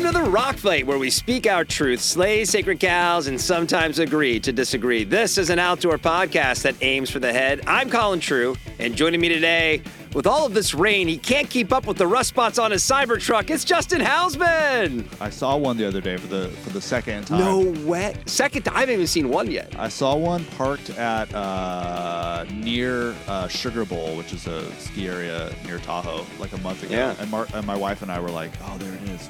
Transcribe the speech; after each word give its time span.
Welcome 0.00 0.18
to 0.18 0.24
the 0.24 0.30
Rock 0.30 0.56
Fight, 0.56 0.86
where 0.86 0.98
we 0.98 1.10
speak 1.10 1.46
our 1.46 1.62
truth, 1.62 2.00
slay 2.00 2.46
sacred 2.46 2.80
cows, 2.80 3.26
and 3.26 3.38
sometimes 3.38 3.98
agree 3.98 4.40
to 4.40 4.50
disagree. 4.50 5.04
This 5.04 5.36
is 5.36 5.50
an 5.50 5.58
outdoor 5.58 5.98
podcast 5.98 6.62
that 6.62 6.74
aims 6.80 7.10
for 7.10 7.18
the 7.18 7.30
head. 7.30 7.60
I'm 7.66 7.90
Colin 7.90 8.18
True, 8.18 8.56
and 8.78 8.96
joining 8.96 9.20
me 9.20 9.28
today, 9.28 9.82
with 10.14 10.26
all 10.26 10.46
of 10.46 10.54
this 10.54 10.72
rain, 10.72 11.06
he 11.06 11.18
can't 11.18 11.50
keep 11.50 11.70
up 11.70 11.86
with 11.86 11.98
the 11.98 12.06
rust 12.06 12.30
spots 12.30 12.58
on 12.58 12.70
his 12.70 12.82
Cybertruck. 12.82 13.50
It's 13.50 13.62
Justin 13.62 14.00
Housman. 14.00 15.04
I 15.20 15.28
saw 15.28 15.58
one 15.58 15.76
the 15.76 15.86
other 15.86 16.00
day 16.00 16.16
for 16.16 16.28
the 16.28 16.48
for 16.48 16.70
the 16.70 16.80
second 16.80 17.26
time. 17.26 17.38
No 17.38 17.86
way. 17.86 18.16
Second, 18.24 18.62
time. 18.62 18.76
I 18.76 18.80
haven't 18.80 18.94
even 18.94 19.06
seen 19.06 19.28
one 19.28 19.50
yet. 19.50 19.78
I 19.78 19.90
saw 19.90 20.16
one 20.16 20.46
parked 20.56 20.88
at 20.98 21.32
uh, 21.34 22.46
near 22.54 23.14
uh, 23.28 23.48
Sugar 23.48 23.84
Bowl, 23.84 24.16
which 24.16 24.32
is 24.32 24.46
a 24.46 24.72
ski 24.76 25.08
area 25.08 25.54
near 25.66 25.78
Tahoe, 25.78 26.24
like 26.38 26.54
a 26.54 26.58
month 26.58 26.82
ago. 26.84 26.94
Yeah. 26.94 27.14
And, 27.20 27.30
Mar- 27.30 27.48
and 27.52 27.66
my 27.66 27.76
wife 27.76 28.00
and 28.00 28.10
I 28.10 28.18
were 28.18 28.30
like, 28.30 28.50
"Oh, 28.64 28.78
there 28.78 28.94
it 28.94 29.02
is. 29.10 29.28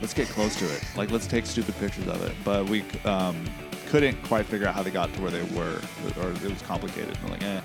Let's 0.00 0.14
get 0.14 0.28
close 0.28 0.54
to 0.56 0.64
it. 0.64 0.82
Like, 0.96 1.10
let's 1.10 1.26
take 1.26 1.46
stupid 1.46 1.76
pictures 1.78 2.06
of 2.08 2.22
it." 2.22 2.34
But 2.44 2.68
we 2.68 2.84
um, 3.04 3.44
couldn't 3.88 4.22
quite 4.24 4.46
figure 4.46 4.66
out 4.68 4.74
how 4.74 4.82
they 4.82 4.90
got 4.90 5.12
to 5.14 5.20
where 5.20 5.30
they 5.30 5.42
were, 5.56 5.80
or 6.20 6.30
it 6.30 6.42
was 6.42 6.62
complicated. 6.62 7.16
We're 7.24 7.30
like, 7.30 7.42
eh. 7.42 7.60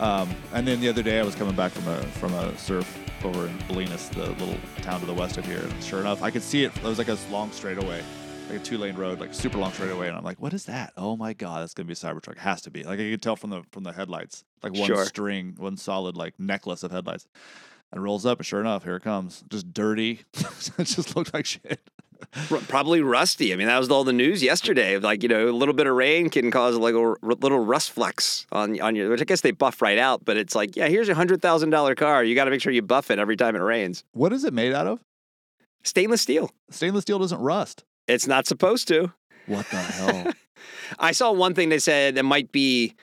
Um, 0.00 0.30
and 0.54 0.66
then 0.66 0.80
the 0.80 0.88
other 0.88 1.02
day, 1.02 1.20
I 1.20 1.22
was 1.22 1.34
coming 1.34 1.54
back 1.54 1.72
from 1.72 1.86
a 1.88 2.02
from 2.02 2.32
a 2.34 2.56
surf 2.56 2.86
over 3.24 3.46
in 3.46 3.58
Bolinas, 3.60 4.08
the 4.10 4.30
little 4.42 4.56
town 4.82 5.00
to 5.00 5.06
the 5.06 5.12
west 5.14 5.36
of 5.36 5.44
here. 5.44 5.60
And 5.60 5.84
sure 5.84 6.00
enough, 6.00 6.22
I 6.22 6.30
could 6.30 6.42
see 6.42 6.64
it. 6.64 6.74
It 6.76 6.82
was 6.82 6.96
like 6.98 7.08
a 7.08 7.18
long 7.30 7.52
straightaway, 7.52 8.02
like 8.48 8.60
a 8.60 8.62
two 8.62 8.78
lane 8.78 8.96
road, 8.96 9.20
like 9.20 9.34
super 9.34 9.58
long 9.58 9.72
straightaway. 9.72 10.08
And 10.08 10.16
I'm 10.16 10.24
like, 10.24 10.40
what 10.40 10.54
is 10.54 10.64
that? 10.64 10.94
Oh 10.96 11.16
my 11.16 11.34
god, 11.34 11.60
that's 11.60 11.74
gonna 11.74 11.86
be 11.86 11.92
a 11.92 11.96
Cybertruck. 11.96 12.38
Has 12.38 12.62
to 12.62 12.70
be. 12.70 12.82
Like 12.82 12.98
I 12.98 13.10
could 13.10 13.20
tell 13.22 13.36
from 13.36 13.50
the 13.50 13.62
from 13.72 13.82
the 13.84 13.92
headlights, 13.92 14.44
like 14.62 14.72
one 14.72 14.86
Sure. 14.86 15.04
string, 15.04 15.54
one 15.58 15.76
solid 15.76 16.16
like 16.16 16.40
necklace 16.40 16.82
of 16.82 16.90
headlights. 16.92 17.26
And 17.92 18.02
rolls 18.02 18.24
up, 18.24 18.38
and 18.38 18.46
sure 18.46 18.60
enough, 18.60 18.84
here 18.84 18.96
it 18.96 19.02
comes. 19.02 19.42
Just 19.50 19.72
dirty. 19.72 20.20
it 20.34 20.84
just 20.84 21.16
looked 21.16 21.34
like 21.34 21.44
shit. 21.44 21.80
Probably 22.68 23.00
rusty. 23.00 23.52
I 23.52 23.56
mean, 23.56 23.66
that 23.66 23.78
was 23.78 23.90
all 23.90 24.04
the 24.04 24.12
news 24.12 24.42
yesterday. 24.42 24.98
Like, 24.98 25.22
you 25.22 25.28
know, 25.28 25.48
a 25.48 25.50
little 25.50 25.74
bit 25.74 25.86
of 25.86 25.94
rain 25.96 26.28
can 26.30 26.50
cause 26.50 26.76
like 26.76 26.94
a 26.94 27.00
r- 27.00 27.16
little 27.22 27.58
rust 27.58 27.90
flecks 27.92 28.46
on 28.52 28.80
on 28.80 28.94
your, 28.94 29.10
which 29.10 29.20
I 29.20 29.24
guess 29.24 29.40
they 29.40 29.50
buff 29.50 29.80
right 29.82 29.98
out. 29.98 30.24
But 30.24 30.36
it's 30.36 30.54
like, 30.54 30.76
yeah, 30.76 30.86
here's 30.86 31.08
a 31.08 31.14
hundred 31.14 31.42
thousand 31.42 31.70
dollar 31.70 31.94
car. 31.94 32.22
You 32.22 32.34
got 32.34 32.44
to 32.44 32.50
make 32.50 32.60
sure 32.60 32.72
you 32.72 32.82
buff 32.82 33.10
it 33.10 33.18
every 33.18 33.36
time 33.36 33.56
it 33.56 33.60
rains. 33.60 34.04
What 34.12 34.32
is 34.32 34.44
it 34.44 34.52
made 34.52 34.72
out 34.72 34.86
of? 34.86 35.00
Stainless 35.82 36.20
steel. 36.20 36.50
Stainless 36.70 37.02
steel 37.02 37.18
doesn't 37.18 37.40
rust. 37.40 37.84
It's 38.06 38.26
not 38.26 38.46
supposed 38.46 38.86
to. 38.88 39.12
What 39.46 39.66
the 39.70 39.76
hell? 39.78 40.32
I 40.98 41.12
saw 41.12 41.32
one 41.32 41.54
thing 41.54 41.70
they 41.70 41.78
said 41.78 42.18
it 42.18 42.22
might 42.22 42.52
be 42.52 42.94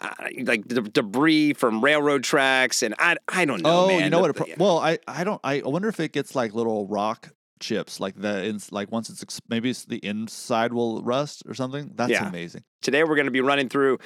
uh, 0.00 0.08
like 0.44 0.66
de- 0.66 0.80
debris 0.82 1.52
from 1.54 1.82
railroad 1.84 2.24
tracks, 2.24 2.82
and 2.82 2.94
I 2.98 3.16
I 3.28 3.44
don't 3.44 3.62
know. 3.62 3.84
oh, 3.84 3.88
man. 3.88 4.04
you 4.04 4.10
know 4.10 4.20
what? 4.20 4.34
The- 4.34 4.44
pro- 4.44 4.54
well, 4.58 4.78
I 4.78 4.98
I 5.06 5.24
don't. 5.24 5.40
I 5.44 5.62
wonder 5.64 5.88
if 5.88 6.00
it 6.00 6.12
gets 6.12 6.34
like 6.34 6.54
little 6.54 6.86
rock 6.86 7.30
chips, 7.60 8.00
like 8.00 8.14
the 8.18 8.58
like 8.70 8.90
once 8.90 9.10
it's 9.10 9.22
ex- 9.22 9.40
maybe 9.48 9.68
it's 9.68 9.84
the 9.84 9.98
inside 9.98 10.72
will 10.72 11.02
rust 11.02 11.42
or 11.46 11.52
something. 11.54 11.92
That's 11.94 12.10
Yeah. 12.10 12.26
amazing. 12.28 12.64
Today, 12.80 13.04
we're 13.04 13.16
going 13.16 13.26
to 13.26 13.30
be 13.30 13.42
running 13.42 13.68
through 13.68 13.98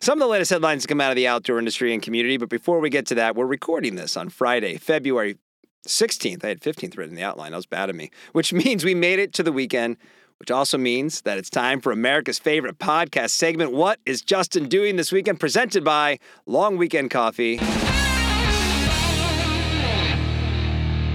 some 0.00 0.18
of 0.20 0.20
the 0.20 0.30
latest 0.30 0.50
headlines 0.52 0.82
that 0.82 0.88
come 0.88 1.00
out 1.00 1.10
of 1.10 1.16
the 1.16 1.26
outdoor 1.26 1.58
industry 1.58 1.92
and 1.92 2.00
community. 2.00 2.36
But 2.36 2.48
before 2.48 2.78
we 2.78 2.88
get 2.88 3.06
to 3.06 3.16
that, 3.16 3.34
we're 3.34 3.46
recording 3.46 3.96
this 3.96 4.16
on 4.16 4.28
Friday, 4.28 4.76
February 4.76 5.36
16th. 5.88 6.44
I 6.44 6.48
had 6.48 6.60
15th 6.60 6.96
written 6.96 7.14
in 7.14 7.16
the 7.16 7.24
outline. 7.24 7.50
That 7.50 7.56
was 7.56 7.66
bad 7.66 7.90
of 7.90 7.96
me, 7.96 8.10
which 8.32 8.52
means 8.52 8.84
we 8.84 8.94
made 8.94 9.18
it 9.18 9.32
to 9.34 9.42
the 9.42 9.50
weekend, 9.52 9.96
which 10.40 10.50
also 10.50 10.78
means 10.78 11.20
that 11.22 11.36
it's 11.36 11.50
time 11.50 11.80
for 11.82 11.92
America's 11.92 12.38
favorite 12.38 12.78
podcast 12.78 13.30
segment. 13.30 13.72
What 13.72 14.00
is 14.06 14.22
Justin 14.22 14.70
doing 14.70 14.96
this 14.96 15.12
weekend? 15.12 15.38
Presented 15.38 15.84
by 15.84 16.18
Long 16.46 16.78
Weekend 16.78 17.10
Coffee. 17.10 17.58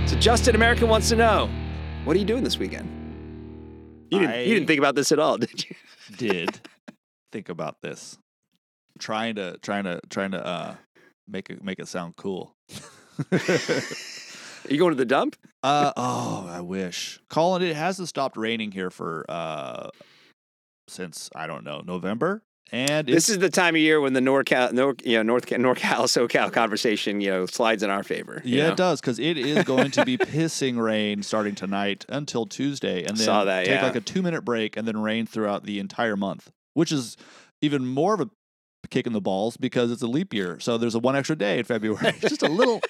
So, 0.07 0.15
Justin 0.19 0.53
America 0.53 0.85
wants 0.85 1.09
to 1.09 1.15
know 1.15 1.49
what 2.03 2.15
are 2.15 2.19
you 2.19 2.25
doing 2.25 2.43
this 2.43 2.59
weekend? 2.59 2.87
You 4.11 4.19
didn't, 4.19 4.47
you 4.47 4.53
didn't 4.53 4.67
think 4.67 4.77
about 4.77 4.93
this 4.93 5.11
at 5.11 5.17
all, 5.17 5.37
did 5.39 5.65
you? 5.67 5.75
Did 6.17 6.59
think 7.31 7.49
about 7.49 7.81
this? 7.81 8.19
Trying 8.99 9.35
to 9.35 9.57
trying 9.63 9.85
to 9.85 9.99
trying 10.09 10.31
to 10.31 10.45
uh 10.45 10.75
make 11.27 11.49
it 11.49 11.63
make 11.63 11.79
it 11.79 11.87
sound 11.87 12.15
cool. 12.15 12.55
Are 14.65 14.73
you 14.73 14.79
going 14.79 14.91
to 14.91 14.97
the 14.97 15.05
dump? 15.05 15.35
Uh 15.63 15.91
oh, 15.95 16.47
I 16.49 16.61
wish. 16.61 17.19
Colin, 17.29 17.61
it 17.61 17.75
hasn't 17.75 18.07
stopped 18.07 18.37
raining 18.37 18.71
here 18.71 18.89
for 18.89 19.25
uh 19.29 19.89
since 20.87 21.29
I 21.35 21.47
don't 21.47 21.63
know 21.63 21.81
November, 21.85 22.43
and 22.71 23.07
This 23.07 23.29
is 23.29 23.37
the 23.39 23.49
time 23.49 23.75
of 23.75 23.81
year 23.81 24.01
when 24.01 24.13
the 24.13 24.19
NorCal, 24.19 24.73
Nor, 24.73 24.95
you 25.03 25.17
know, 25.17 25.23
North 25.23 25.45
NorCal, 25.45 26.05
SoCal 26.05 26.51
conversation, 26.51 27.21
you 27.21 27.29
know, 27.29 27.45
slides 27.45 27.83
in 27.83 27.89
our 27.89 28.03
favor. 28.03 28.41
yeah, 28.43 28.67
know? 28.67 28.71
it 28.71 28.77
does 28.77 29.01
because 29.01 29.19
it 29.19 29.37
is 29.37 29.63
going 29.63 29.91
to 29.91 30.03
be 30.03 30.17
pissing 30.17 30.81
rain 30.81 31.21
starting 31.21 31.53
tonight 31.55 32.05
until 32.09 32.45
Tuesday, 32.45 33.03
and 33.03 33.17
then 33.17 33.25
Saw 33.25 33.43
that, 33.45 33.65
take 33.65 33.75
yeah. 33.75 33.85
like 33.85 33.95
a 33.95 34.01
two 34.01 34.21
minute 34.21 34.43
break 34.43 34.77
and 34.77 34.87
then 34.87 34.97
rain 34.97 35.25
throughout 35.27 35.63
the 35.63 35.79
entire 35.79 36.17
month, 36.17 36.51
which 36.73 36.91
is 36.91 37.17
even 37.61 37.85
more 37.85 38.15
of 38.15 38.21
a 38.21 38.29
kick 38.89 39.07
in 39.07 39.13
the 39.13 39.21
balls 39.21 39.57
because 39.57 39.91
it's 39.91 40.01
a 40.01 40.07
leap 40.07 40.33
year, 40.33 40.59
so 40.59 40.77
there's 40.77 40.95
a 40.95 40.99
one 40.99 41.15
extra 41.15 41.35
day 41.35 41.59
in 41.59 41.65
February. 41.65 42.07
It's 42.07 42.19
just 42.29 42.43
a 42.43 42.49
little. 42.49 42.81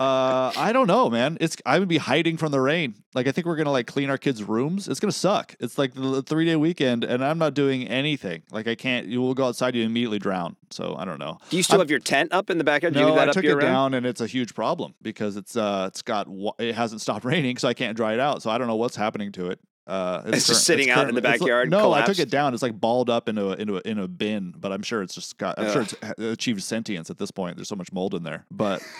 Uh, 0.00 0.50
I 0.56 0.72
don't 0.72 0.88
know, 0.88 1.08
man. 1.08 1.38
It's 1.40 1.56
I 1.64 1.78
would 1.78 1.86
be 1.88 1.98
hiding 1.98 2.36
from 2.36 2.50
the 2.50 2.60
rain. 2.60 2.96
Like 3.14 3.28
I 3.28 3.32
think 3.32 3.46
we're 3.46 3.54
gonna 3.54 3.70
like 3.70 3.86
clean 3.86 4.10
our 4.10 4.18
kids' 4.18 4.42
rooms. 4.42 4.88
It's 4.88 4.98
gonna 4.98 5.12
suck. 5.12 5.54
It's 5.60 5.78
like 5.78 5.94
the 5.94 6.20
three 6.22 6.44
day 6.44 6.56
weekend, 6.56 7.04
and 7.04 7.24
I'm 7.24 7.38
not 7.38 7.54
doing 7.54 7.86
anything. 7.86 8.42
Like 8.50 8.66
I 8.66 8.74
can't. 8.74 9.06
You 9.06 9.20
will 9.22 9.34
go 9.34 9.46
outside, 9.46 9.76
you 9.76 9.84
immediately 9.84 10.18
drown. 10.18 10.56
So 10.70 10.96
I 10.98 11.04
don't 11.04 11.20
know. 11.20 11.38
Do 11.48 11.56
you 11.56 11.62
still 11.62 11.74
I'm- 11.74 11.80
have 11.82 11.90
your 11.90 12.00
tent 12.00 12.32
up 12.32 12.50
in 12.50 12.58
the 12.58 12.64
backyard? 12.64 12.94
No, 12.94 13.16
I 13.16 13.26
took 13.26 13.44
it 13.44 13.60
down, 13.60 13.94
and 13.94 14.04
it's 14.04 14.20
a 14.20 14.26
huge 14.26 14.52
problem 14.52 14.94
because 15.00 15.36
it's 15.36 15.56
uh, 15.56 15.84
it's 15.88 16.02
got 16.02 16.26
it 16.58 16.74
hasn't 16.74 17.00
stopped 17.00 17.24
raining, 17.32 17.56
so 17.58 17.68
I 17.68 17.74
can't 17.74 17.96
dry 17.96 18.14
it 18.14 18.20
out. 18.20 18.42
So 18.42 18.50
I 18.50 18.58
don't 18.58 18.66
know 18.66 18.76
what's 18.76 18.96
happening 18.96 19.30
to 19.32 19.50
it. 19.50 19.60
Uh, 19.86 20.22
It's 20.26 20.46
just 20.48 20.64
sitting 20.64 20.90
out 20.90 21.08
in 21.08 21.14
the 21.14 21.18
it's 21.20 21.26
like- 21.28 21.40
backyard, 21.40 21.70
no, 21.70 21.92
I 21.92 22.02
took 22.06 22.18
it 22.18 22.30
down. 22.30 22.52
It's 22.54 22.62
like 22.64 22.80
balled 22.80 23.10
up 23.10 23.28
into 23.28 23.50
a, 23.50 23.52
into 23.56 23.76
a, 23.76 23.80
in 23.84 23.98
a 23.98 24.08
bin, 24.08 24.54
but 24.56 24.72
I'm 24.72 24.82
sure 24.82 25.02
it's 25.02 25.14
just 25.14 25.38
got. 25.38 25.56
I'm 25.58 25.70
sure 25.72 25.82
it's 25.82 25.94
achieved 26.18 26.62
sentience 26.64 27.10
at 27.10 27.18
this 27.18 27.30
point. 27.30 27.56
There's 27.56 27.68
so 27.68 27.76
much 27.76 27.92
mold 27.92 28.14
in 28.14 28.22
there, 28.24 28.44
but 28.50 28.82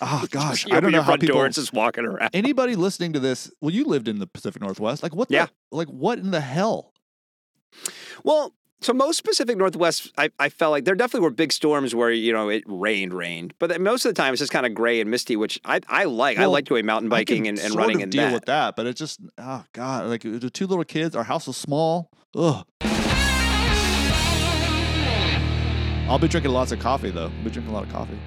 oh 0.00 0.26
gosh, 0.30 0.66
I 0.70 0.80
don't 0.80 0.92
know 0.92 1.02
how 1.02 1.16
people. 1.16 1.42
it's 1.42 1.56
just 1.56 1.72
walking 1.72 2.04
around. 2.04 2.30
Anybody 2.32 2.76
listening 2.76 3.12
to 3.14 3.20
this? 3.20 3.50
Well, 3.60 3.72
you 3.72 3.84
lived 3.84 4.08
in 4.08 4.18
the 4.18 4.26
Pacific 4.26 4.62
Northwest. 4.62 5.02
Like 5.02 5.14
what? 5.14 5.30
Yeah. 5.30 5.46
Like 5.70 5.88
what 5.88 6.18
in 6.18 6.30
the 6.30 6.40
hell? 6.40 6.92
Well, 8.24 8.54
so 8.80 8.92
most 8.92 9.24
Pacific 9.24 9.56
Northwest, 9.56 10.12
I, 10.16 10.30
I 10.38 10.48
felt 10.48 10.70
like 10.70 10.84
there 10.84 10.94
definitely 10.94 11.24
were 11.24 11.30
big 11.30 11.52
storms 11.52 11.94
where 11.94 12.10
you 12.10 12.32
know 12.32 12.48
it 12.48 12.62
rained, 12.66 13.12
rained, 13.12 13.54
but 13.58 13.80
most 13.80 14.04
of 14.04 14.14
the 14.14 14.20
time 14.20 14.32
it's 14.32 14.40
just 14.40 14.52
kind 14.52 14.66
of 14.66 14.74
gray 14.74 15.00
and 15.00 15.10
misty, 15.10 15.34
which 15.36 15.60
I, 15.64 15.80
I 15.88 16.04
like. 16.04 16.38
I 16.38 16.46
like 16.46 16.64
doing 16.66 16.86
mountain 16.86 17.08
biking 17.08 17.48
and, 17.48 17.58
and 17.58 17.72
sort 17.72 17.80
running 17.80 17.96
of 17.96 18.02
in 18.04 18.10
deal 18.10 18.22
that. 18.22 18.32
with 18.32 18.44
that, 18.46 18.76
but 18.76 18.86
it's 18.86 18.98
just 18.98 19.20
oh 19.36 19.64
god, 19.72 20.06
like 20.06 20.24
uh, 20.24 20.38
the 20.38 20.50
two 20.50 20.66
little 20.66 20.84
kids. 20.84 21.16
Our 21.16 21.24
house 21.24 21.46
was 21.46 21.56
small. 21.56 22.10
Ugh. 22.36 22.64
I'll 26.08 26.18
be 26.18 26.28
drinking 26.28 26.52
lots 26.52 26.72
of 26.72 26.78
coffee 26.78 27.10
though. 27.10 27.24
I'll 27.24 27.44
be 27.44 27.50
drinking 27.50 27.70
a 27.70 27.74
lot 27.74 27.84
of 27.84 27.92
coffee. 27.92 28.18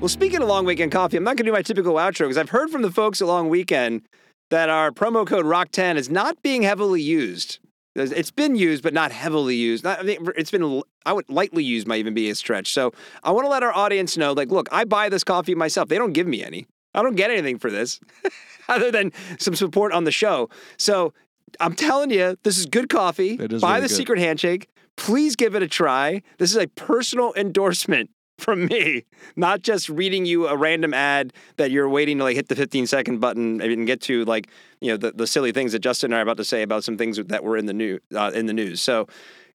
Well, 0.00 0.08
speaking 0.08 0.40
of 0.40 0.48
long 0.48 0.64
weekend 0.64 0.92
coffee, 0.92 1.18
I'm 1.18 1.24
not 1.24 1.36
going 1.36 1.44
to 1.44 1.50
do 1.50 1.52
my 1.52 1.60
typical 1.60 1.92
outro 1.96 2.20
because 2.20 2.38
I've 2.38 2.48
heard 2.48 2.70
from 2.70 2.80
the 2.80 2.90
folks 2.90 3.20
at 3.20 3.28
Long 3.28 3.50
Weekend 3.50 4.00
that 4.48 4.70
our 4.70 4.90
promo 4.90 5.26
code 5.26 5.44
ROCK10 5.44 5.96
is 5.96 6.08
not 6.08 6.40
being 6.40 6.62
heavily 6.62 7.02
used. 7.02 7.58
It's 7.94 8.30
been 8.30 8.56
used, 8.56 8.82
but 8.82 8.94
not 8.94 9.12
heavily 9.12 9.56
used. 9.56 9.84
Not, 9.84 10.00
I 10.00 10.02
mean, 10.04 10.26
it's 10.38 10.50
been, 10.50 10.80
I 11.04 11.12
would 11.12 11.28
lightly 11.28 11.62
used 11.62 11.86
might 11.86 11.98
even 11.98 12.14
be 12.14 12.30
a 12.30 12.34
stretch. 12.34 12.72
So 12.72 12.92
I 13.24 13.30
want 13.30 13.44
to 13.44 13.50
let 13.50 13.62
our 13.62 13.76
audience 13.76 14.16
know, 14.16 14.32
like, 14.32 14.48
look, 14.48 14.70
I 14.72 14.86
buy 14.86 15.10
this 15.10 15.22
coffee 15.22 15.54
myself. 15.54 15.90
They 15.90 15.98
don't 15.98 16.14
give 16.14 16.26
me 16.26 16.42
any. 16.42 16.66
I 16.94 17.02
don't 17.02 17.14
get 17.14 17.30
anything 17.30 17.58
for 17.58 17.70
this 17.70 18.00
other 18.70 18.90
than 18.90 19.12
some 19.38 19.54
support 19.54 19.92
on 19.92 20.04
the 20.04 20.12
show. 20.12 20.48
So 20.78 21.12
I'm 21.60 21.74
telling 21.74 22.10
you, 22.10 22.38
this 22.42 22.56
is 22.56 22.64
good 22.64 22.88
coffee. 22.88 23.32
It 23.34 23.52
is 23.52 23.60
buy 23.60 23.74
really 23.74 23.82
the 23.82 23.88
good. 23.88 23.96
secret 23.96 24.18
handshake. 24.18 24.70
Please 24.96 25.36
give 25.36 25.54
it 25.54 25.62
a 25.62 25.68
try. 25.68 26.22
This 26.38 26.52
is 26.52 26.56
a 26.56 26.68
personal 26.68 27.34
endorsement 27.36 28.08
from 28.40 28.66
me, 28.66 29.04
not 29.36 29.62
just 29.62 29.88
reading 29.88 30.24
you 30.26 30.48
a 30.48 30.56
random 30.56 30.92
ad 30.94 31.32
that 31.56 31.70
you're 31.70 31.88
waiting 31.88 32.18
to 32.18 32.24
like 32.24 32.36
hit 32.36 32.48
the 32.48 32.56
15 32.56 32.86
second 32.86 33.20
button 33.20 33.60
and 33.60 33.86
get 33.86 34.00
to 34.02 34.24
like 34.24 34.48
you 34.80 34.90
know 34.90 34.96
the, 34.96 35.12
the 35.12 35.26
silly 35.26 35.52
things 35.52 35.72
that 35.72 35.80
Justin 35.80 36.08
and 36.12 36.16
I 36.16 36.18
are 36.18 36.22
about 36.22 36.38
to 36.38 36.44
say 36.44 36.62
about 36.62 36.84
some 36.84 36.96
things 36.96 37.18
that 37.18 37.44
were 37.44 37.56
in 37.56 37.66
the 37.66 37.72
new 37.72 37.98
uh, 38.14 38.30
in 38.34 38.46
the 38.46 38.52
news. 38.52 38.80
So 38.80 39.06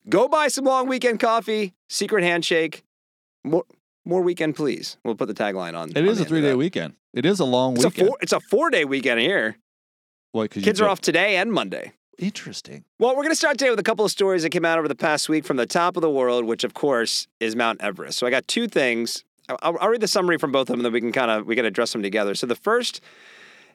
go 0.08 0.28
buy 0.28 0.48
some 0.48 0.66
long 0.66 0.88
weekend 0.88 1.20
coffee, 1.20 1.74
secret 1.90 2.24
handshake, 2.24 2.84
more 3.44 3.66
more 4.06 4.22
weekend 4.22 4.56
please. 4.56 4.98
We'll 5.04 5.16
put 5.16 5.28
the 5.28 5.34
tagline 5.34 5.76
on. 5.76 5.90
It 5.90 5.98
on 5.98 6.08
is 6.08 6.20
a 6.22 6.26
three 6.26 6.42
day 6.42 6.54
weekend. 6.54 6.94
It 7.14 7.26
is 7.26 7.40
a 7.40 7.46
long 7.46 7.76
It's 7.76 7.86
a 7.86 7.88
weekend. 7.90 8.08
four. 8.08 8.18
It's 8.22 8.34
a 8.34 8.40
four 8.40 8.70
day 8.70 8.86
weekend 8.86 9.20
here. 9.20 9.58
What, 10.32 10.52
Kids 10.52 10.82
are 10.82 10.90
off 10.90 11.00
today 11.00 11.38
and 11.38 11.52
Monday. 11.52 11.94
Interesting. 12.18 12.86
Well, 12.98 13.12
we're 13.12 13.24
going 13.24 13.32
to 13.32 13.36
start 13.36 13.58
today 13.58 13.70
with 13.70 13.80
a 13.80 13.84
couple 13.84 14.06
of 14.06 14.12
stories 14.12 14.44
that 14.44 14.50
came 14.50 14.66
out 14.66 14.80
over 14.80 14.88
the 14.88 14.96
past 14.96 15.28
week 15.28 15.44
from 15.44 15.58
the 15.58 15.66
top 15.66 15.98
of 15.98 16.02
the 16.02 16.10
world, 16.10 16.46
which 16.46 16.64
of 16.64 16.74
course 16.74 17.28
is 17.40 17.56
Mount 17.56 17.82
Everest. 17.82 18.18
So 18.18 18.26
I 18.26 18.30
got 18.30 18.48
two 18.48 18.68
things. 18.68 19.26
I'll, 19.50 19.78
I'll 19.80 19.90
read 19.90 20.02
the 20.02 20.08
summary 20.08 20.38
from 20.38 20.52
both 20.52 20.70
of 20.70 20.74
them, 20.74 20.84
then 20.84 20.94
we 20.94 21.02
can 21.02 21.12
kind 21.12 21.30
of 21.30 21.46
we 21.46 21.56
can 21.56 21.66
address 21.66 21.92
them 21.92 22.02
together. 22.02 22.34
So 22.34 22.48
the 22.48 22.56
first, 22.56 23.02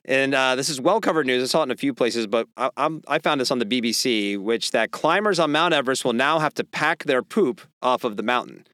and 0.04 0.34
uh, 0.34 0.56
this 0.56 0.68
is 0.68 0.80
well 0.80 1.00
covered 1.00 1.26
news. 1.26 1.42
I 1.42 1.46
saw 1.46 1.60
it 1.60 1.64
in 1.64 1.70
a 1.70 1.76
few 1.76 1.92
places, 1.92 2.26
but 2.26 2.48
I, 2.56 2.70
I 3.06 3.18
found 3.18 3.40
this 3.40 3.50
on 3.50 3.58
the 3.58 3.66
BBC, 3.66 4.38
which 4.38 4.70
that 4.70 4.90
climbers 4.90 5.38
on 5.38 5.52
Mount 5.52 5.74
Everest 5.74 6.04
will 6.04 6.14
now 6.14 6.38
have 6.38 6.54
to 6.54 6.64
pack 6.64 7.04
their 7.04 7.22
poop 7.22 7.60
off 7.82 8.04
of 8.04 8.16
the 8.16 8.22
mountain, 8.22 8.66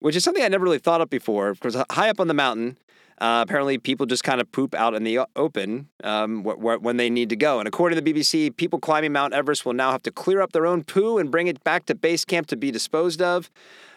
which 0.00 0.16
is 0.16 0.24
something 0.24 0.42
I 0.42 0.48
never 0.48 0.64
really 0.64 0.78
thought 0.78 1.00
of 1.00 1.08
before. 1.08 1.54
Because 1.54 1.76
high 1.90 2.10
up 2.10 2.20
on 2.20 2.26
the 2.26 2.34
mountain, 2.34 2.78
Uh, 3.20 3.44
apparently, 3.46 3.78
people 3.78 4.06
just 4.06 4.24
kind 4.24 4.40
of 4.40 4.50
poop 4.50 4.74
out 4.74 4.94
in 4.94 5.04
the 5.04 5.20
open 5.36 5.88
um, 6.02 6.42
wh- 6.42 6.58
wh- 6.58 6.82
when 6.82 6.96
they 6.96 7.08
need 7.08 7.28
to 7.30 7.36
go. 7.36 7.58
And 7.58 7.68
according 7.68 7.96
to 7.96 8.02
the 8.02 8.12
BBC, 8.12 8.54
people 8.56 8.78
climbing 8.80 9.12
Mount 9.12 9.32
Everest 9.32 9.64
will 9.64 9.72
now 9.72 9.92
have 9.92 10.02
to 10.02 10.10
clear 10.10 10.40
up 10.40 10.52
their 10.52 10.66
own 10.66 10.82
poo 10.82 11.18
and 11.18 11.30
bring 11.30 11.46
it 11.46 11.62
back 11.62 11.86
to 11.86 11.94
base 11.94 12.24
camp 12.24 12.48
to 12.48 12.56
be 12.56 12.70
disposed 12.70 13.22
of. 13.22 13.50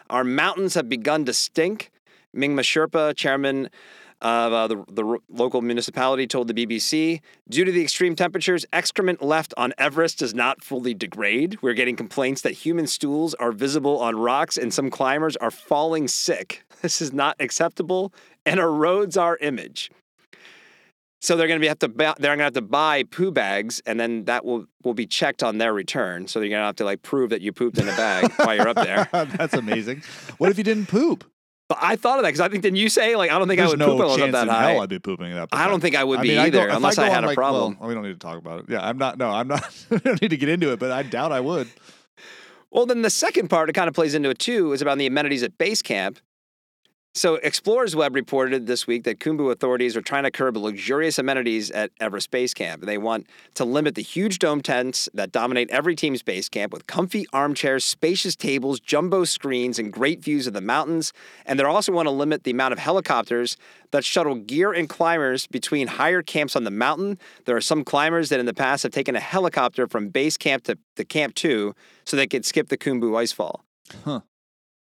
Our 0.08 0.24
mountains 0.24 0.74
have 0.74 0.88
begun 0.88 1.24
to 1.24 1.32
stink. 1.32 1.90
Mingma 2.34 2.60
Sherpa, 2.60 3.16
chairman 3.16 3.70
of 4.20 4.52
uh, 4.52 4.66
the, 4.66 4.84
the 4.90 5.18
local 5.28 5.62
municipality, 5.62 6.26
told 6.26 6.48
the 6.48 6.54
BBC 6.54 7.20
due 7.48 7.64
to 7.64 7.70
the 7.70 7.82
extreme 7.82 8.16
temperatures, 8.16 8.66
excrement 8.72 9.22
left 9.22 9.54
on 9.56 9.72
Everest 9.78 10.18
does 10.18 10.34
not 10.34 10.62
fully 10.62 10.92
degrade. 10.92 11.58
We're 11.62 11.74
getting 11.74 11.96
complaints 11.96 12.42
that 12.42 12.52
human 12.52 12.86
stools 12.86 13.34
are 13.34 13.52
visible 13.52 13.98
on 14.00 14.16
rocks 14.16 14.56
and 14.56 14.74
some 14.74 14.90
climbers 14.90 15.36
are 15.36 15.50
falling 15.50 16.08
sick. 16.08 16.64
This 16.80 17.02
is 17.02 17.12
not 17.12 17.34
acceptable 17.40 18.12
and 18.48 18.60
erodes 18.60 19.20
our 19.20 19.36
image. 19.38 19.90
So 21.20 21.36
they're 21.36 21.48
going 21.48 21.60
to 21.60 21.68
have 21.68 21.80
to 21.80 21.88
bu- 21.88 22.14
they're 22.18 22.30
going 22.30 22.38
to 22.38 22.44
have 22.44 22.52
to 22.54 22.62
buy 22.62 23.02
poo 23.02 23.32
bags, 23.32 23.82
and 23.86 23.98
then 23.98 24.24
that 24.26 24.44
will 24.44 24.66
will 24.84 24.94
be 24.94 25.06
checked 25.06 25.42
on 25.42 25.58
their 25.58 25.72
return. 25.74 26.28
So 26.28 26.38
you're 26.40 26.50
going 26.50 26.60
to 26.60 26.66
have 26.66 26.76
to 26.76 26.84
like 26.84 27.02
prove 27.02 27.30
that 27.30 27.40
you 27.40 27.52
pooped 27.52 27.78
in 27.78 27.88
a 27.88 27.96
bag 27.96 28.30
while 28.36 28.54
you're 28.54 28.68
up 28.68 28.76
there. 28.76 29.08
That's 29.12 29.54
amazing. 29.54 30.02
What 30.38 30.50
if 30.50 30.58
you 30.58 30.64
didn't 30.64 30.86
poop? 30.86 31.24
But 31.68 31.78
I 31.82 31.96
thought 31.96 32.18
of 32.18 32.22
that 32.22 32.28
because 32.28 32.40
I 32.40 32.48
think 32.48 32.62
didn't 32.62 32.76
you 32.78 32.88
say 32.88 33.16
like 33.16 33.30
I 33.32 33.38
don't 33.38 33.48
think 33.48 33.58
There's 33.58 33.70
I 33.70 33.72
would 33.72 33.78
no 33.80 33.86
poop 33.88 33.98
when 33.98 34.02
I 34.02 34.04
was 34.06 34.14
up 34.14 34.20
chance 34.20 34.32
that 34.32 34.42
in 34.44 34.48
high. 34.48 34.70
hell 34.70 34.80
I'd 34.80 34.88
be 34.88 34.98
pooping 35.00 35.32
up. 35.34 35.48
I 35.52 35.66
don't 35.68 35.80
think 35.80 35.96
I 35.96 36.04
would 36.04 36.20
I 36.20 36.22
be 36.22 36.28
mean, 36.28 36.38
I 36.38 36.50
go- 36.50 36.60
either 36.60 36.68
unless 36.70 36.98
I, 36.98 37.06
I, 37.06 37.08
had 37.10 37.18
on, 37.18 37.24
a 37.24 37.26
like, 37.26 37.36
problem. 37.36 37.76
Well, 37.80 37.88
we 37.88 37.94
don't 37.94 38.04
need 38.04 38.12
to 38.12 38.18
talk 38.18 38.38
about 38.38 38.60
it. 38.60 38.66
Yeah, 38.70 38.80
I'm 38.80 38.96
not. 38.96 39.18
No, 39.18 39.28
I'm 39.30 39.48
not. 39.48 39.64
I 39.90 39.96
don't 39.96 40.22
need 40.22 40.30
to 40.30 40.36
get 40.36 40.48
into 40.48 40.72
it, 40.72 40.78
but 40.78 40.92
I 40.92 41.02
doubt 41.02 41.32
I 41.32 41.40
would. 41.40 41.68
Well, 42.70 42.86
then 42.86 43.02
the 43.02 43.10
second 43.10 43.48
part, 43.48 43.68
it 43.68 43.72
kind 43.72 43.88
of 43.88 43.94
plays 43.94 44.14
into 44.14 44.30
it 44.30 44.38
too, 44.38 44.72
is 44.72 44.80
about 44.82 44.98
the 44.98 45.06
amenities 45.06 45.42
at 45.42 45.58
base 45.58 45.82
camp. 45.82 46.20
So, 47.14 47.34
Explorers 47.36 47.96
Web 47.96 48.14
reported 48.14 48.66
this 48.66 48.86
week 48.86 49.02
that 49.04 49.18
Khumbu 49.18 49.50
authorities 49.50 49.96
are 49.96 50.02
trying 50.02 50.22
to 50.22 50.30
curb 50.30 50.56
luxurious 50.56 51.18
amenities 51.18 51.68
at 51.70 51.90
Everest 51.98 52.30
Base 52.30 52.54
Camp. 52.54 52.84
They 52.84 52.98
want 52.98 53.26
to 53.54 53.64
limit 53.64 53.96
the 53.96 54.02
huge 54.02 54.38
dome 54.38 54.60
tents 54.60 55.08
that 55.14 55.32
dominate 55.32 55.68
every 55.70 55.96
team's 55.96 56.22
base 56.22 56.48
camp 56.48 56.72
with 56.72 56.86
comfy 56.86 57.26
armchairs, 57.32 57.84
spacious 57.84 58.36
tables, 58.36 58.78
jumbo 58.78 59.24
screens, 59.24 59.80
and 59.80 59.92
great 59.92 60.22
views 60.22 60.46
of 60.46 60.52
the 60.52 60.60
mountains. 60.60 61.12
And 61.44 61.58
they 61.58 61.64
also 61.64 61.90
want 61.90 62.06
to 62.06 62.12
limit 62.12 62.44
the 62.44 62.52
amount 62.52 62.72
of 62.72 62.78
helicopters 62.78 63.56
that 63.90 64.04
shuttle 64.04 64.36
gear 64.36 64.72
and 64.72 64.88
climbers 64.88 65.48
between 65.48 65.88
higher 65.88 66.22
camps 66.22 66.54
on 66.54 66.62
the 66.62 66.70
mountain. 66.70 67.18
There 67.46 67.56
are 67.56 67.60
some 67.60 67.84
climbers 67.84 68.28
that 68.28 68.38
in 68.38 68.46
the 68.46 68.54
past 68.54 68.84
have 68.84 68.92
taken 68.92 69.16
a 69.16 69.20
helicopter 69.20 69.88
from 69.88 70.10
base 70.10 70.36
camp 70.36 70.62
to, 70.64 70.78
to 70.94 71.04
Camp 71.04 71.34
2 71.34 71.74
so 72.04 72.16
they 72.16 72.28
could 72.28 72.44
skip 72.44 72.68
the 72.68 72.78
Khumbu 72.78 73.10
icefall. 73.12 73.60
Huh. 74.04 74.20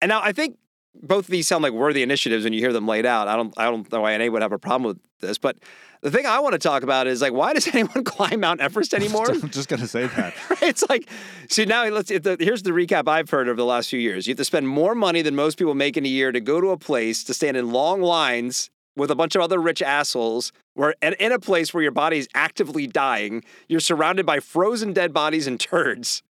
And 0.02 0.10
now 0.10 0.22
I 0.24 0.32
think 0.32 0.58
both 1.02 1.26
of 1.26 1.32
these 1.32 1.48
sound 1.48 1.64
like 1.64 1.74
worthy 1.74 2.04
initiatives 2.04 2.44
when 2.44 2.54
you 2.54 2.60
hear 2.60 2.74
them 2.74 2.88
laid 2.88 3.06
out. 3.06 3.28
I 3.28 3.36
don't 3.36 3.54
I 3.58 3.66
don't 3.66 3.90
know 3.92 4.02
why 4.02 4.14
anyone 4.14 4.34
would 4.34 4.42
have 4.42 4.52
a 4.52 4.60
problem 4.60 4.88
with 4.88 5.00
this, 5.20 5.38
but 5.38 5.58
the 6.02 6.12
thing 6.12 6.26
I 6.26 6.40
want 6.40 6.54
to 6.54 6.60
talk 6.60 6.84
about 6.84 7.08
is 7.08 7.22
like 7.22 7.34
why 7.34 7.54
does 7.54 7.68
anyone 7.74 8.04
climb 8.04 8.40
Mount 8.40 8.62
Everest 8.62 8.94
anymore? 9.02 9.30
I'm 9.30 9.50
just 9.50 9.70
gonna 9.70 9.88
say 9.88 10.08
that. 10.08 10.34
it's 10.62 10.88
like 10.90 11.10
see 11.50 11.66
now 11.66 11.88
let's 11.90 12.10
the, 12.10 12.38
here's 12.40 12.64
the 12.64 12.72
recap 12.72 13.08
I've 13.08 13.30
heard 13.30 13.48
over 13.48 13.58
the 13.58 13.66
last 13.66 13.90
few 13.90 14.00
years. 14.00 14.28
You 14.28 14.32
have 14.32 14.38
to 14.38 14.46
spend 14.46 14.68
more 14.68 14.96
money 14.96 15.22
than 15.22 15.36
most 15.36 15.58
people 15.58 15.76
make 15.76 15.98
in 15.98 16.06
a 16.06 16.10
year 16.10 16.32
to 16.32 16.40
go 16.40 16.62
to 16.62 16.70
a 16.70 16.78
place 16.78 17.24
to 17.26 17.34
stand 17.34 17.58
in 17.58 17.72
long 17.72 18.02
lines 18.02 18.70
with 18.96 19.12
a 19.12 19.16
bunch 19.16 19.36
of 19.36 19.42
other 19.42 19.60
rich 19.62 19.82
assholes 19.82 20.52
where 20.74 20.96
and 21.02 21.16
in 21.20 21.32
a 21.32 21.40
place 21.40 21.74
where 21.74 21.84
your 21.84 21.92
body 21.92 22.18
is 22.18 22.28
actively 22.34 22.88
dying, 22.88 23.44
you're 23.68 23.80
surrounded 23.80 24.26
by 24.26 24.40
frozen 24.40 24.94
dead 24.94 25.14
bodies 25.14 25.48
and 25.48 25.60
turds. 25.60 26.24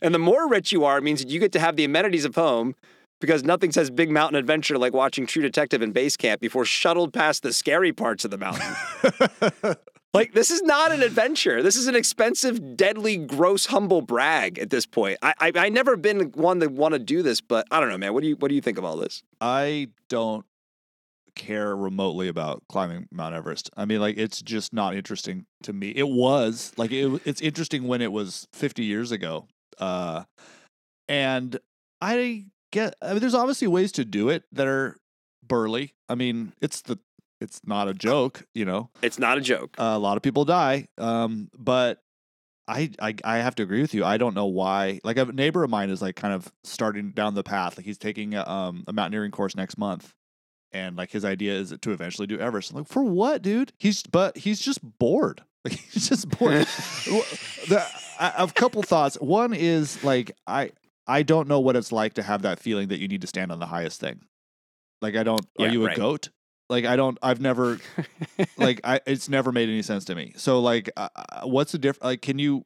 And 0.00 0.12
the 0.12 0.18
more 0.18 0.48
rich 0.48 0.72
you 0.72 0.84
are, 0.84 0.98
it 0.98 1.04
means 1.04 1.22
that 1.22 1.30
you 1.30 1.38
get 1.38 1.52
to 1.52 1.60
have 1.60 1.76
the 1.76 1.84
amenities 1.84 2.24
of 2.24 2.34
home 2.34 2.74
because 3.22 3.44
nothing 3.44 3.70
says 3.72 3.88
big 3.88 4.10
mountain 4.10 4.36
adventure 4.36 4.76
like 4.76 4.92
watching 4.92 5.26
True 5.26 5.42
Detective 5.42 5.80
in 5.80 5.92
base 5.92 6.16
camp 6.16 6.40
before 6.40 6.66
shuttled 6.66 7.14
past 7.14 7.42
the 7.42 7.52
scary 7.52 7.92
parts 7.92 8.26
of 8.26 8.32
the 8.32 8.36
mountain. 8.36 9.76
like 10.14 10.34
this 10.34 10.50
is 10.50 10.60
not 10.62 10.92
an 10.92 11.02
adventure. 11.02 11.62
This 11.62 11.76
is 11.76 11.86
an 11.86 11.94
expensive, 11.94 12.76
deadly, 12.76 13.16
gross, 13.16 13.66
humble 13.66 14.02
brag 14.02 14.58
at 14.58 14.70
this 14.70 14.84
point. 14.84 15.18
I 15.22 15.32
I, 15.38 15.52
I 15.54 15.68
never 15.68 15.96
been 15.96 16.32
one 16.32 16.60
to 16.60 16.66
want 16.66 16.94
to 16.94 16.98
do 16.98 17.22
this, 17.22 17.40
but 17.40 17.66
I 17.70 17.80
don't 17.80 17.88
know, 17.88 17.96
man. 17.96 18.12
What 18.12 18.22
do 18.22 18.28
you 18.28 18.36
what 18.36 18.48
do 18.48 18.56
you 18.56 18.60
think 18.60 18.76
of 18.76 18.84
all 18.84 18.96
this? 18.96 19.22
I 19.40 19.88
don't 20.08 20.44
care 21.34 21.74
remotely 21.74 22.28
about 22.28 22.62
climbing 22.68 23.06
Mount 23.12 23.34
Everest. 23.34 23.70
I 23.76 23.84
mean, 23.84 24.00
like 24.00 24.18
it's 24.18 24.42
just 24.42 24.72
not 24.72 24.96
interesting 24.96 25.46
to 25.62 25.72
me. 25.72 25.90
It 25.90 26.08
was 26.08 26.72
like 26.76 26.90
it, 26.90 27.22
it's 27.24 27.40
interesting 27.40 27.84
when 27.84 28.02
it 28.02 28.12
was 28.12 28.48
50 28.52 28.84
years 28.84 29.12
ago. 29.12 29.46
Uh, 29.78 30.24
and 31.08 31.58
I 32.00 32.46
get. 32.72 32.96
I 33.00 33.10
mean, 33.12 33.20
there's 33.20 33.34
obviously 33.34 33.68
ways 33.68 33.92
to 33.92 34.04
do 34.04 34.28
it 34.28 34.42
that 34.50 34.66
are 34.66 34.96
burly. 35.46 35.94
I 36.08 36.16
mean, 36.16 36.52
it's 36.60 36.82
the 36.82 36.98
it's 37.40 37.60
not 37.64 37.88
a 37.88 37.94
joke, 37.94 38.44
you 38.54 38.64
know. 38.64 38.90
It's 39.02 39.18
not 39.18 39.38
a 39.38 39.40
joke. 39.40 39.74
a 39.78 39.98
lot 39.98 40.16
of 40.16 40.22
people 40.22 40.44
die. 40.44 40.88
Um, 40.98 41.50
but 41.56 42.00
I, 42.68 42.90
I 43.00 43.14
I 43.24 43.38
have 43.38 43.54
to 43.56 43.62
agree 43.62 43.80
with 43.82 43.94
you. 43.94 44.04
I 44.04 44.16
don't 44.16 44.34
know 44.34 44.46
why. 44.46 45.00
Like 45.04 45.18
a 45.18 45.24
neighbor 45.26 45.64
of 45.64 45.70
mine 45.70 45.90
is 45.90 46.00
like 46.02 46.16
kind 46.16 46.34
of 46.34 46.50
starting 46.64 47.10
down 47.10 47.34
the 47.34 47.42
path. 47.42 47.76
Like 47.76 47.86
he's 47.86 47.98
taking 47.98 48.34
a, 48.34 48.48
um, 48.48 48.84
a 48.86 48.92
mountaineering 48.92 49.32
course 49.32 49.56
next 49.56 49.76
month, 49.76 50.14
and 50.70 50.96
like 50.96 51.10
his 51.10 51.24
idea 51.24 51.54
is 51.54 51.74
to 51.80 51.90
eventually 51.90 52.26
do 52.26 52.38
Everest. 52.38 52.70
I'm 52.70 52.78
like, 52.78 52.88
for 52.88 53.02
what, 53.02 53.42
dude? 53.42 53.72
He's 53.78 54.02
but 54.04 54.38
he's 54.38 54.60
just 54.60 54.80
bored. 54.98 55.42
Like 55.64 55.74
he's 55.74 56.08
just 56.08 56.28
bored. 56.28 56.66
The, 57.68 57.86
I 58.18 58.26
I 58.26 58.40
have 58.40 58.50
a 58.50 58.54
couple 58.54 58.82
thoughts. 58.82 59.14
One 59.20 59.54
is 59.54 60.02
like 60.02 60.32
I 60.44 60.72
I 61.12 61.22
don't 61.22 61.46
know 61.48 61.60
what 61.60 61.76
it's 61.76 61.92
like 61.92 62.14
to 62.14 62.22
have 62.22 62.42
that 62.42 62.58
feeling 62.58 62.88
that 62.88 62.98
you 63.00 63.08
need 63.08 63.20
to 63.20 63.26
stand 63.26 63.52
on 63.52 63.58
the 63.58 63.66
highest 63.66 64.00
thing. 64.00 64.20
Like 65.00 65.16
I 65.16 65.22
don't. 65.22 65.40
Are 65.58 65.66
Yeah, 65.66 65.72
you 65.72 65.82
a 65.84 65.86
right. 65.88 65.96
goat? 65.96 66.30
Like 66.68 66.84
I 66.86 66.96
don't. 66.96 67.18
I've 67.22 67.40
never 67.40 67.78
like 68.56 68.80
I 68.84 69.00
it's 69.06 69.28
never 69.28 69.52
made 69.52 69.68
any 69.68 69.82
sense 69.82 70.04
to 70.06 70.14
me. 70.14 70.32
So 70.36 70.60
like 70.60 70.90
uh, 70.96 71.08
uh, 71.14 71.46
what's 71.46 71.72
the 71.72 71.78
difference 71.78 72.04
like 72.04 72.22
can 72.22 72.38
you 72.38 72.64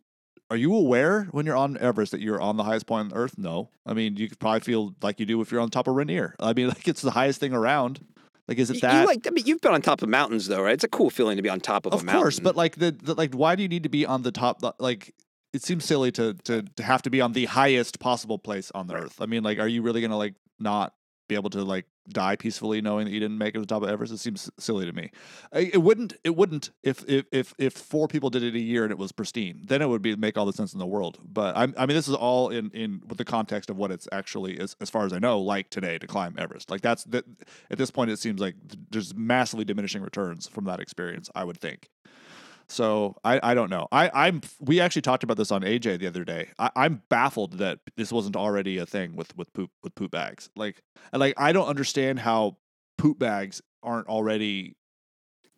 are 0.51 0.57
you 0.57 0.75
aware 0.77 1.25
when 1.33 1.45
you're 1.45 1.57
on 1.57 1.77
Everest 1.79 2.13
that 2.13 2.21
you're 2.21 2.41
on 2.41 2.57
the 2.57 2.63
highest 2.65 2.87
point 2.87 3.13
on 3.13 3.19
earth? 3.19 3.37
No. 3.37 3.71
I 3.85 3.95
mean, 3.95 4.17
you 4.17 4.29
could 4.29 4.39
probably 4.39 4.61
feel 4.61 4.95
like 5.03 5.19
you 5.19 5.27
do 5.27 5.41
if 5.41 5.51
you're 5.51 5.61
on 5.61 5.71
top 5.71 5.89
of 5.89 5.95
Rainier. 5.97 6.37
I 6.39 6.53
mean, 6.53 6.69
like 6.77 6.87
it's 6.87 7.03
the 7.03 7.11
highest 7.11 7.41
thing 7.41 7.53
around. 7.53 8.01
Like 8.47 8.59
is 8.59 8.71
it 8.71 8.81
that 8.83 9.01
you 9.01 9.07
like 9.07 9.27
I 9.27 9.31
mean 9.31 9.45
you've 9.45 9.61
been 9.61 9.73
on 9.75 9.83
top 9.83 10.03
of 10.03 10.09
mountains 10.09 10.47
though, 10.47 10.63
right? 10.63 10.75
It's 10.75 10.85
a 10.85 10.89
cool 10.89 11.11
feeling 11.11 11.37
to 11.37 11.43
be 11.43 11.49
on 11.49 11.59
top 11.59 11.85
of, 11.85 11.93
Of 11.93 12.03
a 12.03 12.05
mountain. 12.05 12.21
course, 12.23 12.39
but 12.39 12.55
like 12.55 12.77
the, 12.77 12.93
the 12.93 13.15
like 13.15 13.35
why 13.35 13.57
do 13.57 13.63
you 13.63 13.69
need 13.69 13.83
to 13.83 13.89
be 13.89 14.07
on 14.07 14.23
the 14.23 14.31
top 14.31 14.63
like 14.79 15.13
it 15.57 15.63
seems 15.63 15.85
silly 15.85 16.13
to 16.13 16.35
to 16.45 16.63
to 16.63 16.83
have 16.83 17.03
to 17.03 17.11
be 17.11 17.21
on 17.21 17.33
the 17.33 17.47
highest 17.47 17.99
possible 17.99 18.39
place 18.39 18.71
on 18.75 18.87
the 18.87 18.95
Right. 18.95 19.05
earth. 19.05 19.21
I 19.21 19.27
mean, 19.27 19.43
like 19.43 19.59
are 19.59 19.69
you 19.69 19.83
really 19.83 20.01
going 20.01 20.11
to 20.13 20.17
like 20.17 20.35
not 20.61 20.95
be 21.29 21.35
able 21.35 21.51
to 21.51 21.65
like 21.65 21.87
die 22.09 22.37
peacefully 22.37 22.81
knowing 22.81 23.05
that 23.05 23.11
you 23.11 23.19
didn't 23.19 23.37
make 23.37 23.49
it 23.49 23.55
to 23.55 23.61
the 23.61 23.67
top 23.67 23.83
of 23.83 23.89
Everest? 23.89 24.13
It 24.13 24.19
seems 24.19 24.49
silly 24.61 24.87
to 24.87 24.93
me. 24.93 25.11
It 25.53 25.83
wouldn't. 25.83 26.13
It 26.23 26.37
wouldn't 26.37 26.71
if 26.85 27.05
if 27.09 27.25
if 27.33 27.53
if 27.59 27.73
four 27.73 28.07
people 28.07 28.31
did 28.31 28.45
it 28.45 28.55
a 28.55 28.61
year 28.61 28.85
and 28.85 28.93
it 28.93 28.99
was 28.99 29.11
pristine. 29.11 29.63
Then 29.65 29.83
it 29.83 29.89
would 29.89 30.03
be 30.03 30.15
make 30.15 30.39
all 30.39 30.47
the 30.47 30.53
sense 30.53 30.73
in 30.73 30.79
the 30.79 30.87
world. 30.87 31.19
But 31.25 31.57
I'm, 31.57 31.75
I 31.77 31.85
mean, 31.87 31.97
this 31.97 32.07
is 32.07 32.15
all 32.15 32.51
in 32.51 32.71
in 32.71 33.01
with 33.09 33.19
the 33.19 33.25
context 33.25 33.71
of 33.71 33.77
what 33.77 33.91
it's 33.91 34.07
actually 34.13 34.61
as 34.61 34.77
as 34.81 34.89
far 34.89 35.05
as 35.05 35.13
I 35.13 35.19
know 35.19 35.41
like 35.41 35.69
today 35.71 35.99
to 35.99 36.07
climb 36.07 36.37
Everest. 36.39 36.71
Like 36.71 36.83
that's 36.83 37.03
that. 37.05 37.25
At 37.73 37.79
this 37.79 37.91
point, 37.91 38.11
it 38.13 38.19
seems 38.21 38.41
like 38.41 38.55
there's 38.91 39.13
massively 39.15 39.65
diminishing 39.65 40.03
returns 40.03 40.47
from 40.47 40.65
that 40.67 40.79
experience. 40.79 41.29
I 41.35 41.43
would 41.43 41.59
think. 41.59 41.89
So 42.69 43.17
I, 43.25 43.41
I 43.43 43.55
don't 43.55 43.71
know. 43.71 43.87
I, 43.93 44.11
I'm 44.13 44.41
we 44.61 44.81
actually 44.81 45.03
talked 45.03 45.23
about 45.23 45.37
this 45.37 45.53
on 45.53 45.63
AJ 45.63 46.01
the 46.01 46.07
other 46.07 46.25
day. 46.25 46.49
I, 46.59 46.71
I'm 46.75 47.03
baffled 47.09 47.59
that 47.59 47.79
this 47.97 48.11
wasn't 48.11 48.37
already 48.37 48.79
a 48.79 48.87
thing 48.87 49.17
with 49.17 49.37
with 49.37 49.53
poop 49.53 49.71
with 49.83 49.95
poop 49.95 50.11
bags. 50.11 50.51
Like 50.57 50.83
like 51.13 51.35
I 51.37 51.53
don't 51.53 51.69
understand 51.69 52.19
how 52.19 52.57
poop 52.99 53.19
bags 53.19 53.63
aren't 53.83 54.09
already 54.09 54.77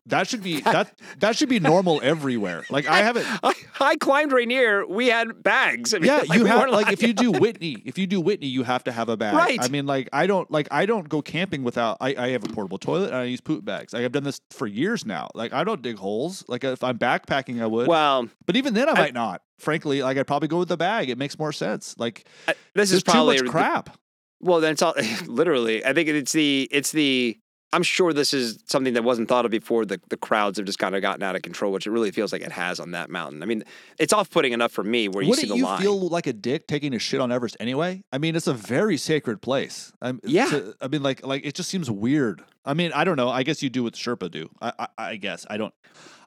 that 0.09 0.29
should 0.29 0.43
be 0.43 0.61
that 0.63 0.99
that 1.19 1.37
should 1.37 1.49
be 1.49 1.61
normal 1.61 2.01
everywhere. 2.03 2.65
Like 2.71 2.87
I 2.87 2.99
haven't 2.99 3.27
I, 3.43 3.55
I 3.81 3.97
climbed 3.97 4.33
Rainier. 4.33 4.87
We 4.87 5.09
had 5.09 5.43
bags. 5.43 5.95
I 5.95 5.99
mean, 5.99 6.07
yeah, 6.07 6.17
like, 6.29 6.39
you 6.39 6.45
have 6.47 6.71
like 6.71 6.93
if 6.93 7.03
you 7.03 7.13
do 7.13 7.33
Whitney, 7.33 7.83
if 7.85 7.99
you 7.99 8.07
do 8.07 8.21
Whitney, 8.21 8.47
you 8.47 8.63
have 8.63 8.85
to 8.85 8.93
have 8.93 9.09
a 9.09 9.17
bag. 9.17 9.35
Right. 9.35 9.59
I 9.63 9.69
mean, 9.69 9.87
like 9.87 10.09
I 10.13 10.27
don't 10.27 10.51
like 10.51 10.69
I 10.71 10.87
don't 10.87 11.09
go 11.09 11.23
camping 11.23 11.63
without. 11.63 11.99
I, 12.01 12.15
I 12.17 12.29
have 12.31 12.45
a 12.45 12.49
portable 12.49 12.79
toilet 12.79 13.09
and 13.09 13.17
I 13.17 13.25
use 13.25 13.41
poop 13.41 13.65
bags. 13.65 13.93
Like 13.93 14.05
I've 14.05 14.13
done 14.13 14.25
this 14.25 14.41
for 14.51 14.67
years 14.67 15.07
now. 15.07 15.29
Like 15.35 15.53
I 15.53 15.65
don't 15.65 15.83
dig 15.83 15.97
holes. 15.99 16.45
Like 16.49 16.65
if 16.65 16.83
I'm 16.83 16.99
backpacking, 16.99 17.63
I 17.63 17.67
would. 17.67 17.89
Well, 17.89 18.29
but 18.47 18.57
even 18.57 18.75
then, 18.75 18.89
I 18.89 18.93
I- 18.93 18.99
might 18.99 19.15
not. 19.15 19.43
Frankly, 19.59 20.03
like 20.03 20.17
I'd 20.17 20.27
probably 20.27 20.49
go 20.49 20.59
with 20.59 20.69
the 20.69 20.77
bag. 20.77 21.11
It 21.11 21.19
makes 21.19 21.39
more 21.39 21.53
sense. 21.53 21.97
Like 21.99 22.27
I- 22.47 22.55
this 22.75 22.93
is 22.93 23.03
probably 23.03 23.39
too 23.39 23.45
much 23.45 23.51
crap. 23.51 23.99
Well, 24.41 24.61
then 24.61 24.73
it's 24.73 24.83
all 24.83 24.95
literally. 25.27 25.85
I 25.85 25.93
think 25.93 26.09
it's 26.09 26.33
the 26.33 26.69
it's 26.71 26.93
the. 26.93 27.39
I'm 27.73 27.83
sure 27.83 28.15
this 28.15 28.33
is 28.33 28.59
something 28.67 28.95
that 28.95 29.05
wasn't 29.05 29.29
thought 29.29 29.45
of 29.45 29.51
before. 29.51 29.85
The 29.85 30.01
the 30.09 30.17
crowds 30.17 30.57
have 30.57 30.65
just 30.67 30.79
kind 30.79 30.95
of 30.95 31.03
gotten 31.03 31.23
out 31.23 31.37
of 31.37 31.43
control, 31.43 31.71
which 31.71 31.87
it 31.87 31.91
really 31.91 32.11
feels 32.11 32.33
like 32.33 32.41
it 32.41 32.53
has 32.53 32.81
on 32.81 32.93
that 32.93 33.11
mountain. 33.11 33.43
I 33.43 33.47
mean, 33.47 33.63
it's 33.99 34.13
off 34.13 34.31
putting 34.31 34.53
enough 34.55 34.73
for 34.73 34.83
me 34.83 35.09
where 35.09 35.23
you 35.23 35.35
see 35.35 35.43
Wouldn't 35.43 35.49
the 35.51 35.57
you 35.59 35.65
line. 35.65 35.83
feel 35.83 35.99
like 36.09 36.27
a 36.27 36.33
dick 36.33 36.67
taking 36.67 36.95
a 36.95 36.99
shit 36.99 37.21
on 37.21 37.31
Everest 37.31 37.57
anyway? 37.61 38.03
I 38.11 38.17
mean, 38.19 38.37
it's 38.37 38.47
a 38.47 38.55
very 38.55 38.97
sacred 38.97 39.43
place. 39.43 39.93
I'm, 40.01 40.19
Yeah. 40.25 40.47
to- 40.47 40.75
I 40.81 40.89
mean, 40.89 41.03
like, 41.03 41.27
like 41.27 41.45
it 41.45 41.55
just 41.55 41.69
seems 41.69 41.91
weird. 41.91 42.43
I 42.65 42.73
mean, 42.73 42.91
I 42.95 43.05
don't 43.05 43.17
know. 43.17 43.29
I 43.29 43.43
guess 43.43 43.63
you 43.63 43.69
do 43.69 43.83
what 43.83 43.93
Sherpa 43.95 44.31
do. 44.31 44.49
I, 44.63 44.73
I, 44.79 44.89
I 44.99 45.17
guess 45.17 45.45
I 45.51 45.57
don't. 45.59 45.75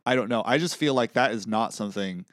I 0.06 0.16
don't 0.16 0.30
know. 0.30 0.44
I 0.46 0.58
just 0.60 0.76
feel 0.78 0.94
like 0.94 1.14
that 1.14 1.32
is 1.32 1.48
not 1.48 1.74
something 1.74 2.26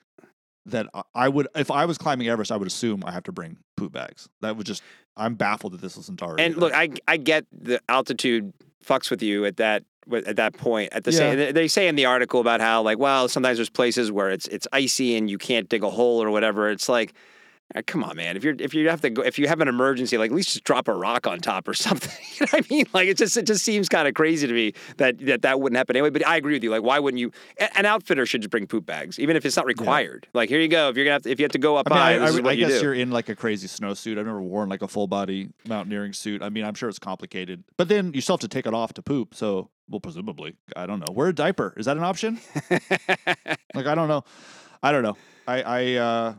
that 0.66 0.86
I- 0.92 1.02
I 1.14 1.28
would. 1.30 1.48
If 1.56 1.70
I 1.70 1.86
was 1.86 1.96
climbing 1.96 2.28
Everest, 2.28 2.52
I 2.52 2.56
would 2.58 2.68
assume 2.68 3.02
I 3.06 3.12
have 3.12 3.22
to 3.24 3.32
bring 3.32 3.56
poop 3.78 3.92
bags. 3.92 4.28
That 4.42 4.56
would 4.58 4.66
just. 4.66 4.82
I'm 5.16 5.34
baffled 5.34 5.72
that 5.72 5.80
this 5.80 5.96
wasn't 5.96 6.22
already. 6.22 6.42
and 6.44 6.56
look. 6.58 6.74
I 6.74 6.90
I 7.08 7.16
get 7.16 7.46
the 7.52 7.80
altitude 7.88 8.52
fucks 8.84 9.10
with 9.10 9.22
you 9.22 9.44
at 9.44 9.56
that 9.58 9.84
at 10.26 10.36
that 10.36 10.54
point. 10.56 10.90
At 10.92 11.04
the 11.04 11.10
Yeah. 11.10 11.16
same, 11.18 11.52
they- 11.54 11.68
say 11.68 11.86
in 11.86 11.94
the 11.94 12.06
article 12.06 12.40
about 12.40 12.60
how 12.62 12.80
like, 12.82 12.98
well, 12.98 13.28
sometimes 13.28 13.58
there's 13.58 13.68
places 13.68 14.10
where 14.10 14.30
it's 14.30 14.46
it's 14.48 14.66
icy 14.72 15.16
and 15.16 15.28
you 15.30 15.36
can't 15.38 15.68
dig 15.68 15.82
a 15.82 15.90
hole 15.90 16.22
or 16.22 16.30
whatever. 16.30 16.70
It's 16.70 16.88
like, 16.88 17.12
come 17.86 18.02
on, 18.02 18.16
man. 18.16 18.36
If 18.36 18.44
you're 18.44 18.54
if 18.58 18.72
you 18.72 18.88
have 18.88 19.00
to 19.02 19.10
go, 19.10 19.22
if 19.22 19.38
you 19.38 19.46
have 19.46 19.60
an 19.60 19.68
emergency, 19.68 20.16
like 20.16 20.30
at 20.30 20.36
least 20.36 20.48
just 20.48 20.64
drop 20.64 20.88
a 20.88 20.94
rock 20.94 21.26
on 21.26 21.38
top 21.38 21.68
or 21.68 21.74
something. 21.74 22.12
you 22.38 22.46
know 22.46 22.58
what 22.58 22.64
I 22.70 22.74
mean? 22.74 22.86
Like 22.94 23.08
it 23.08 23.18
just 23.18 23.36
it 23.36 23.46
just 23.46 23.64
seems 23.64 23.88
kind 23.88 24.08
of 24.08 24.14
crazy 24.14 24.46
to 24.46 24.52
me 24.52 24.72
that 24.96 25.18
that 25.26 25.42
that 25.42 25.60
wouldn't 25.60 25.76
happen 25.76 25.96
anyway. 25.96 26.10
But 26.10 26.26
I 26.26 26.36
agree 26.36 26.54
with 26.54 26.64
you. 26.64 26.70
Like, 26.70 26.82
why 26.82 26.98
wouldn't 26.98 27.20
you? 27.20 27.30
An 27.76 27.86
outfitter 27.86 28.26
should 28.26 28.42
just 28.42 28.50
bring 28.50 28.66
poop 28.66 28.86
bags, 28.86 29.18
even 29.18 29.36
if 29.36 29.44
it's 29.44 29.56
not 29.56 29.66
required. 29.66 30.26
Like, 30.32 30.48
here 30.48 30.60
you 30.60 30.68
go. 30.68 30.88
If 30.88 30.96
you're 30.96 31.04
gonna 31.04 31.14
have 31.14 31.22
to, 31.22 31.30
if 31.30 31.38
you 31.38 31.44
have 31.44 31.52
to 31.52 31.58
go 31.58 31.76
up 31.76 31.88
I 31.90 31.94
mean, 31.94 31.98
high, 31.98 32.26
I, 32.26 32.48
I, 32.48 32.50
I 32.50 32.52
you 32.52 32.66
guess 32.66 32.80
do. 32.80 32.86
you're 32.86 32.94
in 32.94 33.10
like 33.10 33.28
a 33.28 33.36
crazy 33.36 33.68
snowsuit. 33.68 34.18
I've 34.18 34.26
never 34.26 34.40
worn 34.40 34.68
like 34.68 34.82
a 34.82 34.88
full 34.88 35.06
body 35.06 35.50
mountaineering 35.66 36.14
suit. 36.14 36.42
I 36.42 36.48
mean, 36.48 36.64
I'm 36.64 36.74
sure 36.74 36.88
it's 36.88 36.98
complicated, 36.98 37.64
but 37.76 37.88
then 37.88 38.12
you 38.14 38.20
still 38.20 38.34
have 38.34 38.40
to 38.40 38.48
take 38.48 38.66
it 38.66 38.74
off 38.74 38.94
to 38.94 39.02
poop. 39.02 39.34
So, 39.34 39.68
well, 39.90 40.00
presumably, 40.00 40.56
I 40.74 40.86
don't 40.86 41.00
know. 41.00 41.12
Wear 41.12 41.28
a 41.28 41.34
diaper. 41.34 41.74
Is 41.76 41.86
that 41.86 41.96
an 41.96 42.02
option? 42.02 42.40
like, 42.70 43.86
I 43.86 43.94
don't 43.94 44.08
know. 44.08 44.24
I 44.82 44.92
don't 44.92 45.02
know. 45.02 45.16
I, 45.46 45.62
I, 45.62 45.94
uh, 45.94 46.34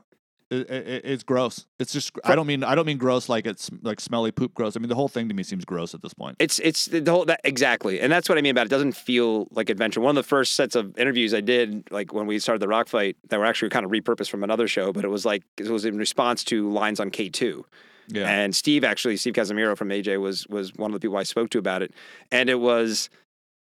it, 0.50 0.70
it, 0.70 1.02
it's 1.06 1.24
gross. 1.24 1.66
It's 1.78 1.94
just. 1.94 2.12
I 2.24 2.36
don't 2.36 2.48
mean. 2.48 2.64
I 2.64 2.74
don't 2.76 2.86
mean 2.86 2.98
gross 2.98 3.30
like 3.30 3.46
it's 3.46 3.70
like 3.82 4.00
smelly 4.00 4.32
poop 4.32 4.54
gross. 4.54 4.76
I 4.76 4.80
mean 4.80 4.90
the 4.90 4.96
whole 4.96 5.08
thing 5.08 5.28
to 5.30 5.36
me 5.36 5.44
seems 5.44 5.64
gross 5.64 5.94
at 5.94 6.02
this 6.02 6.14
point. 6.14 6.38
It's 6.40 6.60
it's 6.60 6.86
the 6.86 7.10
whole 7.12 7.26
that 7.26 7.42
exactly, 7.44 8.00
and 8.00 8.12
that's 8.12 8.28
what 8.28 8.38
I 8.38 8.42
mean 8.42 8.52
about 8.52 8.66
it. 8.66 8.70
Doesn't 8.70 8.94
feel 8.94 9.48
like 9.52 9.70
adventure. 9.70 10.02
One 10.02 10.18
of 10.18 10.24
the 10.24 10.28
first 10.28 10.56
sets 10.56 10.76
of 10.76 10.98
interviews 10.98 11.34
I 11.34 11.42
did, 11.42 11.90
like 11.92 12.14
when 12.14 12.26
we 12.26 12.40
started 12.40 12.62
the 12.62 12.68
rock 12.68 12.88
fight, 12.88 13.18
that 13.30 13.40
were 13.40 13.46
actually 13.46 13.70
kind 13.70 13.86
of 13.86 13.92
repurposed 13.92 14.30
from 14.30 14.44
another 14.44 14.68
show, 14.68 14.92
but 14.92 15.06
it 15.06 15.10
was 15.10 15.26
like 15.26 15.44
it 15.58 15.70
was 15.70 15.86
in 15.86 15.98
response 15.98 16.44
to 16.46 16.70
lines 16.70 17.00
on 17.00 17.12
K 17.12 17.30
two. 17.30 17.66
Yeah. 18.08 18.28
And 18.28 18.56
Steve 18.56 18.84
actually, 18.84 19.18
Steve 19.18 19.36
Casimiro 19.36 19.76
from 19.76 19.90
AJ 19.90 20.20
was 20.20 20.48
was 20.48 20.74
one 20.76 20.92
of 20.92 20.94
the 20.94 21.00
people 21.00 21.18
I 21.18 21.24
spoke 21.24 21.52
to 21.52 21.60
about 21.60 21.82
it, 21.82 21.94
and 22.32 22.50
it 22.50 22.60
was. 22.60 23.10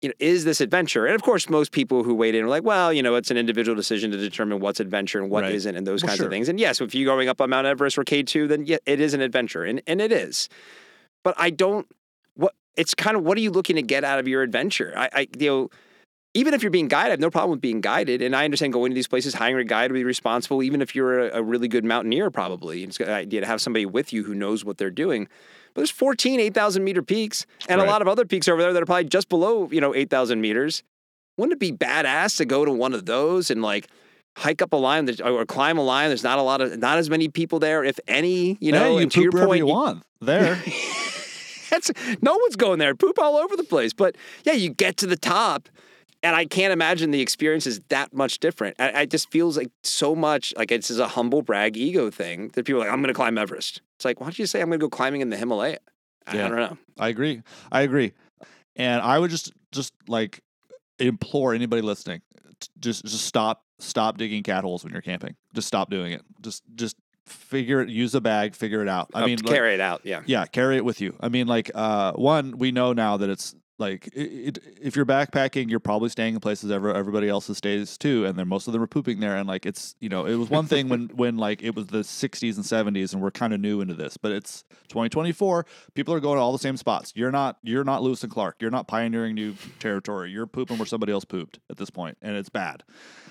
You 0.02 0.10
know, 0.10 0.14
is 0.20 0.46
this 0.46 0.62
adventure? 0.62 1.08
And 1.08 1.16
of 1.16 1.24
course, 1.24 1.50
most 1.50 1.72
people 1.72 2.04
who 2.04 2.14
weighed 2.14 2.36
in 2.36 2.46
are 2.46 2.48
like, 2.48 2.64
well, 2.64 2.94
you 2.94 3.02
know, 3.02 3.16
it's 3.16 3.32
an 3.32 3.38
individual 3.38 3.76
decision 3.76 4.12
to 4.12 4.18
determine 4.18 4.60
what's 4.60 4.80
adventure 4.80 5.20
and 5.20 5.32
what 5.32 5.44
Right. 5.44 5.64
not 5.64 5.76
and 5.76 5.88
those 5.88 6.04
Well, 6.04 6.10
kinds 6.10 6.18
sure. 6.18 6.28
of 6.28 6.32
things. 6.32 6.50
And 6.50 6.60
yes, 6.60 6.80
if 6.82 6.94
you're 6.94 7.06
going 7.06 7.30
up 7.30 7.42
on 7.42 7.50
Mount 7.50 7.66
Everest 7.66 7.98
or 7.98 8.04
K2, 8.04 8.48
then 8.48 8.66
yeah, 8.66 8.78
it 8.86 9.00
is 9.00 9.16
an 9.16 9.22
adventure. 9.22 9.64
And, 9.64 9.82
and 9.88 10.00
it 10.00 10.12
is. 10.12 10.50
But 11.24 11.34
I 11.38 11.50
don't, 11.50 11.88
what, 12.36 12.54
it's 12.76 12.94
kind 12.94 13.18
of, 13.18 13.24
what 13.24 13.40
are 13.40 13.42
you 13.42 13.50
looking 13.50 13.76
to 13.78 13.82
get 13.82 14.04
out 14.04 14.20
of 14.20 14.28
your 14.28 14.44
adventure? 14.44 14.94
I, 14.96 15.10
I 15.14 15.28
you 15.40 15.50
know, 15.50 15.70
even 16.36 16.54
if 16.54 16.62
you're 16.62 16.70
being 16.70 16.88
guided, 16.88 17.08
I 17.08 17.12
have 17.12 17.20
no 17.20 17.32
problem 17.32 17.52
with 17.52 17.62
being 17.62 17.82
guided. 17.82 18.22
And 18.22 18.36
I 18.36 18.46
understand 18.46 18.74
going 18.74 18.92
to 18.92 18.96
these 18.96 19.08
places, 19.08 19.34
hiring 19.34 19.66
a 19.66 19.68
guide 19.68 19.88
to 19.88 19.96
be 19.96 20.04
responsible, 20.04 20.62
even 20.62 20.84
if 20.84 20.94
you're 20.94 21.30
a, 21.30 21.40
a 21.40 21.42
really 21.42 21.68
good 21.68 21.84
mountaineer, 21.84 22.30
probably. 22.30 22.84
It's 22.84 23.00
a 23.00 23.06
good 23.06 23.10
idea 23.10 23.42
to 23.42 23.48
have 23.48 23.62
somebody 23.62 23.88
with 23.88 24.14
you 24.14 24.24
who 24.24 24.36
knows 24.36 24.64
what 24.64 24.78
they're 24.78 24.92
doing. 24.92 25.28
But 25.78 25.82
there's 25.82 25.92
14 25.92 26.40
8,000 26.40 26.84
meter 26.84 27.04
peaks 27.04 27.46
and 27.70 27.80
Right. 27.80 27.88
a 27.88 27.92
lot 27.92 28.02
of 28.02 28.08
other 28.08 28.26
peaks 28.26 28.48
over 28.48 28.60
there 28.60 28.74
that 28.74 28.82
are 28.82 28.86
probably 28.88 29.04
just 29.04 29.30
below, 29.30 29.70
you 29.72 29.80
know, 29.80 29.94
8,000 29.94 30.42
meters. 30.42 30.82
Wouldn't 31.38 31.54
it 31.54 31.60
be 31.60 31.72
badass 31.72 32.38
to 32.38 32.46
go 32.46 32.66
to 32.66 32.72
one 32.72 32.96
of 32.96 33.06
those 33.06 33.52
and 33.52 33.62
like 33.62 33.88
hike 34.38 34.64
up 34.64 34.74
a 34.74 34.76
line 34.76 35.08
or 35.24 35.46
climb 35.46 35.78
a 35.78 35.84
line? 35.84 36.10
There's 36.10 36.24
not 36.24 36.40
a 36.40 36.42
lot 36.42 36.62
of, 36.62 36.80
not 36.80 36.98
as 36.98 37.12
many 37.12 37.28
people 37.28 37.60
there, 37.60 37.84
if 37.84 38.00
any, 38.08 38.58
you 38.60 38.72
know, 38.72 38.98
Hey, 38.98 39.04
you 39.04 39.08
to 39.08 39.22
your 39.22 39.32
point, 39.32 39.60
you 39.60 39.68
want 39.68 40.02
there. 40.20 40.60
that's 41.70 41.92
no 42.24 42.36
one's 42.36 42.56
going 42.56 42.80
there. 42.80 42.96
Poop 42.96 43.20
all 43.20 43.36
over 43.36 43.56
the 43.56 43.64
place. 43.64 43.94
But 43.94 44.16
yeah, 44.46 44.54
you 44.54 44.72
get 44.72 44.98
to 44.98 45.06
the 45.06 45.16
top, 45.16 45.70
and 46.24 46.36
I 46.36 46.46
can't 46.46 46.74
imagine 46.74 47.12
the 47.12 47.22
experience 47.22 47.68
is 47.68 47.80
that 47.90 48.14
much 48.14 48.40
different. 48.40 48.76
I, 48.80 49.04
it 49.04 49.12
just 49.12 49.30
feels 49.32 49.58
like 49.58 49.70
so 49.84 50.16
much 50.16 50.54
like 50.58 50.72
it's 50.72 50.88
just 50.88 51.00
a 51.00 51.08
humble 51.08 51.42
brag 51.42 51.78
ego 51.78 52.10
thing 52.10 52.50
that 52.54 52.66
people 52.66 52.82
are 52.82 52.86
like, 52.86 52.94
I'm 52.94 53.00
going 53.02 53.10
to 53.10 53.14
climb 53.14 53.38
Everest. 53.38 53.82
It's 53.96 54.06
like, 54.06 54.20
why 54.20 54.26
don't 54.28 54.40
you 54.40 54.46
say 54.46 54.62
I'm 54.62 54.68
going 54.70 54.80
to 54.80 54.84
go 54.86 54.90
climbing 54.90 55.22
in 55.22 55.30
the 55.30 55.38
Himalaya? 55.38 55.78
I, 56.26 56.36
Yeah. 56.36 56.46
I 56.46 56.50
don't 56.50 56.58
know. 56.60 56.78
I 57.00 57.08
agree. 57.10 57.42
I 57.72 57.82
agree. 57.82 58.14
And 58.76 59.02
I 59.02 59.18
would 59.20 59.32
just 59.32 59.52
just 59.72 59.94
like 60.08 60.40
implore 61.00 61.54
anybody 61.54 61.82
listening, 61.82 62.22
just 62.80 63.06
just 63.06 63.26
stop 63.26 63.64
stop 63.80 64.18
digging 64.18 64.44
cat 64.44 64.64
holes 64.64 64.84
when 64.84 64.94
you're 64.94 65.02
camping. 65.02 65.36
Just 65.54 65.68
stop 65.68 65.90
doing 65.90 66.12
it. 66.14 66.22
Just 66.42 66.64
just 66.76 66.96
figure 67.26 67.82
it. 67.82 67.90
Use 67.90 68.16
a 68.16 68.22
bag. 68.22 68.56
Figure 68.56 68.82
it 68.82 68.88
out. 68.88 69.10
I 69.14 69.24
Uh, 69.24 69.26
mean, 69.28 69.38
to 69.38 69.44
like- 69.46 69.54
carry 69.56 69.74
it 69.74 69.82
out. 69.82 70.02
Yeah. 70.04 70.22
yeah, 70.26 70.46
carry 70.46 70.78
it 70.78 70.86
with 70.86 71.02
you. 71.02 71.16
I 71.20 71.30
mean, 71.30 71.48
like 71.48 71.72
uh, 71.76 72.14
one, 72.14 72.58
we 72.58 72.72
know 72.72 72.94
now 72.94 73.18
that 73.18 73.30
it's 73.30 73.54
like 73.80 74.08
it, 74.08 74.58
it, 74.58 74.60
if 74.82 74.96
you're 74.96 75.06
backpacking, 75.06 75.70
you're 75.70 75.80
probably 75.80 76.10
staying 76.10 76.34
in 76.34 76.40
places 76.40 76.72
ever 76.72 76.94
everybody 76.94 77.30
else 77.30 77.56
stays 77.56 77.98
too, 77.98 78.26
and 78.26 78.38
then 78.38 78.48
most 78.48 78.68
of 78.68 78.74
them 78.74 78.82
are 78.82 78.88
pooping 78.88 79.20
there. 79.20 79.36
And 79.36 79.48
like 79.48 79.66
it's 79.66 79.96
you 80.00 80.10
know 80.10 80.26
it 80.26 80.36
was 80.36 80.50
one 80.50 80.66
thing 80.66 80.90
when 80.90 81.10
when 81.10 81.38
like 81.38 81.62
it 81.62 81.76
was 81.76 81.88
the 81.88 82.00
60s 82.00 82.56
and 82.56 82.66
70s, 82.96 83.14
and 83.14 83.22
we're 83.22 83.32
kind 83.32 83.54
of 83.54 83.60
new 83.60 83.82
into 83.82 83.94
this, 83.94 84.18
but 84.18 84.32
it's 84.32 84.64
2024. 84.90 85.66
People 85.94 86.14
are 86.14 86.20
going 86.20 86.38
to 86.38 86.42
all 86.42 86.52
the 86.52 86.60
same 86.60 86.78
spots. 86.78 87.14
You're 87.16 87.32
not 87.32 87.58
you're 87.64 87.84
not 87.84 88.02
Lewis 88.02 88.24
and 88.24 88.32
Clark. 88.32 88.58
You're 88.60 88.72
not 88.72 88.88
pioneering 88.88 89.36
new 89.36 89.56
territory. 89.80 90.32
You're 90.32 90.48
pooping 90.48 90.78
where 90.78 90.86
somebody 90.86 91.12
else 91.12 91.26
pooped 91.26 91.60
at 91.70 91.78
this 91.78 91.90
point, 91.90 92.18
and 92.22 92.36
it's 92.36 92.50
bad. 92.50 92.84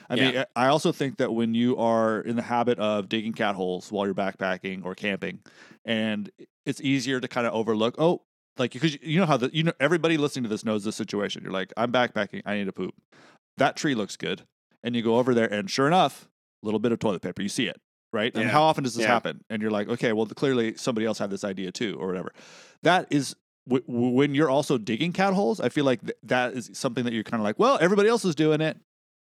I 0.08 0.14
mean, 0.14 0.44
I 0.54 0.68
also 0.68 0.92
think 0.92 1.16
that 1.16 1.32
when 1.34 1.54
you 1.54 1.76
are 1.78 2.20
in 2.20 2.36
the 2.36 2.42
habit 2.42 2.78
of 2.78 3.08
digging 3.08 3.32
cat 3.32 3.56
holes 3.56 3.90
while 3.90 4.06
you're 4.06 4.14
backpacking 4.14 4.84
or 4.84 4.94
camping, 4.94 5.40
and 5.84 6.30
it's 6.64 6.80
easier 6.80 7.20
to 7.20 7.26
kind 7.26 7.46
of 7.46 7.54
overlook. 7.54 7.96
Oh, 7.98 8.22
like 8.58 8.72
because 8.72 8.96
you 9.02 9.18
know 9.20 9.26
how 9.26 9.36
the 9.36 9.50
you 9.52 9.62
know 9.62 9.72
everybody 9.80 10.16
listening 10.16 10.44
to 10.44 10.48
this 10.48 10.64
knows 10.64 10.84
this 10.84 10.96
situation. 10.96 11.42
You're 11.42 11.52
like, 11.52 11.72
I'm 11.76 11.92
backpacking. 11.92 12.42
I 12.44 12.56
need 12.56 12.64
to 12.66 12.72
poop. 12.72 12.94
That 13.58 13.76
tree 13.76 13.94
looks 13.94 14.16
good, 14.16 14.42
and 14.82 14.94
you 14.94 15.02
go 15.02 15.16
over 15.16 15.34
there, 15.34 15.52
and 15.52 15.70
sure 15.70 15.86
enough, 15.86 16.28
a 16.62 16.66
little 16.66 16.80
bit 16.80 16.92
of 16.92 16.98
toilet 16.98 17.22
paper. 17.22 17.42
You 17.42 17.48
see 17.48 17.66
it, 17.66 17.80
right? 18.12 18.34
And 18.34 18.48
how 18.50 18.62
often 18.62 18.84
does 18.84 18.94
this 18.94 19.04
Yeah. 19.04 19.12
happen? 19.12 19.44
And 19.50 19.62
you're 19.62 19.70
like, 19.70 19.88
okay, 19.88 20.12
well, 20.12 20.26
clearly 20.26 20.74
somebody 20.76 21.06
else 21.06 21.18
had 21.18 21.30
this 21.30 21.44
idea 21.44 21.72
too, 21.72 21.96
or 22.00 22.06
whatever. 22.06 22.32
That 22.82 23.06
is. 23.10 23.34
w- 23.68 23.82
When 23.88 24.32
you're 24.34 24.48
also 24.50 24.78
digging 24.78 25.12
cat 25.12 25.34
holes, 25.34 25.58
I 25.60 25.70
feel 25.70 25.84
like 25.84 26.00
th- 26.02 26.16
that 26.22 26.52
is 26.54 26.70
something 26.74 27.02
that 27.04 27.12
you're 27.12 27.24
kind 27.24 27.40
of 27.40 27.44
like, 27.44 27.58
well, 27.58 27.78
everybody 27.80 28.08
else 28.08 28.24
is 28.24 28.36
doing 28.36 28.60
it 28.60 28.76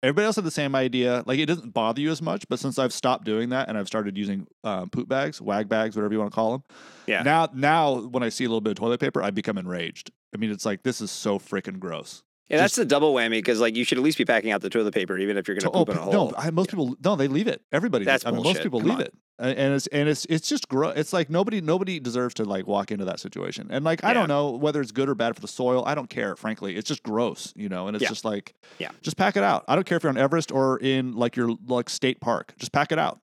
everybody 0.04 0.26
else 0.26 0.36
had 0.36 0.46
the 0.46 0.52
same 0.52 0.76
idea. 0.76 1.24
Like 1.26 1.40
it 1.40 1.46
doesn't 1.46 1.74
bother 1.74 2.02
you 2.02 2.12
as 2.12 2.22
much, 2.22 2.48
but 2.50 2.60
since 2.60 2.80
I've 2.80 2.94
stopped 2.94 3.26
doing 3.26 3.50
that 3.50 3.70
and 3.70 3.78
I've 3.78 3.88
started 3.88 4.18
using 4.18 4.48
um, 4.64 4.90
poop 4.90 5.08
bags, 5.08 5.42
wag 5.42 5.70
bags, 5.70 5.96
whatever 5.96 6.14
you 6.14 6.20
want 6.20 6.32
to 6.32 6.36
call 6.36 6.52
them, 6.52 6.64
Yeah. 7.08 7.24
Now, 7.24 7.50
now 7.54 7.96
when 8.02 8.24
I 8.24 8.30
see 8.30 8.46
a 8.46 8.48
little 8.48 8.62
bit 8.62 8.72
of 8.72 8.78
toilet 8.78 9.00
paper, 9.00 9.22
I 9.22 9.32
become 9.32 9.58
enraged. 9.58 10.12
I 10.34 10.38
mean, 10.38 10.52
it's 10.52 10.66
like 10.66 10.84
this 10.84 11.02
is 11.02 11.12
so 11.12 11.40
freaking 11.40 11.80
gross. 11.80 12.24
Yeah, 12.50 12.58
that's 12.58 12.76
the 12.76 12.84
double 12.84 13.14
whammy 13.14 13.30
because 13.32 13.62
like 13.62 13.78
you 13.78 13.86
should 13.86 13.98
at 13.98 14.04
least 14.04 14.18
be 14.18 14.26
packing 14.26 14.52
out 14.52 14.60
the 14.62 14.70
toilet 14.70 14.94
paper 14.94 15.18
even 15.18 15.38
if 15.38 15.48
you're 15.48 15.56
going 15.56 15.72
to 15.72 15.78
Oh, 15.78 15.86
poop 15.86 15.96
in 15.96 15.98
a 15.98 16.02
hole. 16.02 16.12
no, 16.12 16.34
I, 16.38 16.50
most 16.52 16.70
people 16.70 16.98
no, 17.04 17.16
they 17.16 17.30
leave 17.30 17.48
it. 17.48 17.62
Everybody, 17.72 18.04
That's. 18.04 18.26
I 18.26 18.32
mean, 18.32 18.44
most 18.44 18.62
people 18.62 18.80
Come 18.82 18.90
leave 18.90 18.98
on. 18.98 19.04
it, 19.04 19.14
and 19.42 19.74
it's 19.74 19.88
and 19.88 20.08
it's 20.08 20.26
it's 20.26 20.48
just 20.48 20.68
gross. 20.68 20.94
It's 20.96 21.12
like 21.14 21.30
nobody 21.30 21.62
nobody 21.62 22.00
deserves 22.00 22.36
to 22.36 22.46
like 22.46 22.68
walk 22.68 22.92
into 22.92 23.06
that 23.06 23.20
situation. 23.20 23.68
And 23.72 23.84
like 23.84 24.04
I 24.04 24.10
Yeah. 24.10 24.14
don't 24.14 24.28
know 24.28 24.52
whether 24.52 24.80
it's 24.82 24.92
good 24.92 25.10
or 25.10 25.16
bad 25.16 25.36
for 25.36 25.42
the 25.42 25.48
soil. 25.48 25.84
I 25.86 25.96
don't 25.96 26.10
care, 26.10 26.36
frankly. 26.36 26.76
It's 26.76 26.88
just 26.88 27.02
gross, 27.04 27.52
you 27.56 27.68
know. 27.70 27.88
And 27.88 27.96
it's 27.96 28.04
Yeah. 28.04 28.10
just 28.10 28.24
like, 28.26 28.54
Yeah. 28.80 28.92
just 29.02 29.18
pack 29.18 29.36
it 29.36 29.44
out. 29.44 29.66
I 29.68 29.76
don't 29.76 29.86
care 29.86 29.98
if 29.98 30.04
you're 30.04 30.12
on 30.12 30.18
Everest 30.18 30.52
or 30.52 30.78
in 30.80 31.14
like 31.14 31.36
your 31.36 31.56
like 31.68 31.90
state 31.90 32.22
park. 32.22 32.54
Just 32.58 32.72
pack 32.72 32.92
it 32.92 33.00
out. 33.00 33.20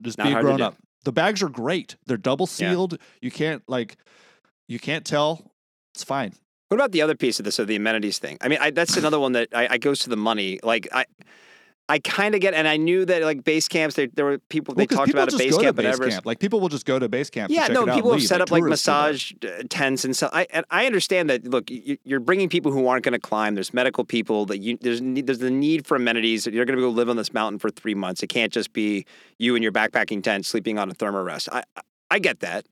Just 0.00 0.18
Not 0.18 0.24
be 0.24 0.30
a 0.30 0.32
hard 0.34 0.44
to 0.44 0.48
grown 0.48 0.60
up. 0.62 0.76
The 1.04 1.12
bags 1.12 1.42
are 1.42 1.48
great. 1.48 1.96
They're 2.06 2.16
double 2.16 2.44
Yeah. 2.46 2.70
sealed. 2.70 2.98
You 3.20 3.30
can't 3.30 3.62
like, 3.68 3.96
you 4.68 4.78
can't 4.78 5.04
tell. 5.04 5.50
It's 5.94 6.04
fine. 6.04 6.34
What 6.68 6.76
about 6.76 6.92
the 6.92 7.02
other 7.02 7.14
piece 7.14 7.38
of 7.38 7.44
this, 7.44 7.58
of 7.58 7.66
the 7.66 7.76
amenities 7.76 8.18
thing? 8.18 8.38
I 8.40 8.48
mean, 8.48 8.58
I, 8.60 8.70
that's 8.70 8.96
another 8.96 9.18
one 9.20 9.32
that 9.32 9.48
I, 9.52 9.66
I 9.72 9.78
goes 9.78 9.98
to 10.00 10.08
the 10.08 10.16
money. 10.16 10.58
Like 10.62 10.88
I, 10.92 11.04
I 11.88 11.98
kind 11.98 12.34
of 12.34 12.40
get, 12.40 12.54
and 12.54 12.66
I 12.66 12.76
knew 12.78 13.04
that 13.04 13.22
like 13.22 13.44
base 13.44 13.68
camps, 13.68 13.96
there, 13.96 14.06
there 14.14 14.24
were 14.24 14.38
people 14.38 14.74
they 14.74 14.82
Well, 14.82 14.98
talked 14.98 15.06
people 15.08 15.22
about 15.22 15.34
a 15.34 15.36
base 15.36 15.58
camp 15.58 15.76
base 15.76 15.86
Everest. 15.94 16.16
camp. 16.16 16.26
Like 16.26 16.38
people 16.38 16.60
will 16.60 16.68
just 16.68 16.86
go 16.86 16.98
to 16.98 17.08
base 17.08 17.28
camp. 17.28 17.48
to 17.48 17.54
Yeah, 17.54 17.66
check 17.66 17.74
no, 17.74 17.84
people 17.94 18.12
have 18.12 18.20
leave. 18.20 18.28
set 18.28 18.40
up 18.40 18.50
like 18.50 18.60
do 18.60 18.66
that. 18.66 18.70
massage 18.70 19.32
uh, 19.44 19.62
tents 19.68 20.04
and 20.04 20.16
stuff. 20.16 20.30
I 20.32 20.46
and 20.50 20.64
I 20.70 20.86
understand 20.86 21.28
that. 21.28 21.44
Look, 21.46 21.70
you, 21.70 21.98
you're 22.04 22.20
bringing 22.20 22.48
people 22.48 22.72
who 22.72 22.86
aren't 22.86 23.04
going 23.04 23.12
to 23.12 23.18
climb. 23.18 23.54
There's 23.56 23.74
medical 23.74 24.04
people 24.04 24.46
that 24.46 24.58
you 24.58 24.78
there's 24.80 25.00
there's 25.02 25.38
the 25.40 25.50
need 25.50 25.86
for 25.86 25.96
amenities. 25.96 26.46
You're 26.46 26.64
going 26.64 26.76
to 26.78 26.82
go 26.82 26.88
live 26.88 27.10
on 27.10 27.16
this 27.16 27.32
mountain 27.34 27.58
for 27.58 27.68
three 27.68 27.94
months. 27.94 28.22
It 28.22 28.28
can't 28.28 28.52
just 28.52 28.72
be 28.72 29.04
you 29.38 29.54
in 29.56 29.62
your 29.62 29.72
backpacking 29.72 30.22
tent 30.22 30.46
sleeping 30.46 30.78
on 30.78 30.90
a 30.90 30.94
thermarest. 30.94 31.48
I- 31.52 31.64
I 32.10 32.18
get 32.18 32.40
that. 32.40 32.66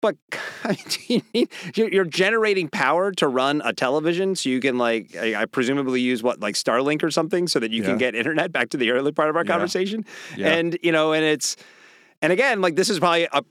But 0.00 0.16
I 0.64 0.68
mean, 0.68 0.78
you 1.08 1.22
need, 1.34 1.48
you're, 1.74 2.04
generating 2.04 2.68
power 2.68 3.12
to 3.12 3.28
run 3.28 3.60
a 3.64 3.72
television, 3.72 4.34
so 4.34 4.48
you 4.48 4.60
can 4.60 4.78
like, 4.78 5.14
I, 5.16 5.44
presumably 5.46 6.00
use 6.00 6.22
what 6.22 6.40
like 6.40 6.54
Starlink 6.54 7.02
or 7.02 7.10
something, 7.10 7.46
so 7.48 7.58
that 7.60 7.70
you 7.70 7.82
Yeah. 7.82 7.88
can 7.90 7.98
get 7.98 8.14
internet. 8.14 8.52
Back 8.52 8.70
to 8.70 8.76
the 8.76 8.90
early 8.90 9.12
part 9.12 9.28
of 9.30 9.36
our 9.36 9.44
Yeah. 9.44 9.52
conversation, 9.52 10.04
Yeah. 10.36 10.52
and 10.54 10.78
you 10.82 10.92
know, 10.92 11.12
and 11.12 11.24
it's, 11.24 11.56
and 12.22 12.32
again, 12.32 12.60
like 12.60 12.76
this 12.76 12.88
is 12.90 12.98
probably 12.98 13.28
a 13.32 13.42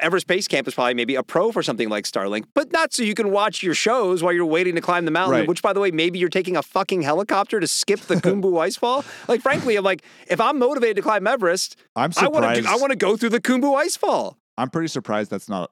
Everest 0.00 0.26
Base 0.26 0.48
Camp 0.48 0.66
is 0.66 0.72
probably 0.72 0.94
maybe 0.94 1.14
a 1.14 1.22
pro 1.22 1.52
for 1.52 1.62
something 1.62 1.90
like 1.90 2.04
Starlink, 2.04 2.44
but 2.54 2.72
not 2.72 2.94
so 2.94 3.02
you 3.02 3.12
can 3.12 3.30
watch 3.30 3.62
your 3.62 3.74
shows 3.74 4.22
while 4.22 4.32
you're 4.32 4.46
waiting 4.46 4.74
to 4.76 4.80
climb 4.80 5.04
the 5.04 5.10
mountain. 5.10 5.40
Right. 5.40 5.48
Which, 5.48 5.60
by 5.60 5.74
the 5.74 5.80
way, 5.80 5.90
maybe 5.90 6.18
you're 6.18 6.30
taking 6.30 6.56
a 6.56 6.62
fucking 6.62 7.02
helicopter 7.02 7.60
to 7.60 7.66
skip 7.66 8.00
the 8.00 8.14
Khumbu 8.24 8.44
Icefall. 8.52 9.04
Like, 9.28 9.42
frankly, 9.42 9.76
I'm 9.76 9.84
like, 9.84 10.02
if 10.26 10.40
I'm 10.40 10.58
motivated 10.58 10.96
to 10.96 11.02
climb 11.02 11.26
Everest, 11.26 11.76
I'm 11.94 12.12
surprised. 12.12 12.64
I 12.66 12.76
want 12.76 12.92
to 12.92 12.96
go 12.96 13.14
through 13.18 13.28
the 13.28 13.40
Khumbu 13.42 13.74
Icefall. 13.84 14.36
I'm 14.56 14.70
pretty 14.70 14.88
surprised 14.88 15.30
that's 15.30 15.50
not. 15.50 15.70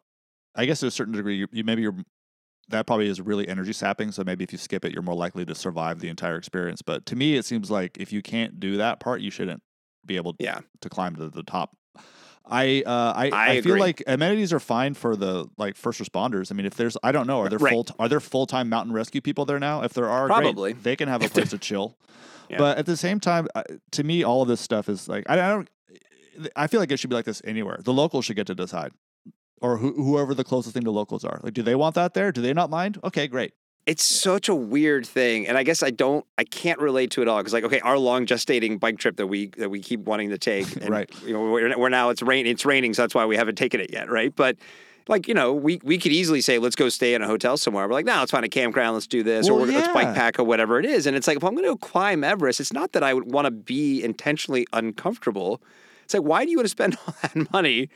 I 0.56 0.66
guess 0.66 0.80
to 0.80 0.86
a 0.86 0.90
certain 0.90 1.14
degree, 1.14 1.36
you, 1.36 1.48
you 1.52 1.64
maybe 1.64 1.82
you're. 1.82 1.96
That 2.68 2.84
probably 2.88 3.08
is 3.08 3.20
really 3.20 3.46
energy 3.46 3.72
sapping. 3.72 4.10
So 4.10 4.24
maybe 4.24 4.42
if 4.42 4.50
you 4.50 4.58
skip 4.58 4.84
it, 4.84 4.92
you're 4.92 5.02
more 5.02 5.14
likely 5.14 5.44
to 5.44 5.54
survive 5.54 6.00
the 6.00 6.08
entire 6.08 6.36
experience. 6.36 6.82
But 6.82 7.06
to 7.06 7.14
me, 7.14 7.36
it 7.36 7.44
seems 7.44 7.70
like 7.70 7.96
if 7.96 8.12
you 8.12 8.22
can't 8.22 8.58
do 8.58 8.76
that 8.78 8.98
part, 8.98 9.20
you 9.20 9.30
shouldn't 9.30 9.62
be 10.04 10.16
able 10.16 10.34
Yeah. 10.40 10.60
to 10.80 10.88
climb 10.88 11.14
to 11.14 11.28
the 11.28 11.44
top. 11.44 11.76
I 12.48 12.82
uh, 12.86 13.12
I, 13.16 13.30
I 13.30 13.48
I, 13.50 13.60
feel 13.60 13.78
like 13.78 14.02
amenities 14.06 14.52
are 14.52 14.60
fine 14.60 14.94
for 14.94 15.16
the 15.16 15.46
like 15.58 15.76
first 15.76 16.00
responders. 16.00 16.52
I 16.52 16.54
mean, 16.54 16.66
if 16.66 16.74
there's 16.74 16.96
I 17.02 17.10
don't 17.12 17.26
know, 17.26 17.40
are 17.40 17.48
there 17.48 17.58
Right. 17.58 17.72
full 17.72 17.86
are 17.98 18.08
there 18.08 18.20
full 18.20 18.46
time 18.46 18.68
mountain 18.68 18.92
rescue 18.92 19.20
people 19.20 19.44
there 19.44 19.58
now? 19.58 19.82
If 19.82 19.94
there 19.94 20.08
are, 20.08 20.28
great. 20.28 20.42
Probably. 20.42 20.72
they 20.72 20.94
can 20.96 21.08
have 21.08 21.24
a 21.24 21.28
place 21.28 21.50
to 21.50 21.58
chill. 21.58 21.96
Yeah. 22.48 22.58
But 22.58 22.78
at 22.78 22.86
the 22.86 22.96
same 22.96 23.18
time, 23.18 23.48
uh, 23.56 23.64
to 23.90 24.04
me, 24.04 24.22
all 24.22 24.40
of 24.40 24.46
this 24.46 24.60
stuff 24.60 24.88
is 24.88 25.08
like 25.08 25.24
I, 25.28 25.34
I 25.34 25.48
don't. 25.48 25.68
I 26.54 26.68
feel 26.68 26.78
like 26.78 26.92
it 26.92 26.98
should 26.98 27.10
be 27.10 27.16
like 27.16 27.24
this 27.24 27.42
anywhere. 27.44 27.80
The 27.82 27.92
locals 27.92 28.24
should 28.24 28.36
get 28.36 28.46
to 28.46 28.54
decide, 28.54 28.92
or 29.60 29.78
who, 29.78 29.92
whoever 29.92 30.34
the 30.34 30.44
closest 30.44 30.74
thing 30.74 30.84
to 30.84 30.90
locals 30.90 31.24
are. 31.24 31.40
Like, 31.42 31.54
do 31.54 31.62
they 31.62 31.74
want 31.74 31.94
that 31.94 32.14
there? 32.14 32.32
Do 32.32 32.42
they 32.42 32.52
not 32.52 32.70
mind? 32.70 32.98
Okay, 33.04 33.26
great. 33.26 33.54
It's 33.86 34.02
such 34.02 34.48
a 34.48 34.54
weird 34.54 35.06
thing, 35.06 35.46
and 35.46 35.56
I 35.56 35.62
guess 35.62 35.80
I 35.82 35.90
don't, 35.90 36.26
I 36.36 36.42
can't 36.42 36.80
relate 36.80 37.12
to 37.12 37.22
it 37.22 37.28
all 37.28 37.38
because, 37.38 37.52
like, 37.52 37.62
okay, 37.62 37.78
our 37.80 37.96
long 37.96 38.26
gestating 38.26 38.80
bike 38.80 38.98
trip 38.98 39.16
that 39.16 39.28
we 39.28 39.46
that 39.58 39.70
we 39.70 39.80
keep 39.80 40.00
wanting 40.00 40.30
to 40.30 40.38
take, 40.38 40.74
and, 40.82 40.90
Right. 40.90 41.08
You 41.24 41.32
know, 41.32 41.50
we're, 41.52 41.78
we're 41.78 41.88
now 41.88 42.10
it's 42.10 42.20
rain, 42.20 42.46
it's 42.46 42.64
raining, 42.64 42.94
so 42.94 43.02
that's 43.02 43.14
why 43.14 43.26
we 43.26 43.36
haven't 43.36 43.54
taken 43.56 43.80
it 43.80 43.92
yet, 43.92 44.10
right? 44.10 44.34
But 44.34 44.56
like, 45.08 45.28
you 45.28 45.34
know, 45.34 45.52
we 45.52 45.80
we 45.84 45.98
could 45.98 46.10
easily 46.10 46.40
say, 46.40 46.58
let's 46.58 46.74
go 46.74 46.88
stay 46.88 47.14
in 47.14 47.22
a 47.22 47.28
hotel 47.28 47.56
somewhere. 47.56 47.86
We're 47.86 47.94
like, 47.94 48.06
no, 48.06 48.18
let's 48.18 48.32
find 48.32 48.44
a 48.44 48.48
campground, 48.48 48.94
let's 48.94 49.06
do 49.06 49.22
this, 49.22 49.48
or 49.48 49.54
Well, 49.54 49.66
we're, 49.66 49.72
let's 49.72 49.88
bike 49.88 50.14
pack 50.14 50.40
or 50.40 50.44
whatever 50.44 50.80
it 50.80 50.84
is. 50.84 51.06
And 51.06 51.16
it's 51.16 51.28
like, 51.28 51.36
if 51.36 51.44
I'm 51.44 51.54
going 51.54 51.70
to 51.70 51.78
climb 51.78 52.24
Everest, 52.24 52.58
it's 52.58 52.72
not 52.72 52.92
that 52.92 53.04
I 53.04 53.14
would 53.14 53.30
want 53.30 53.44
to 53.46 53.52
be 53.52 54.02
intentionally 54.02 54.66
uncomfortable. 54.72 55.62
It's 56.02 56.14
like, 56.14 56.24
why 56.24 56.44
do 56.44 56.50
you 56.50 56.58
want 56.58 56.66
to 56.66 56.70
spend 56.70 56.96
all 57.06 57.14
that 57.22 57.52
money, 57.52 57.88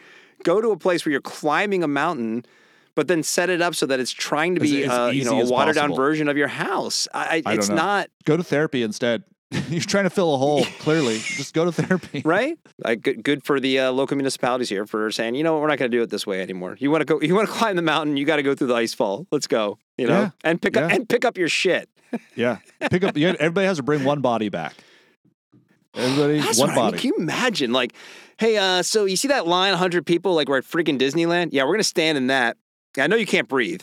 go 0.44 0.60
to 0.60 0.70
a 0.70 0.76
place 0.76 1.04
where 1.04 1.12
you're 1.12 1.20
climbing 1.20 1.82
a 1.82 1.88
mountain? 1.88 2.44
But 2.96 3.06
then 3.06 3.22
set 3.22 3.48
it 3.50 3.62
up 3.62 3.74
so 3.76 3.86
that 3.86 4.00
it's 4.00 4.10
trying 4.10 4.56
to 4.56 4.60
be, 4.60 4.84
uh, 4.84 5.08
you 5.08 5.24
know, 5.24 5.40
a 5.40 5.46
watered 5.46 5.76
down 5.76 5.94
version 5.94 6.28
of 6.28 6.36
your 6.36 6.48
house. 6.48 7.06
I, 7.14 7.42
I, 7.46 7.52
I 7.52 7.54
it's 7.54 7.68
not 7.68 8.10
Go 8.24 8.36
to 8.36 8.42
therapy 8.42 8.82
instead. 8.82 9.22
You're 9.68 9.80
trying 9.80 10.04
to 10.04 10.10
fill 10.10 10.34
a 10.34 10.36
hole. 10.38 10.64
Clearly, 10.80 11.18
just 11.18 11.54
go 11.54 11.64
to 11.64 11.72
therapy. 11.72 12.20
right. 12.24 12.58
Like 12.84 13.02
good, 13.02 13.22
good 13.22 13.44
for 13.44 13.58
the 13.60 13.78
uh, 13.78 13.92
local 13.92 14.16
municipalities 14.16 14.68
here 14.68 14.86
for 14.86 15.10
saying, 15.12 15.36
you 15.36 15.44
know, 15.44 15.52
what, 15.54 15.62
we're 15.62 15.68
not 15.68 15.78
going 15.78 15.90
to 15.90 15.96
do 15.96 16.02
it 16.02 16.10
this 16.10 16.26
way 16.26 16.42
anymore. 16.42 16.76
You 16.78 16.90
want 16.90 17.00
to 17.00 17.04
go, 17.04 17.20
you 17.20 17.34
want 17.34 17.48
to 17.48 17.54
climb 17.54 17.76
the 17.76 17.82
mountain, 17.82 18.16
you 18.16 18.24
got 18.24 18.36
to 18.36 18.42
go 18.42 18.54
through 18.56 18.66
the 18.66 18.74
ice 18.74 18.92
fall. 18.92 19.26
Let's 19.30 19.46
go. 19.46 19.78
You 19.96 20.08
know, 20.08 20.20
Yeah. 20.22 20.30
and 20.44 20.60
pick 20.60 20.76
up 20.76 20.90
and 20.90 21.08
pick 21.08 21.24
up 21.24 21.38
your 21.38 21.48
shit. 21.48 21.88
Yeah, 22.34 22.58
pick 22.90 23.04
up. 23.04 23.16
Yeah, 23.16 23.36
everybody 23.38 23.68
has 23.68 23.76
to 23.76 23.84
bring 23.84 24.02
one 24.02 24.20
body 24.20 24.48
back. 24.48 24.74
Everybody, 25.94 26.40
That's 26.40 26.58
one 26.58 26.68
what 26.70 26.78
I 26.78 26.82
mean. 26.82 26.90
body. 26.92 26.98
Can 26.98 27.08
you 27.08 27.16
imagine? 27.18 27.72
Like, 27.72 27.92
hey, 28.40 28.56
uh, 28.56 28.82
so 28.82 29.04
you 29.04 29.16
see 29.16 29.28
that 29.28 29.46
line, 29.46 29.70
100 29.72 30.04
people, 30.06 30.34
like 30.34 30.48
we're 30.48 30.58
at 30.58 30.64
freaking 30.64 30.98
Disneyland? 30.98 31.50
Yeah, 31.52 31.62
we're 31.62 31.74
going 31.74 31.78
to 31.80 31.84
stand 31.84 32.18
in 32.18 32.28
that. 32.28 32.56
I 32.98 33.06
know 33.06 33.16
you 33.16 33.26
can't 33.26 33.46
breathe. 33.48 33.82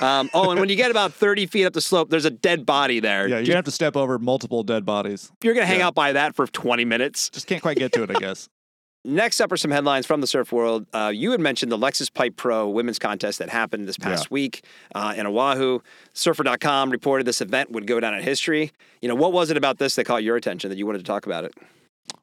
Um, 0.00 0.28
oh, 0.34 0.50
and 0.50 0.60
when 0.60 0.68
you 0.68 0.76
get 0.76 0.90
about 0.90 1.12
30 1.12 1.46
feet 1.46 1.64
up 1.64 1.72
the 1.72 1.80
slope, 1.80 2.10
there's 2.10 2.24
a 2.24 2.30
dead 2.30 2.66
body 2.66 3.00
there. 3.00 3.28
Yeah, 3.28 3.36
you're 3.36 3.46
gonna 3.46 3.56
have 3.56 3.64
to 3.66 3.70
step 3.70 3.96
over 3.96 4.18
multiple 4.18 4.62
dead 4.62 4.84
bodies. 4.84 5.30
you're 5.42 5.54
going 5.54 5.62
to 5.64 5.68
hang 5.68 5.80
yeah. 5.80 5.86
out 5.86 5.94
by 5.94 6.12
that 6.12 6.34
for 6.34 6.46
20 6.46 6.84
minutes. 6.84 7.30
Just 7.30 7.46
can't 7.46 7.62
quite 7.62 7.78
get 7.78 7.92
to 7.92 8.02
it, 8.02 8.10
I 8.10 8.18
guess. 8.18 8.48
Next 9.04 9.40
up 9.40 9.52
are 9.52 9.56
some 9.56 9.70
headlines 9.70 10.04
from 10.04 10.20
the 10.20 10.26
surf 10.26 10.50
world. 10.50 10.84
Uh, 10.92 11.12
you 11.14 11.30
had 11.30 11.40
mentioned 11.40 11.70
the 11.70 11.78
Lexus 11.78 12.12
Pipe 12.12 12.34
Pro 12.36 12.68
women's 12.68 12.98
contest 12.98 13.38
that 13.38 13.48
happened 13.48 13.86
this 13.86 13.96
past 13.96 14.24
Yeah. 14.24 14.34
week 14.34 14.64
uh, 14.96 15.14
in 15.16 15.26
Oahu. 15.28 15.78
Surfer.com 16.12 16.90
reported 16.90 17.24
this 17.24 17.40
event 17.40 17.70
would 17.70 17.86
go 17.86 18.00
down 18.00 18.14
in 18.14 18.22
history. 18.22 18.72
You 19.00 19.08
know, 19.08 19.14
what 19.14 19.32
was 19.32 19.50
it 19.50 19.56
about 19.56 19.78
this 19.78 19.94
that 19.94 20.04
caught 20.04 20.24
your 20.24 20.34
attention 20.34 20.70
that 20.70 20.76
you 20.76 20.86
wanted 20.86 20.98
to 20.98 21.04
talk 21.04 21.24
about 21.24 21.44
it? 21.44 21.54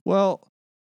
Well, 0.04 0.42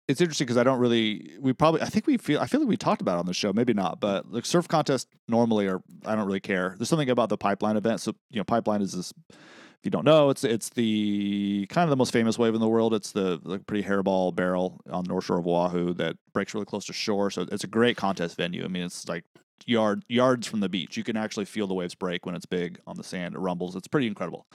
it's 0.10 0.22
interesting 0.22 0.46
because 0.46 0.58
I 0.58 0.64
don't 0.64 0.80
really. 0.80 1.38
We 1.40 1.54
probably. 1.54 1.84
I 1.84 1.86
think 1.86 2.08
we 2.08 2.18
feel. 2.18 2.40
I 2.40 2.48
feel 2.48 2.60
like 2.60 2.68
we 2.68 2.78
talked 2.78 3.00
about 3.00 3.18
it 3.18 3.20
on 3.20 3.26
the 3.28 3.34
show. 3.34 3.54
Maybe 3.54 3.74
not, 3.74 4.00
but 4.00 4.30
like 4.32 4.44
surf 4.44 4.68
contests 4.68 5.06
normally 5.28 5.68
are. 5.68 5.84
I 6.04 6.16
don't 6.16 6.26
really 6.26 6.40
care. 6.40 6.74
There's 6.78 6.90
something 6.90 7.12
about 7.12 7.30
the 7.30 7.38
pipeline 7.38 7.78
event. 7.78 8.02
So 8.02 8.16
you 8.32 8.40
know, 8.40 8.44
pipeline 8.44 8.82
is 8.82 8.94
this. 8.94 9.14
If 9.30 9.86
you 9.86 9.92
don't 9.92 10.06
know, 10.06 10.32
it's 10.32 10.44
it's 10.44 10.70
the 10.70 11.68
kind 11.70 11.84
of 11.84 11.92
the 11.92 11.96
most 11.96 12.12
famous 12.12 12.40
wave 12.40 12.56
in 12.56 12.60
the 12.60 12.68
world. 12.68 12.96
It's 12.96 13.12
the 13.12 13.40
like 13.44 13.68
pretty 13.68 13.88
hairball 13.88 14.36
barrel 14.36 14.82
on 14.90 15.04
the 15.04 15.10
North 15.10 15.26
Shore 15.26 15.38
of 15.38 15.48
Oahu 15.48 15.94
that 15.94 16.18
breaks 16.34 16.56
really 16.56 16.66
close 16.66 16.86
to 16.86 16.94
shore. 16.94 17.30
So 17.30 17.46
it's 17.52 17.64
a 17.64 17.68
great 17.68 17.96
contest 17.96 18.36
venue. 18.36 18.66
I 18.66 18.68
mean, 18.68 18.84
it's 18.84 19.08
like 19.08 19.26
yard 19.68 20.04
yards 20.10 20.48
from 20.48 20.60
the 20.60 20.70
beach. 20.70 20.98
You 20.98 21.04
can 21.04 21.18
actually 21.18 21.46
feel 21.46 21.68
the 21.68 21.76
waves 21.76 21.94
break 21.94 22.26
when 22.26 22.34
it's 22.34 22.48
big 22.48 22.80
on 22.88 22.98
the 22.98 23.04
sand. 23.04 23.36
It 23.36 23.40
rumbles. 23.40 23.76
It's 23.76 23.88
pretty 23.88 24.08
incredible. 24.08 24.48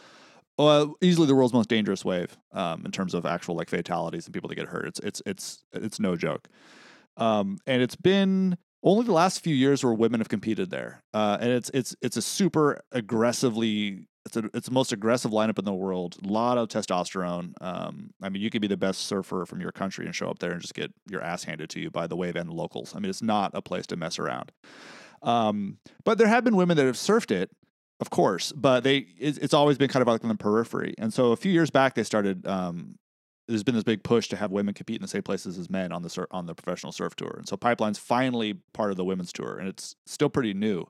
Uh, 0.58 0.86
easily 1.00 1.26
the 1.26 1.34
world's 1.34 1.52
most 1.52 1.68
dangerous 1.68 2.04
wave 2.04 2.36
um, 2.52 2.84
in 2.84 2.92
terms 2.92 3.12
of 3.12 3.26
actual 3.26 3.56
like 3.56 3.68
fatalities 3.68 4.26
and 4.26 4.34
people 4.34 4.48
that 4.48 4.54
get 4.54 4.68
hurt. 4.68 4.86
It's 4.86 5.00
it's 5.00 5.22
it's 5.26 5.64
it's 5.72 6.00
no 6.00 6.16
joke. 6.16 6.48
Um, 7.16 7.58
and 7.66 7.82
it's 7.82 7.96
been 7.96 8.56
only 8.82 9.04
the 9.04 9.12
last 9.12 9.42
few 9.42 9.54
years 9.54 9.82
where 9.82 9.94
women 9.94 10.20
have 10.20 10.28
competed 10.28 10.70
there. 10.70 11.02
Uh, 11.12 11.38
and 11.40 11.50
it's 11.50 11.70
it's 11.74 11.96
it's 12.02 12.16
a 12.16 12.22
super 12.22 12.80
aggressively 12.92 14.06
it's 14.26 14.36
a, 14.36 14.44
it's 14.54 14.68
the 14.68 14.74
most 14.74 14.92
aggressive 14.92 15.30
lineup 15.32 15.58
in 15.58 15.64
the 15.64 15.74
world. 15.74 16.16
A 16.24 16.28
lot 16.28 16.56
of 16.56 16.68
testosterone. 16.68 17.52
Um, 17.60 18.14
I 18.22 18.28
mean, 18.28 18.42
you 18.42 18.50
could 18.50 18.62
be 18.62 18.68
the 18.68 18.76
best 18.76 19.02
surfer 19.02 19.44
from 19.44 19.60
your 19.60 19.72
country 19.72 20.06
and 20.06 20.14
show 20.14 20.30
up 20.30 20.38
there 20.38 20.52
and 20.52 20.60
just 20.60 20.74
get 20.74 20.92
your 21.10 21.22
ass 21.22 21.44
handed 21.44 21.70
to 21.70 21.80
you 21.80 21.90
by 21.90 22.06
the 22.06 22.16
wave 22.16 22.36
and 22.36 22.48
the 22.48 22.54
locals. 22.54 22.94
I 22.94 23.00
mean, 23.00 23.10
it's 23.10 23.22
not 23.22 23.50
a 23.54 23.60
place 23.60 23.86
to 23.88 23.96
mess 23.96 24.18
around. 24.18 24.52
Um, 25.22 25.78
but 26.04 26.18
there 26.18 26.28
have 26.28 26.44
been 26.44 26.56
women 26.56 26.76
that 26.76 26.86
have 26.86 26.96
surfed 26.96 27.30
it, 27.30 27.50
of 28.00 28.10
course, 28.10 28.52
but 28.52 28.84
they 28.84 29.06
it's, 29.18 29.38
it's 29.38 29.54
always 29.54 29.78
been 29.78 29.88
kind 29.88 30.02
of 30.02 30.08
like 30.08 30.22
on 30.24 30.28
the 30.28 30.34
periphery. 30.36 30.94
And 30.98 31.12
so 31.12 31.32
a 31.32 31.36
few 31.36 31.52
years 31.52 31.70
back, 31.70 31.94
they 31.94 32.04
started. 32.04 32.46
Um, 32.46 32.96
there's 33.46 33.62
been 33.62 33.74
this 33.74 33.84
big 33.84 34.02
push 34.02 34.28
to 34.28 34.36
have 34.36 34.50
women 34.50 34.72
compete 34.72 34.96
in 34.96 35.02
the 35.02 35.08
same 35.08 35.22
places 35.22 35.58
as 35.58 35.68
men 35.68 35.92
on 35.92 36.02
the 36.02 36.08
sur- 36.08 36.28
on 36.30 36.46
the 36.46 36.54
professional 36.54 36.92
surf 36.92 37.14
tour, 37.14 37.34
and 37.36 37.46
so 37.46 37.56
Pipeline's 37.56 37.98
finally 37.98 38.54
part 38.72 38.90
of 38.90 38.96
the 38.96 39.04
women's 39.04 39.32
tour, 39.32 39.58
and 39.58 39.68
it's 39.68 39.94
still 40.06 40.30
pretty 40.30 40.54
new. 40.54 40.86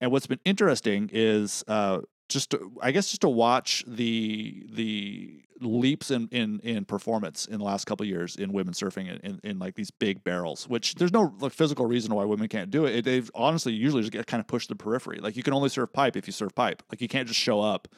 And 0.00 0.10
what's 0.10 0.26
been 0.26 0.40
interesting 0.44 1.10
is 1.12 1.62
uh, 1.68 2.00
just 2.28 2.50
to, 2.50 2.72
I 2.82 2.90
guess 2.90 3.08
just 3.08 3.20
to 3.20 3.28
watch 3.28 3.84
the 3.86 4.66
the 4.72 5.43
leaps 5.64 6.10
in, 6.10 6.28
in 6.28 6.60
in 6.60 6.84
performance 6.84 7.46
in 7.46 7.58
the 7.58 7.64
last 7.64 7.86
couple 7.86 8.04
of 8.04 8.08
years 8.08 8.36
in 8.36 8.52
women 8.52 8.74
surfing 8.74 9.08
in, 9.08 9.16
in, 9.18 9.40
in 9.42 9.58
like 9.58 9.74
these 9.74 9.90
big 9.90 10.22
barrels, 10.24 10.68
which 10.68 10.94
there's 10.96 11.12
no 11.12 11.34
like 11.40 11.52
physical 11.52 11.86
reason 11.86 12.14
why 12.14 12.24
women 12.24 12.48
can't 12.48 12.70
do 12.70 12.84
it. 12.84 12.96
it 12.96 13.04
they've 13.04 13.30
honestly 13.34 13.72
usually 13.72 14.02
just 14.02 14.12
get 14.12 14.26
kind 14.26 14.40
of 14.40 14.46
pushed 14.46 14.68
to 14.68 14.74
the 14.74 14.82
periphery. 14.82 15.18
Like 15.18 15.36
you 15.36 15.42
can 15.42 15.52
only 15.52 15.68
surf 15.68 15.92
pipe 15.92 16.16
if 16.16 16.26
you 16.26 16.32
surf 16.32 16.54
pipe. 16.54 16.82
Like 16.90 17.00
you 17.00 17.08
can't 17.08 17.26
just 17.28 17.40
show 17.40 17.60
up 17.60 17.88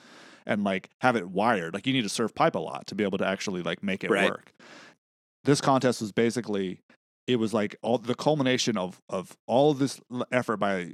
and 0.47 0.65
like 0.65 0.91
have 1.01 1.17
it 1.17 1.29
wired. 1.29 1.75
Like 1.75 1.87
you 1.87 1.93
need 1.93 2.03
to 2.03 2.09
surf 2.09 2.35
pipe 2.35 2.55
a 2.55 2.61
lot 2.61 2.87
to 2.89 2.95
be 2.95 3.05
able 3.05 3.19
to 3.19 3.27
actually 3.27 3.63
like 3.63 3.83
make 3.83 4.05
it 4.05 4.11
Right. 4.11 4.31
work. 4.31 4.53
This 5.45 5.61
contest 5.61 6.01
was 6.01 6.13
basically 6.13 6.81
it 7.27 7.37
was 7.37 7.53
like 7.53 7.77
all 7.83 7.99
the 7.99 8.15
culmination 8.15 8.77
of 8.77 9.01
of 9.09 9.37
all 9.47 9.71
of 9.73 9.79
this 9.79 10.01
effort 10.31 10.59
by 10.59 10.93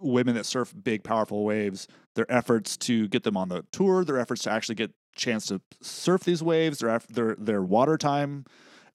women 0.00 0.34
that 0.34 0.44
surf 0.44 0.74
big 0.82 1.04
powerful 1.04 1.44
waves 1.44 1.86
their 2.16 2.30
efforts 2.30 2.76
to 2.76 3.08
get 3.08 3.22
them 3.22 3.36
on 3.36 3.48
the 3.48 3.64
tour 3.72 4.04
their 4.04 4.18
efforts 4.18 4.42
to 4.42 4.50
actually 4.50 4.74
get 4.74 4.90
chance 5.14 5.46
to 5.46 5.60
surf 5.80 6.24
these 6.24 6.42
waves 6.42 6.78
their 6.78 7.00
their 7.10 7.34
their 7.36 7.62
water 7.62 7.96
time 7.96 8.44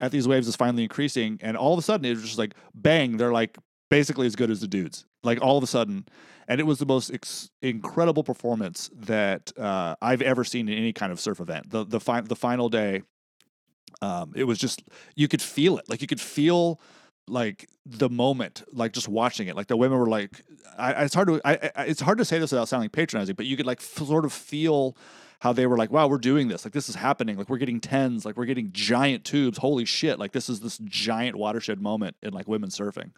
at 0.02 0.12
these 0.12 0.28
waves 0.28 0.48
is 0.48 0.56
finally 0.56 0.84
increasing 0.84 1.38
and 1.42 1.58
all 1.58 1.74
of 1.74 1.80
a 1.80 1.82
sudden 1.82 2.06
it 2.06 2.12
was 2.12 2.24
just 2.24 2.38
like 2.38 2.54
bang 2.74 3.18
they're 3.18 3.34
like 3.34 3.58
basically 3.90 4.26
as 4.28 4.36
good 4.36 4.50
as 4.52 4.62
the 4.62 4.68
dudes 4.68 5.06
like 5.24 5.42
all 5.42 5.58
of 5.58 5.64
a 5.64 5.68
sudden. 5.68 6.06
And 6.48 6.60
it 6.60 6.64
was 6.64 6.80
the 6.80 6.86
most 6.88 7.14
ex- 7.14 7.52
incredible 7.62 8.24
performance 8.24 8.90
that 8.96 9.52
uh, 9.56 9.96
I've 10.02 10.24
ever 10.24 10.44
seen 10.44 10.68
in 10.68 10.76
any 10.80 10.94
kind 10.94 11.12
of 11.12 11.20
surf 11.20 11.40
event. 11.40 11.70
The 11.70 11.86
the, 11.86 12.00
fi- 12.00 12.22
the 12.22 12.36
final 12.36 12.70
day 12.70 13.04
um, 14.02 14.32
it 14.36 14.46
was 14.46 14.58
just 14.58 14.82
you 15.16 15.28
could 15.28 15.42
feel 15.42 15.78
it. 15.78 15.88
Like 15.90 16.02
you 16.02 16.08
could 16.08 16.22
feel 16.22 16.80
like 17.28 17.68
the 17.86 18.10
moment 18.10 18.64
like 18.74 18.94
just 18.94 19.08
watching 19.08 19.48
it. 19.48 19.56
Like 19.56 19.68
the 19.68 19.78
women 19.78 20.00
were 20.00 20.10
like 20.10 20.42
I, 20.78 20.94
I- 20.94 21.04
it's 21.04 21.14
hard 21.14 21.28
to 21.28 21.42
I, 21.46 21.72
I 21.76 21.84
it's 21.84 22.02
hard 22.02 22.18
to 22.18 22.26
say 22.26 22.40
this 22.40 22.52
without 22.52 22.68
sounding 22.68 22.90
patronizing 22.90 23.36
but 23.36 23.46
you 23.46 23.56
could 23.58 23.66
like 23.68 23.80
f- 23.82 24.08
sort 24.08 24.26
of 24.26 24.34
feel 24.34 24.96
how 25.40 25.54
they 25.54 25.66
were 25.68 25.78
like 25.78 25.92
wow 25.92 26.08
we're 26.08 26.18
doing 26.18 26.48
this. 26.50 26.66
Like 26.66 26.74
this 26.74 26.90
is 26.90 26.96
happening. 26.96 27.38
Like 27.38 27.50
we're 27.50 27.58
getting 27.58 27.80
tens. 27.80 28.26
Like 28.26 28.38
we're 28.38 28.46
getting 28.46 28.72
giant 28.72 29.24
tubes. 29.24 29.58
Holy 29.58 29.86
shit. 29.86 30.20
Like 30.20 30.32
this 30.34 30.50
is 30.50 30.60
this 30.60 30.78
giant 30.80 31.36
watershed 31.38 31.82
moment 31.82 32.16
in 32.22 32.34
like 32.34 32.48
women 32.48 32.70
surfing. 32.70 33.12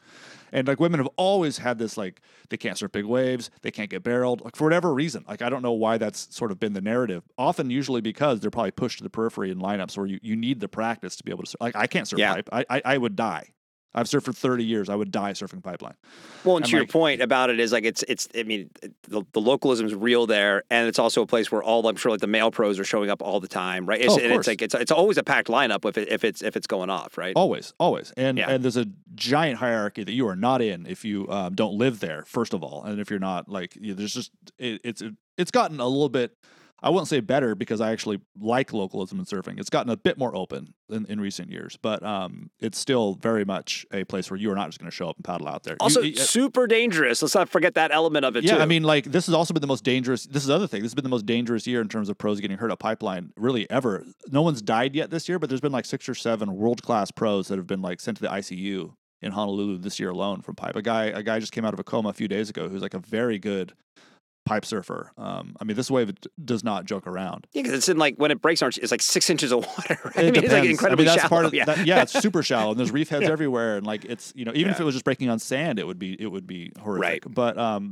And 0.54 0.68
like 0.68 0.80
women 0.80 1.00
have 1.00 1.10
always 1.18 1.58
had 1.60 1.78
this 1.78 1.98
like 1.98 2.22
they 2.50 2.58
can't 2.58 2.78
surf 2.78 2.92
big 2.92 3.06
waves. 3.06 3.50
They 3.62 3.72
can't 3.72 3.90
get 3.90 4.04
barreled. 4.04 4.42
Like 4.44 4.56
for 4.56 4.66
whatever 4.66 4.94
reason. 4.94 5.26
Like 5.28 5.42
i 5.42 5.50
don't 5.50 5.62
know 5.62 5.72
why 5.72 5.98
that's 5.98 6.28
sort 6.36 6.52
of 6.52 6.60
been 6.60 6.74
the 6.74 6.82
narrative. 6.82 7.24
Often 7.38 7.70
usually 7.72 8.02
because 8.02 8.40
they're 8.40 8.52
probably 8.52 8.72
pushed 8.72 8.98
to 9.00 9.04
the 9.04 9.10
periphery 9.10 9.50
in 9.52 9.60
lineups 9.60 9.98
where 9.98 10.06
you, 10.06 10.20
you 10.22 10.36
need 10.36 10.60
the 10.60 10.68
practice 10.68 11.16
to 11.16 11.24
be 11.24 11.32
able 11.32 11.44
to 11.44 11.50
surf 11.50 11.62
like 11.62 11.76
i 11.76 11.88
can't 11.88 12.08
surf 12.08 12.20
Yeah. 12.20 12.36
pipe. 12.36 12.50
I, 12.52 12.66
I 12.70 12.82
i 12.86 12.98
would 12.98 13.16
die 13.16 13.50
i've 13.96 14.06
surfed 14.08 14.24
for 14.24 14.34
30 14.34 14.64
years 14.64 14.90
i 14.90 14.96
would 14.96 15.12
die 15.12 15.32
surfing 15.34 15.62
pipeline 15.64 15.96
Well, 16.44 16.58
and 16.58 16.64
And, 16.64 16.70
to 16.70 16.72
your 16.78 16.82
like- 16.82 16.90
point 16.90 17.22
about 17.22 17.50
it 17.50 17.60
is 17.60 17.72
like 17.72 17.84
it's 17.84 18.04
it's 18.08 18.28
I 18.38 18.44
mean 18.44 18.70
the, 19.08 19.24
the 19.34 19.42
localism 19.42 19.86
is 19.86 19.94
real 19.94 20.26
there, 20.28 20.64
and 20.72 20.88
it's 20.88 20.98
also 21.00 21.22
a 21.22 21.26
place 21.28 21.52
where 21.52 21.62
all 21.62 21.88
I'm 21.88 21.96
sure 21.96 22.12
like 22.12 22.20
the 22.22 22.28
male 22.28 22.50
pros 22.52 22.80
are 22.80 22.84
showing 22.84 23.10
up 23.10 23.22
all 23.22 23.40
the 23.40 23.48
time, 23.48 23.86
right? 23.86 24.00
It's, 24.02 24.14
Oh, 24.14 24.18
of 24.18 24.24
and 24.24 24.34
it's 24.34 24.48
like 24.48 24.62
it's 24.62 24.74
it's 24.74 24.92
always 24.92 25.18
a 25.18 25.24
packed 25.24 25.50
lineup 25.50 25.88
if 25.88 25.98
it, 25.98 26.10
if 26.10 26.24
it's 26.24 26.42
if 26.42 26.56
it's 26.56 26.68
going 26.68 26.90
off, 26.90 27.18
right? 27.18 27.34
always 27.36 27.74
always 27.80 28.12
and 28.18 28.38
Yeah. 28.38 28.50
and 28.50 28.64
there's 28.64 28.78
a 28.78 28.88
giant 29.16 29.60
hierarchy 29.60 30.04
that 30.04 30.14
you 30.14 30.28
are 30.28 30.36
not 30.36 30.62
in 30.62 30.86
if 30.88 31.04
you 31.06 31.28
um, 31.30 31.54
don't 31.54 31.76
live 31.78 32.00
there 32.00 32.24
first 32.26 32.54
of 32.54 32.64
all 32.64 32.84
and 32.84 33.00
if 33.00 33.10
you're 33.12 33.20
not 33.20 33.48
like 33.50 33.76
you 33.80 33.94
there's 33.94 34.14
just 34.14 34.32
it, 34.58 34.82
it's 34.84 35.04
it's 35.38 35.52
gotten 35.52 35.80
a 35.80 35.88
little 35.88 36.10
bit 36.10 36.36
I 36.84 36.90
wouldn't 36.90 37.08
say 37.08 37.20
better 37.20 37.54
because 37.54 37.80
I 37.80 37.92
actually 37.92 38.20
like 38.40 38.74
localism 38.74 39.20
in 39.20 39.26
surfing. 39.26 39.60
It's 39.60 39.70
gotten 39.70 39.92
a 39.92 39.98
bit 39.98 40.18
more 40.18 40.36
open 40.36 40.74
in, 40.90 41.06
in 41.06 41.22
recent 41.22 41.52
years, 41.52 41.78
but 41.82 42.02
um, 42.04 42.50
it's 42.60 42.80
still 42.80 43.16
very 43.22 43.46
much 43.46 43.86
a 43.94 44.04
place 44.04 44.32
where 44.32 44.40
you 44.40 44.52
are 44.52 44.56
not 44.56 44.68
just 44.70 44.80
going 44.80 44.90
to 44.90 44.96
show 44.96 45.08
up 45.08 45.16
and 45.16 45.24
paddle 45.24 45.48
out 45.48 45.64
there. 45.64 45.78
Also, 45.80 46.02
You- 46.02 46.12
you- 46.12 46.16
super 46.16 46.66
dangerous. 46.66 47.22
Let's 47.22 47.36
not 47.36 47.50
forget 47.50 47.76
that 47.76 47.92
element 47.94 48.26
of 48.26 48.36
it 48.36 48.44
yeah, 48.44 48.56
too. 48.56 48.62
I 48.62 48.66
mean, 48.66 48.84
like 48.84 49.06
this 49.06 49.28
has 49.28 49.36
also 49.36 49.54
been 49.54 49.62
the 49.62 49.68
most 49.68 49.84
dangerous. 49.84 50.26
This 50.26 50.42
is 50.44 50.48
the 50.48 50.56
other 50.56 50.68
thing. 50.68 50.82
This 50.82 50.90
has 50.92 50.96
been 50.96 51.04
the 51.04 51.10
most 51.10 51.26
dangerous 51.28 51.68
year 51.68 51.82
in 51.82 51.88
terms 51.88 52.10
of 52.10 52.18
pros 52.18 52.40
getting 52.40 52.58
hurt 52.58 52.72
at 52.72 52.80
pipeline, 52.80 53.32
really 53.38 53.70
ever. 53.70 54.04
No 54.30 54.42
one's 54.42 54.62
died 54.62 54.96
yet 54.96 55.12
this 55.12 55.30
year, 55.30 55.38
but 55.38 55.50
there's 55.50 55.62
been 55.62 55.72
like 55.72 55.86
six 55.86 56.10
or 56.10 56.16
seven 56.16 56.56
world 56.56 56.82
class 56.82 57.12
pros 57.12 57.48
that 57.50 57.58
have 57.58 57.68
been 57.68 57.82
like 57.84 58.00
sent 58.00 58.18
to 58.18 58.24
the 58.24 58.30
ICU 58.30 58.94
in 59.22 59.34
Honolulu 59.34 59.78
this 59.78 60.00
year 60.00 60.10
alone 60.10 60.42
from 60.42 60.56
pipe. 60.56 60.76
A 60.76 60.82
guy, 60.82 61.06
a 61.06 61.22
guy 61.22 61.40
just 61.40 61.52
came 61.52 61.64
out 61.64 61.76
of 61.76 61.80
a 61.80 61.84
coma 61.84 62.10
a 62.10 62.14
few 62.14 62.28
days 62.28 62.50
ago 62.50 62.70
who's 62.70 62.82
like 62.82 62.96
a 62.96 63.00
very 63.00 63.38
good 63.38 63.74
pipe 64.46 64.66
surfer. 64.66 65.12
Um, 65.18 65.56
I 65.60 65.64
mean, 65.64 65.78
this 65.78 65.92
wave 65.92 66.12
does 66.44 66.64
not 66.64 66.86
joke 66.86 67.08
around. 67.08 67.48
yeah, 67.54 67.62
because 67.62 67.78
it's 67.78 67.90
in 67.90 67.98
like 67.98 68.16
when 68.16 68.32
it 68.32 68.42
breaks, 68.42 68.62
it's 68.62 68.92
like 68.92 69.02
six 69.02 69.30
inches 69.30 69.52
of 69.52 69.60
water. 69.78 70.00
Right? 70.04 70.18
I 70.18 70.22
It 70.22 70.34
mean, 70.34 70.44
it's 70.44 70.54
like 70.54 70.64
incredibly 70.70 71.06
I 71.06 71.08
mean, 71.10 71.14
that's 71.16 71.22
shallow. 71.22 71.30
part 71.30 71.46
of 71.46 71.54
yeah. 71.54 71.66
that, 71.66 71.86
yeah, 71.86 72.02
it's 72.02 72.14
super 72.14 72.42
shallow, 72.52 72.72
and 72.72 72.80
there's 72.80 72.92
reef 72.92 73.10
heads 73.10 73.24
Yeah. 73.26 73.32
everywhere, 73.32 73.78
and 73.78 73.86
like 73.86 74.06
it's 74.06 74.34
you 74.36 74.46
know 74.46 74.52
even 74.56 74.72
if 74.72 74.80
it 74.80 74.84
was 74.84 74.96
just 74.96 75.06
breaking 75.06 75.30
on 75.30 75.40
sand, 75.40 75.80
it 75.80 75.86
would 75.88 76.00
be 76.00 76.20
it 76.20 76.28
would 76.28 76.48
be 76.48 76.72
horrific. 76.80 77.26
Right. 77.26 77.34
But 77.36 77.58
um, 77.58 77.92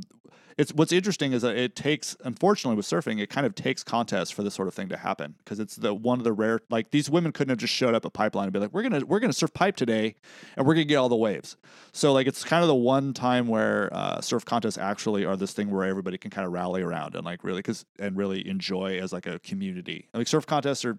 it's 0.56 0.72
what's 0.72 0.92
interesting 0.92 1.32
is 1.32 1.42
that 1.42 1.56
it 1.56 1.74
takes 1.74 2.16
unfortunately 2.24 2.76
with 2.76 2.86
surfing, 2.86 3.20
it 3.20 3.30
kind 3.30 3.46
of 3.46 3.54
takes 3.54 3.82
contests 3.82 4.30
for 4.30 4.42
this 4.42 4.54
sort 4.54 4.68
of 4.68 4.74
thing 4.74 4.88
to 4.88 4.96
happen 4.96 5.34
because 5.38 5.58
it's 5.58 5.76
the 5.76 5.94
one 5.94 6.18
of 6.18 6.24
the 6.24 6.32
rare 6.32 6.60
like 6.70 6.90
these 6.90 7.08
women 7.08 7.32
couldn't 7.32 7.50
have 7.50 7.58
just 7.58 7.72
showed 7.72 7.94
up 7.94 8.04
a 8.04 8.10
pipeline 8.10 8.44
and 8.44 8.52
be 8.52 8.58
like 8.58 8.72
we're 8.72 8.82
gonna 8.82 9.04
we're 9.04 9.20
gonna 9.20 9.32
surf 9.32 9.52
pipe 9.54 9.76
today, 9.76 10.14
and 10.56 10.66
we're 10.66 10.74
gonna 10.74 10.84
get 10.84 10.96
all 10.96 11.08
the 11.08 11.16
waves. 11.16 11.56
So 11.92 12.12
like 12.12 12.26
it's 12.26 12.44
kind 12.44 12.62
of 12.62 12.68
the 12.68 12.74
one 12.74 13.14
time 13.14 13.48
where 13.48 13.88
uh, 13.92 14.20
surf 14.20 14.44
contests 14.44 14.78
actually 14.78 15.24
are 15.24 15.36
this 15.36 15.52
thing 15.52 15.70
where 15.70 15.84
everybody 15.84 16.18
can 16.18 16.30
kind 16.30 16.46
of 16.46 16.52
rally 16.52 16.82
around 16.82 17.14
and 17.14 17.24
like 17.24 17.44
really 17.44 17.60
because 17.60 17.84
and 17.98 18.16
really 18.16 18.46
enjoy 18.46 18.98
as 18.98 19.12
like 19.12 19.26
a 19.26 19.38
community. 19.40 20.08
Like 20.12 20.28
surf 20.28 20.46
contests 20.46 20.84
are 20.84 20.98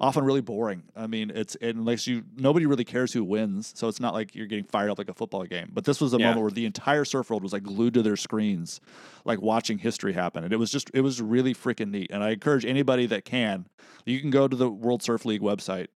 often 0.00 0.24
really 0.24 0.40
boring. 0.40 0.82
I 0.96 1.06
mean, 1.06 1.30
it's 1.30 1.56
unless 1.60 2.06
you 2.06 2.24
nobody 2.36 2.66
really 2.66 2.84
cares 2.84 3.12
who 3.12 3.22
wins, 3.24 3.72
so 3.76 3.88
it's 3.88 4.00
not 4.00 4.14
like 4.14 4.34
you're 4.34 4.46
getting 4.46 4.64
fired 4.64 4.90
up 4.90 4.98
like 4.98 5.08
a 5.08 5.14
football 5.14 5.44
game. 5.44 5.70
But 5.72 5.84
this 5.84 6.00
was 6.00 6.14
a 6.14 6.18
Yeah. 6.18 6.28
moment 6.28 6.42
where 6.42 6.50
the 6.50 6.66
entire 6.66 7.04
surf 7.04 7.30
world 7.30 7.42
was 7.42 7.52
like 7.52 7.62
glued 7.62 7.94
to 7.94 8.02
their 8.02 8.16
screens, 8.16 8.80
like 9.24 9.40
watching 9.42 9.78
history 9.78 10.12
happen, 10.12 10.44
and 10.44 10.52
it 10.52 10.56
was 10.56 10.70
just 10.70 10.90
it 10.94 11.02
was 11.02 11.20
really 11.20 11.54
freaking 11.54 11.90
neat. 11.90 12.10
And 12.10 12.22
I 12.24 12.30
encourage 12.30 12.64
anybody 12.64 13.06
that 13.06 13.24
can, 13.24 13.66
you 14.04 14.20
can 14.20 14.30
go 14.30 14.48
to 14.48 14.56
the 14.56 14.70
World 14.70 15.02
Surf 15.02 15.24
League 15.24 15.42
website. 15.42 15.88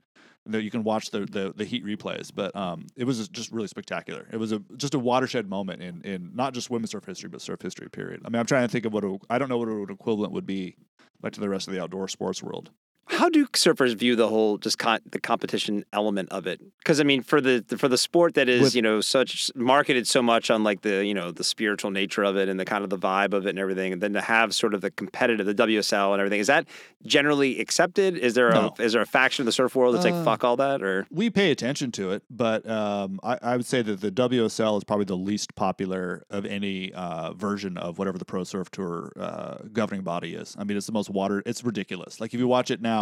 That 0.50 0.64
you 0.64 0.72
can 0.72 0.86
watch 0.86 1.12
the, 1.12 1.26
the 1.26 1.52
the 1.54 1.66
heat 1.66 1.84
replays, 1.84 2.32
but 2.34 2.56
um, 2.56 2.88
it 2.96 3.04
was 3.04 3.28
just 3.28 3.52
really 3.52 3.68
spectacular. 3.68 4.30
It 4.32 4.38
was 4.38 4.54
a 4.54 4.60
just 4.78 4.94
a 4.94 5.00
watershed 5.00 5.50
moment 5.50 5.82
in 5.82 6.02
in 6.04 6.32
not 6.34 6.54
just 6.54 6.70
women's 6.70 6.92
surf 6.92 7.04
history, 7.06 7.28
but 7.28 7.42
surf 7.42 7.62
history. 7.62 7.90
Period. 7.90 8.22
I 8.24 8.30
mean, 8.30 8.40
I'm 8.40 8.46
trying 8.46 8.66
to 8.66 8.72
think 8.72 8.86
of 8.86 8.94
what 8.94 9.04
a, 9.04 9.18
I 9.30 9.40
don't 9.40 9.50
know 9.50 9.58
what 9.58 9.68
an 9.68 9.88
equivalent 9.90 10.32
would 10.32 10.46
be, 10.46 10.78
like 11.22 11.34
to 11.34 11.42
the 11.42 11.50
rest 11.50 11.68
of 11.68 11.74
the 11.74 11.84
outdoor 11.84 12.08
sports 12.08 12.42
world. 12.42 12.72
How 13.10 13.30
do 13.30 13.48
surfers 13.48 13.96
view 13.96 14.16
the 14.16 14.28
whole 14.28 14.58
just 14.58 14.78
con- 14.78 15.00
the 15.10 15.20
competition 15.20 15.84
element 15.94 16.30
of 16.30 16.46
it? 16.46 16.62
Because 16.80 17.00
I 17.00 17.04
mean, 17.04 17.22
for 17.24 17.40
the 17.42 17.64
for 17.78 17.88
the 17.88 17.98
sport 17.98 18.34
that 18.36 18.48
is 18.50 18.62
With- 18.62 18.76
you 18.76 18.82
know 18.82 19.02
such 19.02 19.50
marketed 19.56 20.08
so 20.08 20.22
much 20.22 20.50
on 20.52 20.64
like 20.64 20.82
the 20.82 21.06
you 21.06 21.14
know 21.14 21.32
the 21.32 21.44
spiritual 21.44 21.92
nature 21.92 22.24
of 22.24 22.36
it 22.38 22.50
and 22.50 22.60
the 22.60 22.66
kind 22.66 22.84
of 22.84 22.90
the 22.90 22.98
vibe 22.98 23.34
of 23.34 23.46
it 23.46 23.52
and 23.52 23.60
everything, 23.60 23.94
and 23.94 24.02
then 24.02 24.14
to 24.14 24.22
have 24.22 24.54
sort 24.54 24.74
of 24.74 24.82
the 24.82 24.92
competitive, 24.92 25.46
the 25.46 25.56
WSL 25.56 26.12
and 26.14 26.20
everything, 26.20 26.40
is 26.40 26.48
that 26.48 26.68
generally 27.06 27.60
accepted? 27.60 28.18
Is 28.18 28.34
there 28.34 28.52
No. 28.52 28.74
a 28.78 28.82
is 28.82 28.94
there 28.94 29.02
a 29.02 29.06
faction 29.06 29.44
of 29.44 29.46
the 29.46 29.52
surf 29.52 29.76
world 29.76 29.96
that's 29.96 30.06
Uh, 30.06 30.12
like 30.12 30.26
fuck 30.26 30.44
all 30.44 30.58
that 30.58 30.82
or? 30.84 31.08
we 31.10 31.30
pay 31.30 31.52
attention 31.52 31.92
to 31.94 32.12
it, 32.12 32.24
but 32.30 32.68
um, 32.70 33.20
I, 33.24 33.38
I 33.42 33.56
would 33.58 33.66
say 33.66 33.82
that 33.82 34.02
the 34.02 34.12
WSL 34.12 34.78
is 34.78 34.84
probably 34.84 35.06
the 35.06 35.18
least 35.18 35.56
popular 35.56 36.24
of 36.30 36.46
any 36.46 36.92
uh, 36.94 37.34
version 37.34 37.78
of 37.78 37.98
whatever 38.00 38.18
the 38.18 38.26
Pro 38.26 38.44
Surf 38.44 38.70
Tour 38.72 39.14
uh, 39.20 39.58
governing 39.72 40.04
body 40.04 40.34
is. 40.36 40.56
I 40.60 40.64
mean, 40.66 40.76
it's 40.78 40.88
the 40.88 40.92
most 40.92 41.10
water. 41.10 41.42
It's 41.46 41.64
ridiculous. 41.64 42.20
Like 42.20 42.34
if 42.34 42.40
you 42.40 42.48
watch 42.48 42.70
it 42.72 42.82
now, 42.82 42.97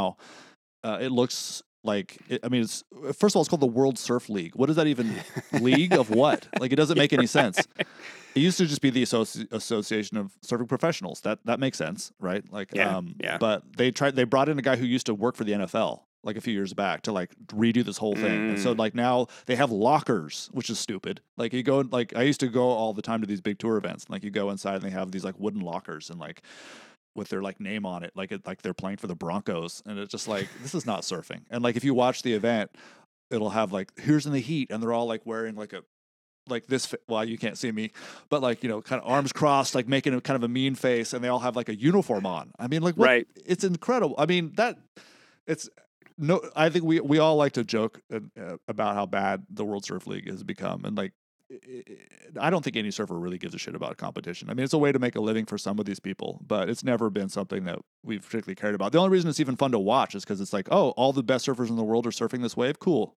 uh, 0.84 0.98
it 1.02 1.12
looks 1.12 1.62
like. 1.84 2.18
It, 2.30 2.42
I 2.44 2.50
mean, 2.50 2.62
it's 2.64 2.84
first 3.14 3.34
of 3.34 3.38
all, 3.38 3.42
it's 3.42 3.50
called 3.50 3.62
the 3.62 3.66
World 3.68 3.98
Surf 3.98 4.30
League. 4.30 4.56
What 4.56 4.70
is 4.70 4.76
that 4.76 4.88
even? 4.88 5.16
league 5.54 5.94
of 5.94 6.10
what? 6.10 6.48
Like 6.60 6.72
it 6.72 6.76
doesn't 6.78 6.98
make 7.04 7.14
any 7.14 7.28
sense. 7.28 7.60
It 8.36 8.42
used 8.42 8.58
to 8.58 8.66
just 8.66 8.82
be 8.82 8.90
the 8.90 9.04
Associ- 9.04 9.48
Association 9.52 10.18
of 10.18 10.36
Surfing 10.46 10.68
Professionals. 10.68 11.22
That 11.22 11.40
that 11.46 11.60
makes 11.60 11.78
sense, 11.78 12.12
right? 12.20 12.44
Like, 12.52 12.70
Yeah, 12.76 12.98
um, 12.98 13.16
yeah. 13.20 13.38
But 13.38 13.64
they 13.78 13.92
tried. 13.92 14.16
They 14.16 14.26
brought 14.26 14.50
in 14.50 14.60
a 14.60 14.62
guy 14.62 14.76
who 14.76 14.86
used 14.86 15.06
to 15.06 15.14
work 15.14 15.36
for 15.36 15.44
the 15.46 15.54
NFL 15.54 16.02
like 16.24 16.38
a 16.38 16.42
few 16.42 16.54
years 16.54 16.74
back 16.74 17.04
to 17.04 17.12
like 17.12 17.30
redo 17.50 17.86
this 17.86 17.98
whole 17.98 18.16
thing. 18.16 18.50
And 18.50 18.60
so 18.60 18.74
Mm. 18.74 18.80
like 18.80 18.96
now 18.96 19.28
they 19.46 19.56
have 19.56 19.70
lockers, 19.72 20.50
which 20.54 20.72
is 20.72 20.80
stupid. 20.80 21.22
Like 21.38 21.54
you 21.54 21.62
go 21.62 21.84
like 21.92 22.16
I 22.16 22.24
used 22.24 22.40
to 22.40 22.48
go 22.48 22.64
all 22.64 22.94
the 22.94 23.04
time 23.04 23.22
to 23.22 23.28
these 23.28 23.42
big 23.42 23.60
tour 23.60 23.78
events. 23.78 24.06
And, 24.06 24.12
like 24.14 24.24
you 24.24 24.32
go 24.32 24.50
inside 24.50 24.74
and 24.76 24.82
they 24.84 24.90
have 24.90 25.12
these 25.12 25.24
like 25.24 25.40
wooden 25.40 25.62
lockers 25.62 26.10
and 26.10 26.20
like 26.20 26.42
with 27.16 27.30
their 27.30 27.42
like 27.42 27.60
name 27.60 27.86
on 27.86 28.04
it, 28.04 28.12
like 28.16 28.32
it 28.32 28.46
like 28.46 28.62
they're 28.62 28.74
playing 28.74 28.98
for 28.98 29.08
the 29.08 29.16
Broncos. 29.16 29.82
And 29.86 29.98
it's 29.98 30.12
just 30.12 30.28
like 30.28 30.48
this 30.62 30.76
is 30.76 30.86
not 30.86 31.02
surfing. 31.02 31.42
And 31.50 31.64
like 31.64 31.76
if 31.76 31.84
you 31.84 31.94
watch 31.94 32.22
the 32.24 32.34
event, 32.34 32.72
it'll 33.32 33.50
have 33.52 33.72
like 33.72 33.92
here's 34.00 34.26
in 34.26 34.34
the 34.34 34.40
heat, 34.40 34.70
and 34.72 34.82
they're 34.84 34.94
all 34.94 35.08
like 35.08 35.26
wearing 35.26 35.56
like 35.56 35.74
a 35.74 35.84
like 36.48 36.68
this 36.68 36.94
well 37.08 37.26
you 37.26 37.40
can't 37.40 37.58
see 37.58 37.72
me 37.72 37.90
but 38.30 38.40
like 38.40 38.62
you 38.62 38.70
know 38.70 38.80
kind 38.80 39.02
of 39.02 39.10
arms 39.10 39.34
crossed 39.34 39.74
like 39.74 39.88
making 39.88 40.14
a 40.14 40.22
kind 40.22 40.36
of 40.36 40.44
a 40.44 40.48
mean 40.48 40.76
face 40.76 41.12
and 41.12 41.24
they 41.24 41.28
all 41.28 41.40
have 41.40 41.56
like 41.56 41.70
a 41.70 41.76
uniform 41.76 42.24
on 42.24 42.52
i 42.60 42.68
mean 42.68 42.84
like 42.84 42.96
what, 42.96 43.08
Right. 43.08 43.28
it's 43.48 43.64
incredible 43.64 44.14
i 44.20 44.28
mean 44.28 44.52
that 44.58 44.78
it's 45.48 45.68
no 46.20 46.40
i 46.56 46.70
think 46.70 46.86
we 46.86 47.00
we 47.00 47.18
all 47.18 47.36
like 47.36 47.54
to 47.54 47.64
joke 47.64 48.00
uh, 48.14 48.20
uh, 48.40 48.58
about 48.68 48.94
how 48.94 49.08
bad 49.08 49.44
the 49.50 49.66
world 49.66 49.86
surf 49.86 50.06
league 50.06 50.30
has 50.30 50.44
become 50.44 50.86
and 50.86 50.96
like 50.96 51.14
i- 51.52 51.56
i 52.40 52.48
I 52.48 52.50
don't 52.50 52.64
think 52.64 52.76
any 52.76 52.92
surfer 52.92 53.18
really 53.18 53.38
gives 53.38 53.54
a 53.56 53.58
shit 53.58 53.76
about 53.76 53.98
competition. 53.98 54.50
I 54.50 54.54
mean, 54.54 54.64
it's 54.64 54.74
a 54.74 54.78
way 54.78 54.92
to 54.92 55.00
make 55.00 55.16
a 55.16 55.22
living 55.22 55.46
for 55.46 55.58
some 55.58 55.80
of 55.80 55.86
these 55.86 56.00
people, 56.00 56.42
but 56.46 56.70
it's 56.70 56.84
never 56.84 57.10
been 57.10 57.30
something 57.30 57.64
that 57.66 57.80
we've 58.04 58.22
particularly 58.24 58.56
cared 58.56 58.76
about. 58.76 58.92
The 58.92 58.98
only 58.98 59.12
reason 59.12 59.30
it's 59.30 59.40
even 59.40 59.56
fun 59.56 59.72
to 59.72 59.80
watch 59.80 60.16
is 60.16 60.24
because 60.24 60.42
it's 60.42 60.52
like, 60.54 60.68
oh, 60.72 60.90
all 60.92 61.14
the 61.14 61.24
best 61.24 61.48
surfers 61.48 61.70
in 61.70 61.76
the 61.76 61.84
world 61.84 62.06
are 62.08 62.12
surfing 62.12 62.42
this 62.42 62.58
wave. 62.58 62.80
Cool. 62.80 63.16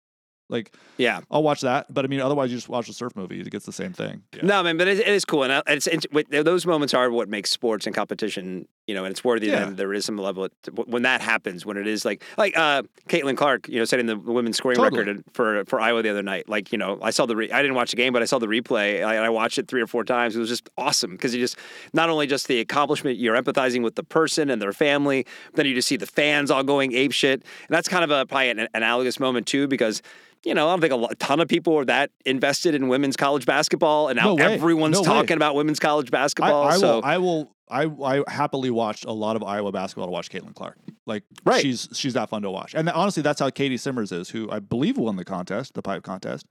Like, 0.50 0.74
Yeah. 0.98 1.20
I'll 1.30 1.42
watch 1.42 1.60
that. 1.62 1.92
But 1.92 2.04
I 2.04 2.08
mean, 2.08 2.20
otherwise, 2.20 2.50
you 2.50 2.56
just 2.56 2.68
watch 2.68 2.88
a 2.88 2.92
surf 2.92 3.14
movie. 3.16 3.40
It 3.40 3.50
gets 3.50 3.66
the 3.66 3.72
same 3.72 3.92
thing. 3.92 4.22
No, 4.42 4.62
man, 4.62 4.76
but 4.76 4.88
it, 4.88 5.00
it 5.00 5.08
is 5.08 5.24
cool, 5.24 5.42
and 5.42 5.52
uh, 5.52 5.62
it's, 5.66 5.86
it's 5.86 6.06
those 6.30 6.64
moments 6.64 6.94
are 6.94 7.10
what 7.10 7.28
makes 7.28 7.50
sports 7.50 7.86
and 7.86 7.94
competition, 7.94 8.66
you 8.88 8.94
know, 8.94 9.04
and 9.04 9.12
it's 9.12 9.22
worthy. 9.22 9.48
Yeah. 9.48 9.66
That 9.66 9.76
there 9.76 9.92
is 9.92 10.06
some 10.06 10.16
level 10.16 10.44
of, 10.44 10.50
when 10.88 11.02
that 11.02 11.20
happens, 11.20 11.66
when 11.66 11.76
it 11.76 11.86
is 11.86 12.06
like 12.06 12.24
like 12.38 12.56
uh, 12.56 12.82
Caitlin 13.08 13.36
Clark, 13.36 13.68
you 13.68 13.78
know, 13.78 13.84
setting 13.84 14.06
the 14.06 14.16
women's 14.16 14.56
scoring 14.56 14.76
Totally. 14.76 15.04
record 15.04 15.24
for 15.34 15.64
for 15.66 15.78
Iowa 15.78 16.02
the 16.02 16.08
other 16.08 16.22
night. 16.22 16.48
Like, 16.48 16.72
you 16.72 16.78
know, 16.78 16.98
I 17.02 17.10
saw 17.10 17.26
the 17.26 17.36
re- 17.36 17.52
I 17.52 17.60
didn't 17.60 17.76
watch 17.76 17.90
the 17.90 17.96
game, 17.96 18.14
but 18.14 18.22
I 18.22 18.24
saw 18.24 18.38
the 18.38 18.46
replay. 18.46 19.04
I, 19.04 19.18
I 19.26 19.28
watched 19.28 19.58
it 19.58 19.68
three 19.68 19.82
or 19.82 19.86
four 19.86 20.04
times. 20.04 20.34
It 20.34 20.38
was 20.40 20.48
just 20.48 20.68
awesome 20.78 21.12
because 21.12 21.34
you 21.34 21.40
just 21.40 21.58
not 21.92 22.08
only 22.08 22.26
just 22.26 22.48
the 22.48 22.60
accomplishment, 22.60 23.18
you're 23.18 23.40
empathizing 23.40 23.82
with 23.82 23.94
the 23.94 24.02
person 24.04 24.48
and 24.48 24.60
their 24.60 24.72
family, 24.72 25.26
then 25.52 25.66
you 25.66 25.74
just 25.74 25.86
see 25.86 25.96
the 25.96 26.06
fans 26.06 26.50
all 26.50 26.64
going 26.64 26.94
ape 26.94 27.12
shit, 27.12 27.42
and 27.42 27.68
that's 27.68 27.88
kind 27.88 28.04
of 28.04 28.10
a 28.10 28.24
probably 28.24 28.48
an 28.50 28.68
analogous 28.74 29.20
moment 29.20 29.46
too 29.46 29.68
because. 29.68 30.02
You 30.44 30.54
know, 30.54 30.68
I 30.68 30.72
don't 30.72 30.80
think 30.80 30.92
a, 30.92 30.96
lot, 30.96 31.18
ton 31.18 31.40
of 31.40 31.48
people 31.48 31.76
are 31.76 31.84
that 31.86 32.12
invested 32.24 32.72
in 32.76 32.86
women's 32.86 33.16
college 33.16 33.44
basketball, 33.44 34.06
and 34.06 34.16
now 34.16 34.36
No 34.36 34.44
everyone's 34.44 34.94
No 34.94 35.00
way. 35.00 35.04
talking 35.06 35.36
about 35.36 35.56
women's 35.56 35.80
college 35.80 36.06
I, 36.06 36.10
basketball. 36.10 36.62
I 36.62 36.76
so 36.76 36.94
will. 36.94 37.04
I 37.04 37.18
will. 37.18 37.50
I, 37.70 37.84
I 37.84 38.22
happily 38.28 38.70
watched 38.70 39.04
a 39.04 39.12
lot 39.12 39.36
of 39.36 39.42
Iowa 39.42 39.72
basketball 39.72 40.06
to 40.06 40.12
watch 40.12 40.30
Caitlin 40.30 40.54
Clark. 40.54 40.76
Like, 41.06 41.24
Right. 41.44 41.60
she's 41.62 41.88
she's 41.92 42.14
that 42.14 42.28
fun 42.28 42.42
to 42.42 42.50
watch. 42.50 42.74
And 42.74 42.88
honestly, 42.88 43.22
that's 43.22 43.40
how 43.40 43.50
Caity 43.50 43.78
Simmers 43.78 44.12
is, 44.12 44.30
who 44.30 44.50
I 44.50 44.58
believe 44.58 44.96
won 44.98 45.16
the 45.16 45.24
contest, 45.24 45.74
the 45.74 45.82
pipe 45.82 46.02
contest. 46.02 46.46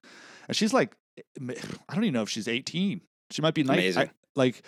And 0.48 0.56
she's 0.58 0.74
like, 0.74 0.96
I 1.18 1.96
don't 1.96 2.04
even 2.04 2.14
know 2.14 2.22
if 2.24 2.30
she's 2.30 2.48
18. 2.48 3.02
She 3.32 3.42
might 3.42 3.54
be 3.54 3.64
19. 3.64 3.84
Amazing. 3.84 4.10
like, 4.36 4.62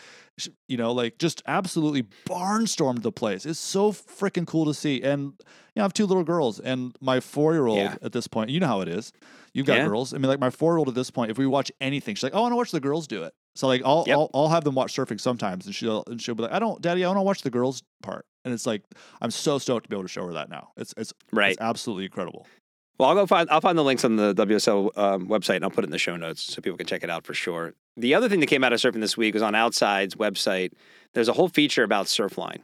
you 0.68 0.78
know, 0.78 0.92
like 0.92 1.18
just 1.20 1.42
absolutely 1.48 2.04
barnstormed 2.28 3.02
the 3.04 3.12
place. 3.12 3.46
It's 3.46 3.60
so 3.60 3.92
freaking 3.92 4.48
cool 4.48 4.66
to 4.66 4.74
see. 4.74 5.02
And 5.02 5.22
you 5.24 5.32
know, 5.78 5.82
I 5.82 5.86
have 5.86 5.94
two 5.94 6.06
little 6.06 6.24
girls, 6.24 6.60
and 6.60 6.96
my 7.02 7.20
four 7.20 7.54
year 7.54 7.68
old 7.68 7.78
Yeah. 7.80 7.96
at 8.02 8.12
this 8.12 8.28
point, 8.28 8.50
you 8.50 8.60
know 8.60 8.68
how 8.68 8.82
it 8.82 8.88
is. 8.88 9.12
You've 9.54 9.66
got 9.66 9.78
Yeah. 9.78 9.88
girls. 9.88 10.14
I 10.14 10.18
mean, 10.18 10.28
like 10.28 10.40
my 10.40 10.50
four 10.50 10.74
year 10.74 10.78
old 10.78 10.90
at 10.90 10.96
this 10.96 11.12
point, 11.12 11.32
if 11.32 11.38
we 11.38 11.46
watch 11.46 11.72
anything, 11.82 12.16
she's 12.16 12.24
like, 12.24 12.34
"Oh, 12.36 12.40
I 12.40 12.42
want 12.42 12.52
to 12.54 12.56
watch 12.58 12.72
the 12.72 12.80
girls 12.80 13.08
do 13.08 13.24
it." 13.24 13.34
So 13.56 13.68
like, 13.68 13.82
I'll, 13.84 14.04
Yep. 14.08 14.18
I'll 14.18 14.30
I'll 14.34 14.48
have 14.50 14.64
them 14.64 14.76
watch 14.76 14.96
surfing 14.96 15.20
sometimes, 15.20 15.66
and 15.66 15.76
she'll 15.76 16.04
and 16.08 16.22
she'll 16.22 16.36
be 16.36 16.44
like, 16.44 16.52
"I 16.54 16.60
don't, 16.60 16.82
Daddy, 16.82 17.04
I 17.04 17.08
want 17.08 17.18
to 17.18 17.24
watch 17.24 17.42
the 17.42 17.50
girls 17.50 17.84
part." 18.02 18.26
And 18.46 18.54
it's 18.54 18.66
like, 18.66 18.84
I'm 19.22 19.32
so 19.32 19.58
stoked 19.58 19.84
to 19.86 19.90
be 19.90 19.96
able 19.96 20.04
to 20.04 20.10
show 20.10 20.26
her 20.26 20.34
that 20.34 20.50
now. 20.50 20.70
It's 20.78 20.94
it's 20.98 21.14
right. 21.32 21.52
it's 21.52 21.62
absolutely 21.62 22.06
incredible. 22.06 22.48
Well, 22.98 23.10
I'll 23.10 23.16
go 23.16 23.26
find 23.26 23.50
I'll 23.50 23.62
find 23.62 23.78
the 23.78 23.84
links 23.84 24.04
on 24.06 24.16
the 24.18 24.34
WSL 24.36 24.98
um, 24.98 25.28
website 25.28 25.56
and 25.56 25.64
I'll 25.64 25.72
put 25.72 25.84
it 25.84 25.88
in 25.88 25.92
the 25.92 25.98
show 25.98 26.16
notes 26.16 26.42
so 26.42 26.62
people 26.62 26.78
can 26.78 26.86
check 26.88 27.04
it 27.04 27.10
out 27.10 27.26
for 27.26 27.34
sure. 27.34 27.74
The 27.98 28.14
other 28.14 28.30
thing 28.30 28.40
that 28.42 28.48
came 28.48 28.64
out 28.64 28.72
of 28.74 28.80
surfing 28.80 29.02
this 29.02 29.18
week 29.18 29.34
was 29.34 29.44
on 29.44 29.54
Outside's 29.56 30.16
website. 30.16 30.72
There's 31.14 31.28
a 31.28 31.34
whole 31.34 31.50
feature 31.50 31.84
about 31.84 32.06
Surfline. 32.06 32.60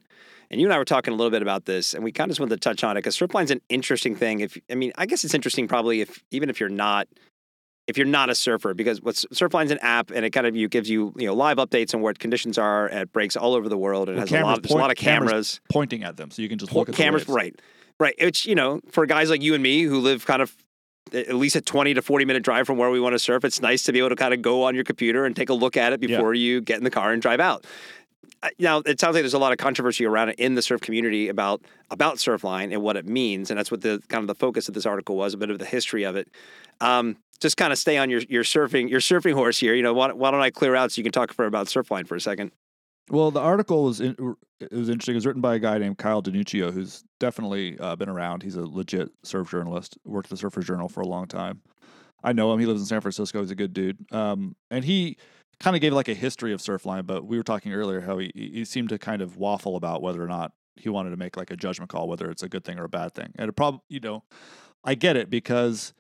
And 0.52 0.62
you 0.62 0.68
and 0.68 0.74
I 0.74 0.78
were 0.78 0.86
talking 0.86 1.14
a 1.14 1.18
little 1.18 1.32
bit 1.32 1.42
about 1.42 1.66
this, 1.66 1.94
and 1.94 2.04
we 2.04 2.12
kind 2.12 2.30
of 2.30 2.34
just 2.34 2.40
wanted 2.40 2.62
to 2.62 2.70
touch 2.70 2.84
on 2.84 2.96
it 2.96 3.00
because 3.00 3.18
Surfline's 3.18 3.50
an 3.50 3.62
interesting 3.70 4.16
thing. 4.16 4.42
If 4.42 4.58
I 4.70 4.76
mean, 4.76 4.92
I 4.98 5.06
guess 5.06 5.24
it's 5.26 5.34
interesting 5.34 5.68
probably 5.68 6.02
if 6.02 6.24
even 6.32 6.50
if 6.50 6.60
you're 6.60 6.70
not 6.70 7.08
if 7.88 7.98
you're 7.98 8.08
not 8.08 8.30
a 8.30 8.36
surfer, 8.36 8.74
because 8.74 9.02
what's 9.02 9.26
Surfline's 9.26 9.72
an 9.72 9.78
app 9.82 10.10
and 10.12 10.26
it 10.26 10.32
kind 10.32 10.48
of 10.48 10.56
you 10.56 10.68
gives 10.68 10.90
you 10.90 11.14
you 11.18 11.28
know 11.28 11.34
live 11.36 11.58
updates 11.58 11.94
on 11.94 12.02
what 12.02 12.18
conditions 12.20 12.58
are 12.58 12.90
at 12.90 13.12
breaks 13.12 13.36
all 13.36 13.54
over 13.54 13.70
the 13.70 13.78
world. 13.78 14.10
It 14.10 14.14
Well, 14.14 14.22
has 14.22 14.32
a 14.32 14.36
lot, 14.36 14.40
cameras 14.42 14.60
there's 14.62 14.72
a 14.72 14.78
lot 14.78 14.92
of 14.92 14.98
cameras 14.98 15.30
cameras 15.32 15.62
Pointing 15.70 16.04
at 16.04 16.18
them, 16.18 16.32
so 16.32 16.42
you 16.42 16.50
can 16.50 16.58
just 16.58 16.72
po- 16.72 16.80
look 16.80 16.90
at 16.90 16.96
the 16.96 17.02
cameras, 17.04 17.28
right, 17.30 17.60
right. 18.00 18.16
It's 18.18 18.46
you 18.46 18.56
know 18.56 18.82
for 18.92 19.06
guys 19.06 19.30
like 19.30 19.42
you 19.42 19.54
and 19.54 19.62
me 19.64 19.84
who 19.84 20.00
live 20.00 20.26
kind 20.26 20.42
of 20.42 20.56
at 21.14 21.36
least 21.36 21.56
a 21.56 21.62
twenty 21.62 21.94
to 21.94 22.02
forty 22.02 22.26
minute 22.26 22.42
drive 22.44 22.66
from 22.66 22.78
where 22.78 22.90
we 22.90 23.00
want 23.00 23.14
to 23.14 23.20
surf. 23.20 23.46
It's 23.46 23.62
nice 23.62 23.84
to 23.84 23.92
be 23.94 24.00
able 24.00 24.10
to 24.10 24.16
kind 24.16 24.34
of 24.34 24.42
go 24.42 24.64
on 24.64 24.74
your 24.74 24.84
computer 24.84 25.26
and 25.26 25.36
take 25.36 25.50
a 25.50 25.54
look 25.54 25.78
at 25.78 25.94
it 25.94 26.02
Yeah. 26.02 26.18
before 26.18 26.34
you 26.34 26.62
get 26.62 26.78
in 26.80 26.84
the 26.84 26.90
car 26.90 27.12
and 27.14 27.22
drive 27.22 27.40
out. 27.40 27.66
now 28.60 28.80
it 28.80 29.00
sounds 29.00 29.14
like 29.14 29.22
there's 29.22 29.34
a 29.36 29.40
lot 29.40 29.52
of 29.52 29.58
controversy 29.60 30.06
around 30.06 30.30
it 30.30 30.40
in 30.40 30.56
the 30.56 30.62
surf 30.64 30.82
community 30.82 31.30
about 31.30 31.62
about 31.92 32.16
Surfline 32.18 32.74
and 32.74 32.82
what 32.82 32.98
it 32.98 33.06
means, 33.08 33.52
and 33.52 33.60
that's 33.60 33.70
what 33.70 33.82
the 33.82 34.02
kind 34.10 34.24
of 34.24 34.28
the 34.28 34.34
focus 34.36 34.68
of 34.68 34.74
this 34.74 34.88
article 34.88 35.16
was, 35.16 35.36
a 35.36 35.38
bit 35.38 35.52
of 35.52 35.60
the 35.60 35.66
history 35.66 36.04
of 36.04 36.16
it. 36.16 36.28
Um, 36.82 37.18
just 37.42 37.58
kind 37.58 37.72
of 37.72 37.80
stay 37.80 37.98
on 37.98 38.10
your 38.10 38.22
your 38.30 38.44
surfing 38.44 38.90
your 38.90 39.00
surfing 39.00 39.34
horse 39.34 39.60
here. 39.60 39.74
You 39.74 39.84
know, 39.84 39.94
why, 39.94 40.12
why 40.12 40.32
don't 40.32 40.42
I 40.42 40.50
clear 40.50 40.76
out 40.76 40.92
so 40.92 41.00
you 41.00 41.04
can 41.04 41.12
talk 41.12 41.34
for 41.34 41.46
about 41.46 41.68
Surfline 41.68 42.08
for 42.08 42.16
a 42.16 42.22
second? 42.22 42.52
Well, 43.10 43.30
the 43.30 43.40
article 43.40 43.84
was 43.84 44.02
in, 44.02 44.16
it 44.60 44.72
was 44.72 44.90
interesting. 44.90 45.14
It 45.14 45.18
was 45.18 45.26
written 45.28 45.42
by 45.42 45.56
a 45.56 45.60
guy 45.60 45.78
named 45.78 45.98
Kyle 45.98 46.24
Denuccio, 46.24 46.74
who's 46.74 47.04
definitely 47.20 47.78
uh, 47.80 47.96
been 47.96 48.10
around. 48.10 48.42
He's 48.42 48.56
a 48.56 48.66
legit 48.66 49.10
surf 49.24 49.52
journalist. 49.52 49.98
Worked 50.06 50.28
at 50.28 50.30
the 50.32 50.38
Surfer 50.38 50.62
Journal 50.62 50.90
for 50.90 51.02
a 51.02 51.08
long 51.08 51.28
time. 51.28 51.62
I 52.24 52.34
know 52.34 52.52
him. 52.52 52.60
He 52.60 52.66
lives 52.66 52.82
in 52.82 52.88
San 52.88 53.02
Francisco. 53.02 53.42
He's 53.42 53.52
a 53.52 53.56
good 53.56 53.74
dude. 53.74 54.12
Um, 54.12 54.56
and 54.72 54.84
he 54.84 55.18
kind 55.60 55.76
of 55.76 55.82
gave 55.82 55.94
like 55.94 56.08
a 56.08 56.16
history 56.16 56.52
of 56.54 56.62
Surfline. 56.62 57.06
But 57.06 57.26
we 57.26 57.38
were 57.38 57.44
talking 57.44 57.74
earlier 57.74 58.02
how 58.02 58.18
he 58.18 58.32
he 58.34 58.66
seemed 58.66 58.90
to 58.90 58.98
kind 58.98 59.22
of 59.22 59.38
waffle 59.38 59.76
about 59.76 60.02
whether 60.02 60.24
or 60.24 60.28
not 60.28 60.54
he 60.76 60.90
wanted 60.90 61.12
to 61.12 61.18
make 61.18 61.38
like 61.38 61.52
a 61.52 61.56
judgment 61.56 61.90
call 61.90 62.10
whether 62.10 62.30
it's 62.30 62.44
a 62.44 62.50
good 62.50 62.66
thing 62.66 62.80
or 62.80 62.86
a 62.86 62.90
bad 62.90 63.14
thing. 63.14 63.32
And 63.36 63.50
it 63.50 63.54
probably 63.54 63.82
you 63.88 64.00
know, 64.00 64.24
I 64.84 64.96
get 64.96 65.16
it 65.16 65.30
because 65.30 65.94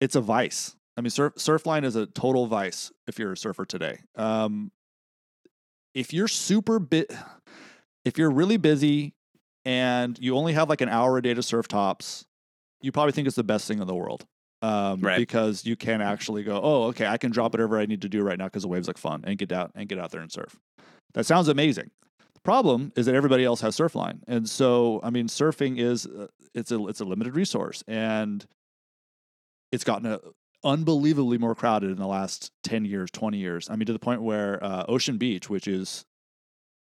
it's 0.00 0.14
a 0.14 0.20
vice. 0.20 0.76
I 0.96 1.00
mean, 1.00 1.10
surf, 1.10 1.34
Surfline 1.36 1.84
is 1.84 1.96
a 1.96 2.06
total 2.06 2.46
vice 2.46 2.92
if 3.06 3.18
you're 3.18 3.32
a 3.32 3.36
surfer 3.36 3.64
today. 3.64 4.00
Um, 4.16 4.70
if 5.94 6.12
you're 6.12 6.28
super 6.28 6.78
bit, 6.78 7.12
if 8.04 8.18
you're 8.18 8.30
really 8.30 8.56
busy 8.56 9.14
and 9.64 10.18
you 10.18 10.36
only 10.36 10.52
have 10.54 10.68
like 10.68 10.80
an 10.80 10.88
hour 10.88 11.16
a 11.18 11.22
day 11.22 11.34
to 11.34 11.42
surf 11.42 11.68
tops, 11.68 12.26
you 12.80 12.92
probably 12.92 13.12
think 13.12 13.26
it's 13.26 13.36
the 13.36 13.44
best 13.44 13.66
thing 13.68 13.80
in 13.80 13.86
the 13.86 13.94
world. 13.94 14.26
Um, 14.60 15.00
Right. 15.00 15.18
because 15.18 15.64
you 15.66 15.74
can 15.74 16.00
actually 16.00 16.44
go, 16.44 16.60
oh, 16.62 16.84
okay, 16.84 17.06
I 17.06 17.16
can 17.16 17.32
drop 17.32 17.52
whatever 17.52 17.80
I 17.80 17.86
need 17.86 18.02
to 18.02 18.08
do 18.08 18.22
right 18.22 18.38
now 18.38 18.44
because 18.44 18.62
the 18.62 18.68
waves 18.68 18.86
look 18.86 18.96
fun 18.98 19.24
and 19.26 19.36
get 19.36 19.50
out 19.50 19.72
and 19.74 19.88
get 19.88 19.98
out 19.98 20.12
there 20.12 20.20
and 20.20 20.30
surf. 20.30 20.56
That 21.14 21.26
sounds 21.26 21.48
amazing. 21.48 21.90
The 22.34 22.40
problem 22.44 22.92
is 22.94 23.06
that 23.06 23.14
everybody 23.16 23.44
else 23.44 23.60
has 23.60 23.76
Surfline, 23.76 24.20
and 24.28 24.48
so 24.48 25.00
I 25.02 25.10
mean, 25.10 25.26
surfing 25.26 25.78
is 25.78 26.06
uh, 26.06 26.28
it's 26.54 26.70
a 26.70 26.86
it's 26.86 27.00
a 27.00 27.04
limited 27.04 27.34
resource, 27.34 27.82
and 27.88 28.46
it's 29.72 29.82
gotten 29.84 30.06
a, 30.06 30.20
unbelievably 30.64 31.38
more 31.38 31.54
crowded 31.54 31.90
in 31.90 31.96
the 31.96 32.06
last 32.06 32.50
10 32.62 32.84
years 32.84 33.10
20 33.10 33.38
years 33.38 33.68
i 33.70 33.76
mean 33.76 33.86
to 33.86 33.92
the 33.92 33.98
point 33.98 34.22
where 34.22 34.62
uh, 34.62 34.84
ocean 34.88 35.16
beach 35.18 35.50
which 35.50 35.66
is 35.66 36.04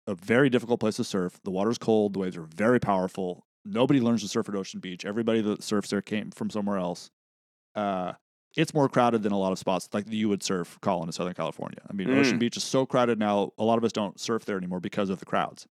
a 0.07 0.15
very 0.15 0.49
difficult 0.49 0.79
place 0.79 0.95
to 0.95 1.03
surf 1.03 1.39
the 1.43 1.51
water's 1.51 1.77
cold 1.77 2.13
the 2.13 2.19
waves 2.19 2.35
are 2.37 2.43
very 2.55 2.79
powerful 2.79 3.45
nobody 3.65 3.99
learns 3.99 4.21
to 4.21 4.27
surf 4.27 4.49
at 4.49 4.55
ocean 4.55 4.79
beach 4.79 5.05
everybody 5.05 5.41
that 5.41 5.61
surfs 5.63 5.89
there 5.89 6.01
came 6.01 6.31
from 6.31 6.49
somewhere 6.49 6.77
else 6.77 7.11
uh, 7.75 8.13
it's 8.55 8.73
more 8.73 8.89
crowded 8.89 9.21
than 9.21 9.31
a 9.31 9.37
lot 9.37 9.51
of 9.51 9.59
spots 9.59 9.87
like 9.93 10.05
you 10.09 10.27
would 10.29 10.41
surf 10.41 10.79
colin 10.81 11.07
in 11.07 11.11
southern 11.11 11.33
california 11.35 11.79
i 11.89 11.93
mean 11.93 12.09
ocean 12.17 12.37
Mm. 12.37 12.39
beach 12.39 12.57
is 12.57 12.63
so 12.63 12.85
crowded 12.85 13.19
now 13.19 13.51
a 13.59 13.63
lot 13.63 13.77
of 13.77 13.83
us 13.83 13.91
don't 13.91 14.19
surf 14.19 14.45
there 14.45 14.57
anymore 14.57 14.79
because 14.79 15.09
of 15.09 15.19
the 15.19 15.25
crowds 15.25 15.67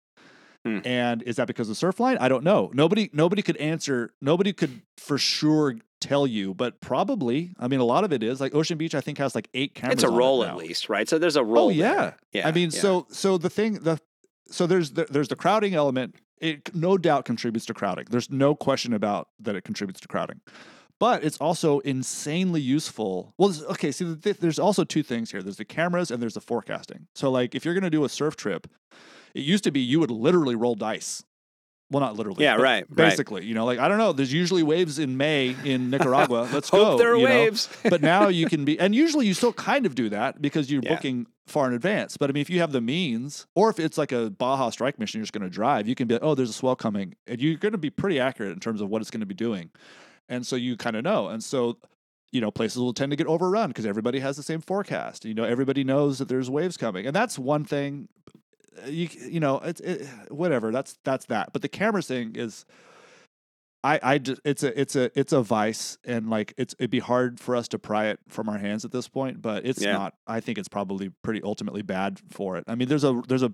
Hmm. 0.66 0.78
and 0.86 1.22
is 1.24 1.36
that 1.36 1.46
because 1.46 1.68
of 1.68 1.76
Surfline? 1.76 2.16
I 2.18 2.28
don't 2.30 2.42
know. 2.42 2.70
Nobody 2.72 3.10
nobody 3.12 3.42
could 3.42 3.58
answer. 3.58 4.14
Nobody 4.22 4.54
could 4.54 4.80
for 4.96 5.18
sure 5.18 5.74
tell 6.04 6.26
you, 6.26 6.54
but 6.54 6.80
probably. 6.80 7.52
I 7.58 7.68
mean, 7.68 7.80
a 7.80 7.84
lot 7.84 8.04
of 8.04 8.12
it 8.12 8.22
is 8.22 8.40
like 8.40 8.54
Ocean 8.54 8.78
Beach. 8.78 8.94
I 8.94 9.00
think 9.00 9.18
has 9.18 9.34
like 9.34 9.48
eight 9.54 9.74
cameras. 9.74 9.94
It's 9.94 10.04
a 10.04 10.08
on 10.08 10.14
it 10.14 10.16
roll 10.16 10.44
at 10.44 10.56
least, 10.56 10.88
right? 10.88 11.08
So 11.08 11.18
there's 11.18 11.36
a 11.36 11.40
oh, 11.40 11.44
roll. 11.44 11.66
Oh 11.66 11.70
yeah, 11.70 11.94
there. 11.94 12.16
yeah. 12.32 12.48
I 12.48 12.52
mean, 12.52 12.70
yeah. 12.72 12.80
so 12.80 13.06
so 13.10 13.38
the 13.38 13.50
thing 13.50 13.74
the 13.74 14.00
so 14.50 14.66
there's 14.66 14.92
the, 14.92 15.06
there's 15.10 15.28
the 15.28 15.36
crowding 15.36 15.74
element. 15.74 16.16
It 16.38 16.74
no 16.74 16.98
doubt 16.98 17.24
contributes 17.24 17.66
to 17.66 17.74
crowding. 17.74 18.06
There's 18.10 18.30
no 18.30 18.54
question 18.54 18.92
about 18.92 19.28
that 19.40 19.56
it 19.56 19.62
contributes 19.62 20.00
to 20.00 20.08
crowding. 20.08 20.40
But 21.00 21.24
it's 21.24 21.38
also 21.38 21.80
insanely 21.80 22.60
useful. 22.60 23.34
Well, 23.36 23.52
okay, 23.70 23.90
see, 23.90 24.14
th- 24.14 24.38
there's 24.38 24.58
also 24.58 24.84
two 24.84 25.02
things 25.02 25.30
here. 25.30 25.42
There's 25.42 25.56
the 25.56 25.64
cameras 25.64 26.10
and 26.10 26.22
there's 26.22 26.34
the 26.34 26.40
forecasting. 26.40 27.08
So, 27.14 27.30
like, 27.30 27.54
if 27.54 27.64
you're 27.64 27.74
going 27.74 27.84
to 27.84 27.90
do 27.90 28.04
a 28.04 28.08
surf 28.08 28.36
trip, 28.36 28.68
it 29.34 29.40
used 29.40 29.64
to 29.64 29.72
be 29.72 29.80
you 29.80 29.98
would 30.00 30.10
literally 30.10 30.54
roll 30.54 30.76
dice. 30.76 31.24
Well, 31.90 32.00
not 32.00 32.16
literally. 32.16 32.42
Yeah, 32.42 32.54
right, 32.54 32.84
right. 32.88 32.94
Basically, 32.96 33.44
you 33.44 33.54
know, 33.54 33.64
like 33.64 33.78
I 33.78 33.88
don't 33.88 33.98
know. 33.98 34.12
There's 34.12 34.32
usually 34.32 34.62
waves 34.62 34.98
in 34.98 35.16
May 35.16 35.54
in 35.64 35.90
Nicaragua. 35.90 36.48
Let's 36.52 36.68
Hope 36.70 36.80
go. 36.92 36.98
there 36.98 37.12
are 37.14 37.18
waves. 37.18 37.68
but 37.88 38.00
now 38.02 38.28
you 38.28 38.46
can 38.46 38.64
be 38.64 38.78
and 38.80 38.94
usually 38.94 39.26
you 39.26 39.34
still 39.34 39.52
kind 39.52 39.86
of 39.86 39.94
do 39.94 40.08
that 40.08 40.40
because 40.42 40.70
you're 40.70 40.82
Yeah. 40.82 40.94
booking 40.94 41.26
far 41.46 41.68
in 41.68 41.74
advance 41.74 42.16
but 42.16 42.30
i 42.30 42.32
mean 42.32 42.40
if 42.40 42.48
you 42.48 42.60
have 42.60 42.72
the 42.72 42.80
means 42.80 43.46
or 43.54 43.68
if 43.68 43.78
it's 43.78 43.98
like 43.98 44.12
a 44.12 44.30
baja 44.30 44.70
strike 44.70 44.98
mission 44.98 45.18
you're 45.18 45.24
just 45.24 45.34
going 45.34 45.42
to 45.44 45.50
drive 45.50 45.86
you 45.86 45.94
can 45.94 46.08
be 46.08 46.14
like 46.14 46.22
oh 46.22 46.34
there's 46.34 46.48
a 46.48 46.54
swell 46.54 46.74
coming 46.74 47.14
and 47.26 47.38
you're 47.38 47.56
going 47.58 47.72
to 47.72 47.76
be 47.76 47.90
pretty 47.90 48.18
accurate 48.18 48.50
in 48.50 48.58
terms 48.58 48.80
of 48.80 48.88
what 48.88 49.02
it's 49.02 49.10
going 49.10 49.20
to 49.20 49.26
be 49.26 49.34
doing 49.34 49.68
and 50.30 50.46
so 50.46 50.56
you 50.56 50.74
kind 50.74 50.96
of 50.96 51.04
know 51.04 51.28
and 51.28 51.44
so 51.44 51.76
you 52.32 52.40
know 52.40 52.50
places 52.50 52.78
will 52.78 52.94
tend 52.94 53.10
to 53.12 53.16
get 53.16 53.26
overrun 53.26 53.68
because 53.68 53.84
everybody 53.84 54.20
has 54.20 54.38
the 54.38 54.42
same 54.42 54.62
forecast 54.62 55.26
you 55.26 55.34
know 55.34 55.44
everybody 55.44 55.84
knows 55.84 56.16
that 56.18 56.28
there's 56.28 56.48
waves 56.48 56.78
coming 56.78 57.04
and 57.06 57.14
that's 57.14 57.38
one 57.38 57.62
thing 57.62 58.08
you 58.86 59.08
you 59.28 59.40
know 59.40 59.58
it's 59.58 59.80
it, 59.80 60.06
whatever 60.30 60.70
that's 60.72 60.98
that's 61.04 61.26
that 61.26 61.52
but 61.52 61.62
the 61.62 61.68
camera 61.68 62.02
thing 62.02 62.34
is 62.36 62.64
I, 63.82 64.00
I 64.02 64.18
just, 64.18 64.40
it's 64.44 64.62
a 64.62 64.80
it's 64.80 64.96
a 64.96 65.10
it's 65.18 65.32
a 65.34 65.42
vice 65.42 65.98
and 66.04 66.30
like 66.30 66.54
it's 66.56 66.74
it'd 66.78 66.90
be 66.90 67.00
hard 67.00 67.38
for 67.38 67.54
us 67.54 67.68
to 67.68 67.78
pry 67.78 68.06
it 68.06 68.18
from 68.28 68.48
our 68.48 68.56
hands 68.58 68.84
at 68.84 68.92
this 68.92 69.08
point 69.08 69.42
but 69.42 69.66
it's 69.66 69.82
Yeah. 69.82 69.92
not 69.92 70.14
I 70.26 70.40
think 70.40 70.56
it's 70.58 70.68
probably 70.68 71.10
pretty 71.22 71.42
ultimately 71.42 71.82
bad 71.82 72.18
for 72.30 72.56
it 72.56 72.64
I 72.66 72.74
mean 72.76 72.88
there's 72.88 73.04
a 73.04 73.20
there's 73.28 73.42
a 73.42 73.52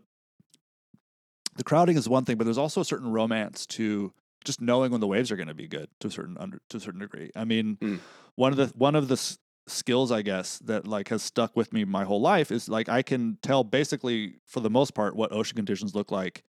the 1.56 1.64
crowding 1.64 1.96
is 1.96 2.08
one 2.08 2.24
thing 2.24 2.36
but 2.36 2.44
there's 2.44 2.58
also 2.58 2.80
a 2.80 2.84
certain 2.84 3.10
romance 3.10 3.66
to 3.66 4.12
just 4.44 4.60
knowing 4.60 4.92
when 4.92 5.00
the 5.00 5.06
waves 5.08 5.30
are 5.30 5.36
going 5.36 5.48
to 5.48 5.54
be 5.54 5.66
good 5.66 5.88
to 5.98 6.08
a 6.08 6.10
certain 6.10 6.36
under 6.38 6.60
to 6.68 6.76
a 6.76 6.80
certain 6.80 7.00
degree 7.00 7.30
I 7.34 7.44
mean 7.44 7.76
Mm. 7.80 7.98
one 8.36 8.52
of 8.52 8.56
the 8.56 8.66
one 8.78 8.94
of 8.94 9.08
the 9.08 9.36
skills 9.70 10.12
I 10.12 10.22
guess 10.22 10.58
that 10.60 10.86
like 10.86 11.08
has 11.08 11.22
stuck 11.22 11.56
with 11.56 11.72
me 11.72 11.84
my 11.84 12.04
whole 12.04 12.20
life 12.20 12.50
is 12.50 12.68
like 12.68 12.88
I 12.88 13.02
can 13.02 13.38
tell 13.42 13.64
basically 13.64 14.36
for 14.46 14.60
the 14.60 14.70
most 14.70 14.94
part 14.94 15.16
what 15.16 15.32
ocean 15.32 15.56
conditions 15.56 15.94
look 15.94 16.10
like 16.10 16.44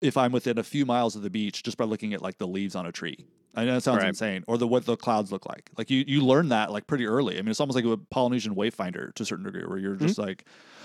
if 0.00 0.16
I'm 0.16 0.32
within 0.32 0.58
a 0.58 0.62
few 0.62 0.86
miles 0.86 1.16
of 1.16 1.22
the 1.22 1.30
beach 1.30 1.62
just 1.62 1.76
by 1.76 1.84
looking 1.84 2.14
at 2.14 2.22
like 2.22 2.38
the 2.38 2.46
leaves 2.46 2.74
on 2.74 2.86
a 2.86 2.92
tree. 2.92 3.26
I 3.54 3.64
know 3.64 3.74
that 3.74 3.82
sounds 3.82 3.98
Right. 3.98 4.08
insane, 4.08 4.44
or 4.46 4.58
the 4.58 4.66
what 4.66 4.86
the 4.86 4.96
clouds 4.96 5.32
look 5.32 5.46
like. 5.46 5.70
Like 5.76 5.90
you 5.90 6.04
you 6.06 6.24
learn 6.24 6.50
that 6.50 6.70
like 6.70 6.86
pretty 6.86 7.06
early. 7.06 7.36
I 7.38 7.42
mean, 7.42 7.50
it's 7.50 7.60
almost 7.60 7.74
like 7.76 7.84
a 7.84 7.96
Polynesian 7.96 8.54
wayfinder 8.54 9.12
to 9.14 9.22
a 9.22 9.26
certain 9.26 9.44
degree, 9.44 9.64
where 9.64 9.78
you're 9.78 9.96
mm-hmm. 9.96 10.06
just 10.06 10.18
like, 10.18 10.44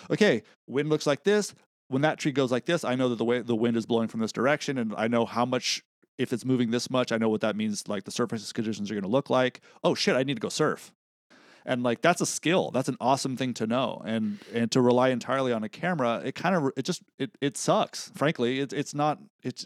okay, 0.09 0.41
wind 0.67 0.89
looks 0.89 1.05
like 1.05 1.23
this. 1.23 1.53
When 1.89 2.01
that 2.01 2.17
tree 2.17 2.31
goes 2.31 2.51
like 2.51 2.65
this, 2.65 2.83
I 2.83 2.95
know 2.95 3.09
that 3.09 3.17
the 3.17 3.25
way 3.25 3.41
the 3.41 3.55
wind 3.55 3.77
is 3.77 3.85
blowing 3.85 4.07
from 4.07 4.19
this 4.19 4.31
direction, 4.31 4.77
and 4.77 4.93
I 4.97 5.07
know 5.07 5.25
how 5.25 5.45
much. 5.45 5.83
If 6.17 6.31
it's 6.31 6.45
moving 6.45 6.71
this 6.71 6.89
much, 6.89 7.11
I 7.11 7.17
know 7.17 7.27
what 7.27 7.41
that 7.41 7.57
means. 7.57 7.89
Like 7.89 8.05
the 8.05 8.11
surface 8.11 8.53
conditions 8.53 8.89
are 8.89 8.93
going 8.93 9.03
to 9.03 9.09
look 9.09 9.29
like. 9.29 9.59
Oh 9.83 9.93
shit, 9.95 10.15
I 10.15 10.23
need 10.23 10.35
to 10.35 10.39
go 10.39 10.47
surf 10.47 10.93
and 11.65 11.83
like 11.83 12.01
that's 12.01 12.21
a 12.21 12.25
skill. 12.25 12.71
That's 12.71 12.89
an 12.89 12.97
awesome 13.01 13.35
thing 13.37 13.53
to 13.55 13.67
know. 13.67 14.01
And 14.05 14.39
and 14.53 14.71
to 14.71 14.81
rely 14.81 15.09
entirely 15.09 15.51
on 15.51 15.63
a 15.63 15.69
camera 15.69 16.21
it 16.23 16.35
kind 16.35 16.55
of 16.55 16.71
it 16.77 16.83
just 16.83 17.01
it, 17.17 17.31
it 17.41 17.57
sucks 17.57 18.11
frankly. 18.15 18.59
It, 18.59 18.73
it's 18.73 18.93
not 18.93 19.19
it's 19.43 19.65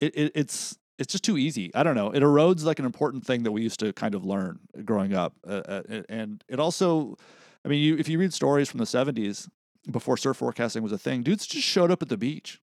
it, 0.00 0.16
it 0.16 0.32
it's 0.34 0.78
it's 0.98 1.12
just 1.12 1.24
too 1.24 1.38
easy. 1.38 1.70
I 1.74 1.82
don't 1.82 1.94
know. 1.94 2.10
It 2.10 2.22
erodes 2.22 2.64
like 2.64 2.78
an 2.78 2.84
important 2.84 3.24
thing 3.24 3.42
that 3.44 3.52
we 3.52 3.62
used 3.62 3.80
to 3.80 3.92
kind 3.92 4.14
of 4.14 4.24
learn 4.24 4.60
growing 4.84 5.14
up. 5.14 5.34
Uh, 5.46 5.62
uh, 5.66 6.02
and 6.08 6.42
it 6.48 6.60
also 6.60 7.16
i 7.64 7.68
mean 7.68 7.82
you 7.82 7.96
if 7.96 8.08
you 8.08 8.18
read 8.18 8.32
stories 8.32 8.70
from 8.70 8.78
the 8.78 8.84
70s 8.84 9.48
before 9.90 10.16
surf 10.16 10.38
forecasting 10.38 10.82
was 10.82 10.92
a 10.92 10.98
thing 10.98 11.22
dudes 11.22 11.46
just 11.46 11.66
showed 11.66 11.90
up 11.90 12.02
at 12.02 12.08
the 12.08 12.16
beach. 12.16 12.60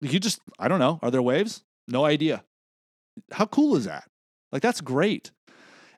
You 0.00 0.20
just 0.20 0.40
i 0.58 0.68
don't 0.68 0.80
know. 0.80 0.98
Are 1.02 1.10
there 1.10 1.22
waves? 1.22 1.64
No 1.88 2.04
idea. 2.04 2.44
How 3.32 3.46
cool 3.46 3.76
is 3.76 3.86
that? 3.86 4.08
Like 4.52 4.62
that's 4.62 4.80
great. 4.80 5.32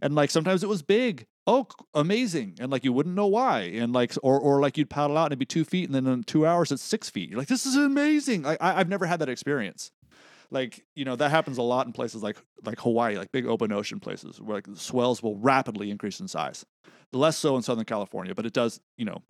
And 0.01 0.15
like 0.15 0.31
sometimes 0.31 0.63
it 0.63 0.69
was 0.69 0.83
big 0.83 1.27
oh 1.49 1.67
amazing 1.95 2.55
and 2.61 2.71
like 2.71 2.85
you 2.85 2.93
wouldn't 2.93 3.15
know 3.15 3.27
why 3.27 3.61
and 3.61 3.93
like 3.95 4.13
or 4.23 4.39
or 4.39 4.61
like 4.61 4.77
you'd 4.77 4.91
paddle 4.91 5.17
out 5.17 5.25
and 5.25 5.33
it'd 5.33 5.39
be 5.39 5.47
two 5.47 5.65
feet 5.65 5.89
and 5.89 5.95
then 5.95 6.07
in 6.07 6.23
two 6.23 6.47
hours 6.47 6.71
it's 6.71 6.83
six 6.83 7.09
feet. 7.09 7.31
You're 7.31 7.39
like 7.39 7.49
this 7.49 7.65
is 7.65 7.75
amazing. 7.75 8.43
Like 8.43 8.59
I, 8.61 8.79
i've 8.79 8.89
never 8.89 9.07
had 9.07 9.19
that 9.21 9.31
experience. 9.31 9.91
Like 10.51 10.85
you 10.95 11.07
know 11.07 11.17
that 11.17 11.31
happens 11.31 11.57
a 11.57 11.63
lot 11.63 11.87
in 11.87 11.93
places 11.93 12.23
like 12.23 12.37
like 12.65 12.79
hawaii 12.81 13.17
like 13.17 13.33
big 13.33 13.47
open 13.47 13.73
ocean 13.73 13.99
places 13.99 14.41
where 14.41 14.59
like 14.59 14.67
the 14.67 14.77
swells 14.77 15.23
will 15.23 15.37
rapidly 15.37 15.91
increase 15.91 16.21
in 16.21 16.29
size. 16.29 16.67
Less 17.13 17.39
so 17.39 17.57
in 17.57 17.63
southern 17.63 17.87
california 17.87 18.35
but 18.35 18.45
it 18.45 18.53
does 18.53 18.81
you 18.99 19.07
know 19.07 19.23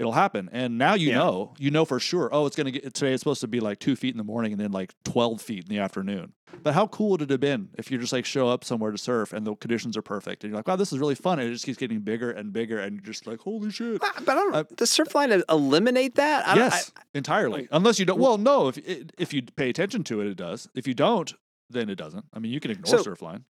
it'll 0.00 0.12
happen. 0.12 0.48
And 0.50 0.78
now 0.78 0.94
you 0.94 1.10
Yeah. 1.10 1.18
know 1.18 1.54
you 1.58 1.70
know 1.70 1.84
for 1.84 2.00
sure 2.00 2.28
oh 2.32 2.46
it's 2.46 2.56
going 2.56 2.64
to 2.64 2.72
get 2.72 2.94
today 2.94 3.12
it's 3.12 3.20
supposed 3.20 3.42
to 3.42 3.48
be 3.48 3.60
like 3.60 3.78
two 3.78 3.94
feet 3.94 4.12
in 4.14 4.18
the 4.18 4.24
morning 4.24 4.50
and 4.52 4.60
then 4.60 4.72
like 4.72 4.94
12 5.04 5.40
feet 5.40 5.64
in 5.64 5.68
the 5.68 5.78
afternoon. 5.78 6.32
But 6.62 6.74
how 6.74 6.86
cool 6.88 7.10
would 7.10 7.22
it 7.22 7.30
have 7.30 7.38
been 7.40 7.68
if 7.78 7.90
you 7.90 7.98
just 7.98 8.12
like 8.12 8.24
show 8.24 8.48
up 8.48 8.64
somewhere 8.64 8.90
to 8.90 8.98
surf 8.98 9.32
and 9.32 9.46
the 9.46 9.54
conditions 9.54 9.96
are 9.96 10.02
perfect 10.02 10.42
and 10.42 10.50
you're 10.50 10.58
like 10.58 10.66
wow 10.66 10.76
this 10.76 10.92
is 10.92 10.98
really 10.98 11.14
fun. 11.14 11.38
And 11.38 11.48
it 11.48 11.52
just 11.52 11.64
keeps 11.66 11.78
getting 11.78 12.00
bigger 12.00 12.30
and 12.30 12.52
bigger 12.52 12.78
and 12.80 12.94
you're 12.96 13.02
just 13.12 13.26
like 13.26 13.38
holy 13.40 13.70
shit. 13.70 14.00
But 14.00 14.28
I 14.30 14.34
don't, 14.34 14.54
Uh, 14.54 14.64
does 14.74 14.90
Surfline 14.90 15.42
eliminate 15.48 16.14
that? 16.16 16.48
I 16.48 16.54
don't, 16.54 16.64
yes 16.64 16.90
entirely. 17.14 17.68
Unless 17.70 17.98
you 18.00 18.06
don't 18.06 18.18
well 18.18 18.38
no 18.38 18.68
if 18.68 18.78
if 19.18 19.32
you 19.34 19.42
pay 19.42 19.68
attention 19.68 20.02
to 20.04 20.20
it 20.22 20.26
it 20.26 20.36
does. 20.36 20.68
If 20.74 20.88
you 20.88 20.94
don't 20.94 21.32
then 21.68 21.88
it 21.90 21.96
doesn't. 21.96 22.24
I 22.32 22.38
mean 22.40 22.50
you 22.52 22.58
can 22.60 22.70
ignore 22.70 22.98
So- 22.98 23.04
surfline 23.04 23.42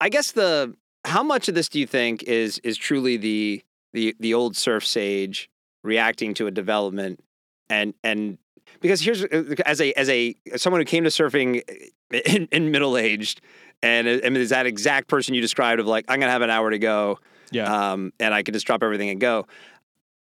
I 0.00 0.08
guess 0.08 0.32
the 0.32 0.74
how 1.04 1.22
much 1.22 1.48
of 1.48 1.54
this 1.54 1.68
do 1.68 1.78
you 1.78 1.86
think 1.86 2.22
is 2.24 2.58
is 2.60 2.76
truly 2.78 3.16
the 3.18 3.62
the 3.92 4.16
the 4.18 4.34
old 4.34 4.56
surf 4.56 4.84
sage 4.86 5.50
reacting 5.84 6.34
to 6.34 6.48
a 6.48 6.50
development 6.50 7.22
and 7.70 7.94
and 8.02 8.38
because 8.80 9.00
here's 9.00 9.22
uh, 9.22 9.54
as 9.64 9.80
a 9.80 9.92
as 9.92 10.08
a 10.08 10.34
as 10.52 10.60
someone 10.60 10.80
who 10.80 10.84
came 10.84 11.04
to 11.04 11.10
surfing 11.10 11.62
in, 12.10 12.48
in 12.50 12.70
middle 12.72 12.96
aged 12.96 13.40
and 13.82 14.08
uh, 14.08 14.18
I 14.24 14.30
mean 14.30 14.38
is 14.38 14.50
that 14.50 14.66
exact 14.66 15.06
person 15.06 15.34
you 15.34 15.40
described 15.40 15.80
of 15.80 15.86
like 15.86 16.06
I'm 16.08 16.18
gonna 16.18 16.32
have 16.32 16.42
an 16.42 16.50
hour 16.50 16.70
to 16.70 16.78
go 16.78 17.20
yeah 17.52 17.92
um, 17.92 18.12
and 18.18 18.34
I 18.34 18.42
can 18.42 18.54
just 18.54 18.66
drop 18.66 18.82
everything 18.82 19.10
and 19.10 19.20
go. 19.20 19.46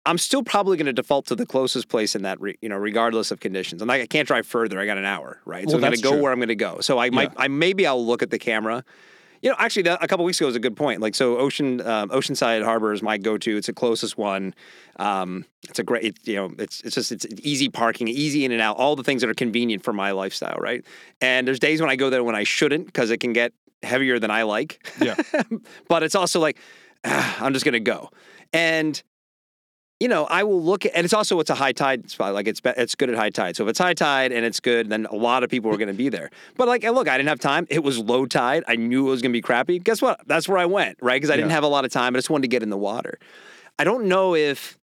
I'm 0.06 0.17
still 0.17 0.41
probably 0.41 0.78
going 0.78 0.88
to 0.88 0.93
default 0.93 1.28
to 1.28 1.36
the 1.36 1.45
closest 1.45 1.89
place 1.89 2.15
in 2.15 2.24
that, 2.24 2.39
re, 2.39 2.58
you 2.62 2.69
know, 2.69 2.78
regardless 2.78 3.32
of 3.32 3.41
conditions. 3.41 3.82
I'm 3.82 3.88
like, 3.88 4.02
I 4.02 4.08
can't 4.08 4.28
drive 4.28 4.48
further. 4.48 4.80
I 4.80 4.86
got 4.88 4.98
an 4.98 5.06
hour, 5.06 5.39
right? 5.45 5.65
Well, 5.65 5.72
so 5.72 5.78
I'm 5.78 5.82
going 5.82 5.93
to 5.93 6.02
go 6.02 6.12
true. 6.13 6.22
where 6.22 6.32
I'm 6.32 6.39
going 6.39 6.48
to 6.48 6.56
go. 6.56 6.80
So 6.80 6.98
I 6.98 7.10
might, 7.10 7.32
Yeah. 7.34 7.43
I 7.43 7.48
maybe 7.50 7.86
I'll 7.86 8.04
look 8.04 8.24
at 8.24 8.32
the 8.32 8.39
camera. 8.39 8.84
You 9.41 9.49
know, 9.49 9.56
actually, 9.58 9.84
that, 9.84 10.04
a 10.04 10.08
couple 10.08 10.25
weeks 10.25 10.39
ago 10.39 10.47
was 10.47 10.56
a 10.56 10.60
good 10.60 10.75
point. 10.75 11.02
Like, 11.02 11.15
so 11.15 11.38
Ocean 11.38 11.82
um, 11.82 12.10
Oceanside 12.10 12.63
Harbor 12.63 12.93
is 12.93 13.02
my 13.02 13.17
go-to. 13.17 13.58
It's 13.58 13.67
the 13.67 13.73
closest 13.73 14.17
one. 14.17 14.54
Um, 14.97 15.45
it's 15.67 15.80
a 15.80 15.84
great, 15.84 16.04
it, 16.04 16.28
you 16.28 16.36
know, 16.36 16.52
it's 16.58 16.82
it's 16.82 16.95
just 16.95 17.12
it's 17.12 17.25
easy 17.41 17.69
parking, 17.69 18.08
easy 18.08 18.45
in 18.45 18.52
and 18.52 18.62
out, 18.62 18.78
all 18.78 18.95
the 18.95 19.04
things 19.04 19.21
that 19.21 19.30
are 19.30 19.36
convenient 19.36 19.84
for 19.84 19.93
my 19.93 20.12
lifestyle, 20.12 20.58
right? 20.60 20.84
And 21.21 21.47
there's 21.47 21.60
days 21.60 21.80
when 21.82 21.89
I 21.89 21.95
go 21.95 22.10
there 22.10 22.23
when 22.23 22.36
I 22.36 22.43
shouldn't 22.43 22.86
because 22.86 23.12
it 23.12 23.19
can 23.19 23.34
get 23.34 23.54
heavier 23.84 24.19
than 24.19 24.32
I 24.32 24.43
like. 24.43 24.86
Yeah. 25.02 25.15
but 25.88 26.04
it's 26.04 26.15
also 26.15 26.39
like 26.39 26.58
ah, 27.06 27.38
I'm 27.39 27.54
just 27.54 27.65
gonna 27.65 27.80
go, 27.80 28.10
and 28.52 29.02
you 30.00 30.08
know 30.08 30.26
I 30.26 30.44
will 30.44 30.62
look 30.62 30.86
at, 30.86 30.96
and 30.96 31.04
it's 31.04 31.14
also 31.14 31.40
it's 31.40 31.50
a 31.50 31.56
high 31.56 31.72
tide 31.72 32.10
spot. 32.10 32.34
Like 32.34 32.48
it's 32.48 32.62
it's 32.64 32.96
good 32.96 33.10
at 33.10 33.16
high 33.16 33.30
tide. 33.30 33.56
So 33.56 33.64
if 33.64 33.70
it's 33.70 33.80
high 33.80 33.94
tide 33.94 34.32
and 34.32 34.46
it's 34.46 34.60
good, 34.60 34.90
then 34.90 35.06
a 35.08 35.16
lot 35.16 35.44
of 35.44 35.50
people 35.50 35.74
are 35.74 35.78
gonna 35.78 35.94
be 35.94 36.10
there. 36.10 36.30
But 36.56 36.68
like, 36.68 36.84
look, 36.84 37.08
I 37.08 37.18
didn't 37.18 37.30
have 37.30 37.40
time. 37.40 37.68
It 37.70 37.84
was 37.84 37.98
low 38.00 38.26
tide. 38.26 38.64
I 38.68 38.76
knew 38.76 39.08
it 39.08 39.12
was 39.12 39.22
gonna 39.22 39.34
be 39.34 39.42
crappy. 39.42 39.80
Guess 39.80 40.02
what? 40.02 40.22
That's 40.28 40.48
where 40.48 40.58
I 40.58 40.66
went, 40.66 40.98
right? 41.02 41.16
Because 41.16 41.30
I 41.30 41.36
didn't 41.36 41.52
have 41.52 41.64
a 41.64 41.68
lot 41.68 41.86
of 41.86 41.92
time. 41.92 42.16
I 42.16 42.18
just 42.18 42.30
wanted 42.30 42.44
to 42.44 42.48
get 42.48 42.64
in 42.64 42.70
the 42.70 42.78
water. 42.78 43.20
I 43.78 43.84
don't 43.84 44.06
know 44.06 44.36
if. 44.36 44.78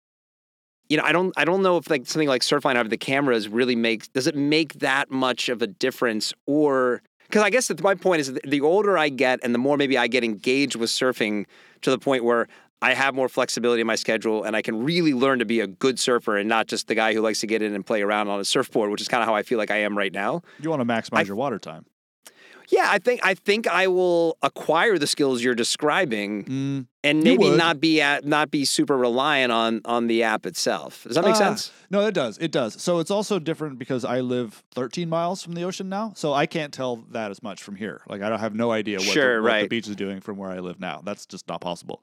You 0.88 0.97
know, 0.97 1.04
I 1.04 1.13
don't. 1.13 1.34
I 1.36 1.45
don't 1.45 1.63
know 1.63 1.78
if 1.78 1.89
like 1.89 2.06
something 2.06 2.28
like 2.28 2.43
Surfline 2.43 2.75
having 2.75 2.91
the 2.91 2.97
cameras 2.97 3.49
really 3.49 3.75
makes. 3.75 4.08
Does 4.08 4.28
it 4.28 4.36
make 4.36 4.73
that 4.75 5.10
much 5.10 5.49
of 5.49 5.63
a 5.63 5.67
difference, 5.67 6.32
or 6.45 7.01
because 7.28 7.41
I 7.41 7.49
guess 7.49 7.69
that 7.69 7.82
my 7.82 7.95
point 7.95 8.21
is 8.21 8.34
the 8.45 8.62
older 8.62 8.97
I 8.97 9.10
get 9.10 9.39
and 9.43 9.54
the 9.54 9.60
more 9.60 9.78
maybe 9.78 9.97
I 9.97 10.08
get 10.08 10.23
engaged 10.23 10.75
with 10.75 10.89
surfing 10.89 11.45
to 11.82 11.89
the 11.89 11.97
point 11.97 12.23
where 12.23 12.47
I 12.81 12.93
have 12.93 13.15
more 13.15 13.29
flexibility 13.29 13.81
in 13.81 13.88
my 13.88 13.95
schedule 13.95 14.43
and 14.43 14.55
I 14.55 14.61
can 14.61 14.83
really 14.83 15.13
learn 15.13 15.39
to 15.39 15.45
be 15.45 15.59
a 15.59 15.67
good 15.67 15.99
surfer 15.99 16.38
and 16.38 16.47
not 16.47 16.67
just 16.67 16.88
the 16.88 16.95
guy 16.95 17.13
who 17.13 17.21
likes 17.21 17.39
to 17.39 17.47
get 17.47 17.61
in 17.61 17.73
and 17.73 17.85
play 17.85 18.01
around 18.01 18.27
on 18.27 18.39
a 18.39 18.45
surfboard, 18.45 18.91
which 18.91 19.01
is 19.01 19.07
kind 19.07 19.23
of 19.23 19.27
how 19.27 19.33
I 19.35 19.43
feel 19.43 19.57
like 19.57 19.71
I 19.71 19.77
am 19.77 19.97
right 19.97 20.13
now. 20.13 20.41
You 20.59 20.69
want 20.69 20.81
to 20.81 20.85
maximize 20.85 21.19
I- 21.19 21.21
your 21.23 21.35
water 21.35 21.57
time. 21.59 21.85
Yeah, 22.69 22.88
I 22.89 22.97
think 22.97 23.21
I 23.23 23.35
think 23.35 23.67
I 23.67 23.85
will 23.85 24.38
acquire 24.41 24.97
the 24.97 25.05
skills 25.05 25.43
you're 25.43 25.53
describing 25.53 26.45
Mm, 26.45 26.88
and 27.03 27.23
maybe 27.23 27.47
not 27.55 27.79
be 27.79 28.01
at, 28.01 28.25
not 28.25 28.49
be 28.49 28.65
super 28.65 28.97
reliant 28.97 29.51
on 29.51 29.81
on 29.85 30.07
the 30.07 30.23
app 30.23 30.47
itself. 30.47 31.03
Does 31.03 31.13
that 31.13 31.23
make 31.23 31.35
Ah, 31.35 31.38
sense? 31.38 31.71
No, 31.91 32.07
it 32.07 32.15
does. 32.15 32.39
It 32.39 32.51
does. 32.51 32.81
So 32.81 32.97
it's 32.97 33.11
also 33.11 33.38
different 33.38 33.77
because 33.77 34.03
I 34.03 34.21
live 34.21 34.63
13 34.73 35.07
miles 35.09 35.43
from 35.43 35.53
the 35.53 35.61
ocean 35.61 35.89
now, 35.89 36.13
so 36.15 36.33
I 36.33 36.47
can't 36.47 36.73
tell 36.73 36.95
that 37.11 37.29
as 37.29 37.43
much 37.43 37.61
from 37.61 37.75
here. 37.75 38.01
Like 38.09 38.23
I 38.23 38.29
don't 38.29 38.39
have 38.39 38.55
no 38.55 38.71
idea 38.71 38.97
what, 38.97 39.05
Sure, 39.09 39.35
the, 39.43 39.47
what 39.47 39.61
the 39.61 39.67
beach 39.67 39.88
is 39.88 39.95
doing 39.95 40.19
from 40.19 40.38
where 40.38 40.49
I 40.49 40.57
live 40.57 40.79
now. 40.79 41.01
That's 41.05 41.27
just 41.27 41.47
not 41.47 41.61
possible. 41.61 42.01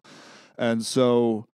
And 0.59 0.85
so, 0.85 1.47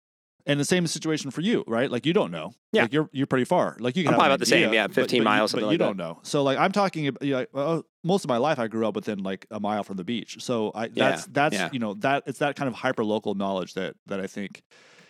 and 0.45 0.59
the 0.59 0.65
same 0.65 0.87
situation 0.87 1.29
for 1.31 1.41
you, 1.41 1.63
right? 1.67 1.91
Like 1.91 2.05
you 2.05 2.13
don't 2.13 2.31
know. 2.31 2.53
Yeah. 2.71 2.83
Like 2.83 2.93
you're 2.93 3.09
you're 3.11 3.27
pretty 3.27 3.45
far. 3.45 3.75
Like 3.79 3.95
you 3.97 4.03
can 4.03 4.09
I'm 4.09 4.13
have 4.13 4.19
probably 4.19 4.31
about 4.33 4.39
the 4.39 4.45
same, 4.45 4.73
yeah, 4.73 4.87
but- 4.87 4.95
15 4.95 5.03
but 5.05 5.13
you- 5.17 5.23
miles, 5.23 5.51
but 5.51 5.59
something 5.61 5.65
you 5.65 5.71
like 5.71 5.79
that. 5.79 5.85
don't 5.85 5.97
know. 5.97 6.19
So 6.23 6.43
like 6.43 6.57
I'm 6.57 6.71
talking 6.71 7.07
about. 7.07 7.21
You 7.23 7.33
know, 7.33 7.45
well, 7.51 7.85
most 8.03 8.23
of 8.23 8.29
my 8.29 8.37
life 8.37 8.57
I 8.59 8.67
grew 8.67 8.87
up 8.87 8.95
within 8.95 9.19
like 9.23 9.45
a 9.51 9.59
mile 9.59 9.83
from 9.83 9.97
the 9.97 10.03
beach. 10.05 10.37
So 10.41 10.71
I 10.73 10.85
Yeah, 10.85 10.89
that's 11.09 11.25
that's 11.27 11.55
yeah. 11.55 11.69
you 11.73 11.79
know 11.79 11.93
that 11.95 12.23
it's 12.27 12.39
that 12.39 12.55
kind 12.55 12.67
of 12.69 12.75
hyper 12.75 13.03
local 13.03 13.35
knowledge 13.35 13.73
that 13.73 13.95
that 14.05 14.19
I 14.21 14.27
think 14.27 14.63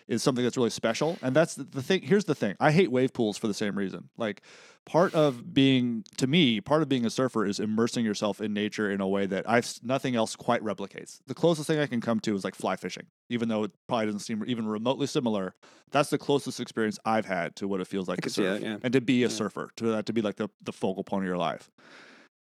is 0.08 0.22
something 0.22 0.42
that's 0.42 0.56
really 0.56 0.70
special. 0.70 1.18
And 1.22 1.36
that's 1.36 1.54
the, 1.54 1.64
the 1.64 1.82
thing. 1.82 2.02
Here's 2.02 2.24
the 2.24 2.34
thing. 2.34 2.56
I 2.58 2.72
hate 2.72 2.90
wave 2.90 3.12
pools 3.12 3.36
for 3.38 3.46
the 3.46 3.54
same 3.54 3.76
reason. 3.76 4.08
Like 4.16 4.42
part 4.86 5.14
of 5.14 5.52
being 5.52 6.04
to 6.16 6.26
me, 6.26 6.60
part 6.60 6.82
of 6.82 6.88
being 6.88 7.04
a 7.04 7.10
surfer 7.10 7.44
is 7.44 7.60
immersing 7.60 8.04
yourself 8.04 8.40
in 8.40 8.54
nature 8.54 8.90
in 8.90 9.00
a 9.00 9.06
way 9.06 9.26
that 9.26 9.48
I've 9.48 9.70
nothing 9.82 10.16
else 10.16 10.34
quite 10.34 10.62
replicates. 10.62 11.18
The 11.26 11.34
closest 11.34 11.66
thing 11.66 11.78
I 11.78 11.86
can 11.86 12.00
come 12.00 12.20
to 12.20 12.34
is 12.34 12.42
like 12.42 12.54
fly 12.54 12.76
fishing, 12.76 13.06
even 13.28 13.48
though 13.48 13.64
it 13.64 13.72
probably 13.86 14.06
doesn't 14.06 14.20
seem 14.20 14.42
even 14.46 14.66
remotely 14.66 15.06
similar. 15.06 15.54
That's 15.90 16.10
the 16.10 16.18
closest 16.18 16.58
experience 16.58 16.98
I've 17.04 17.26
had 17.26 17.54
to 17.56 17.68
what 17.68 17.80
it 17.80 17.86
feels 17.86 18.08
like 18.08 18.22
to 18.22 18.30
surf 18.30 18.60
that, 18.60 18.66
yeah. 18.66 18.78
and 18.82 18.92
to 18.94 19.00
be 19.00 19.22
a 19.22 19.28
Yeah. 19.28 19.32
surfer, 19.34 19.70
to 19.76 19.86
that 19.88 20.06
to 20.06 20.12
be 20.12 20.22
like 20.22 20.36
the 20.36 20.48
the 20.62 20.72
focal 20.72 21.04
point 21.04 21.24
of 21.24 21.28
your 21.28 21.38
life. 21.38 21.70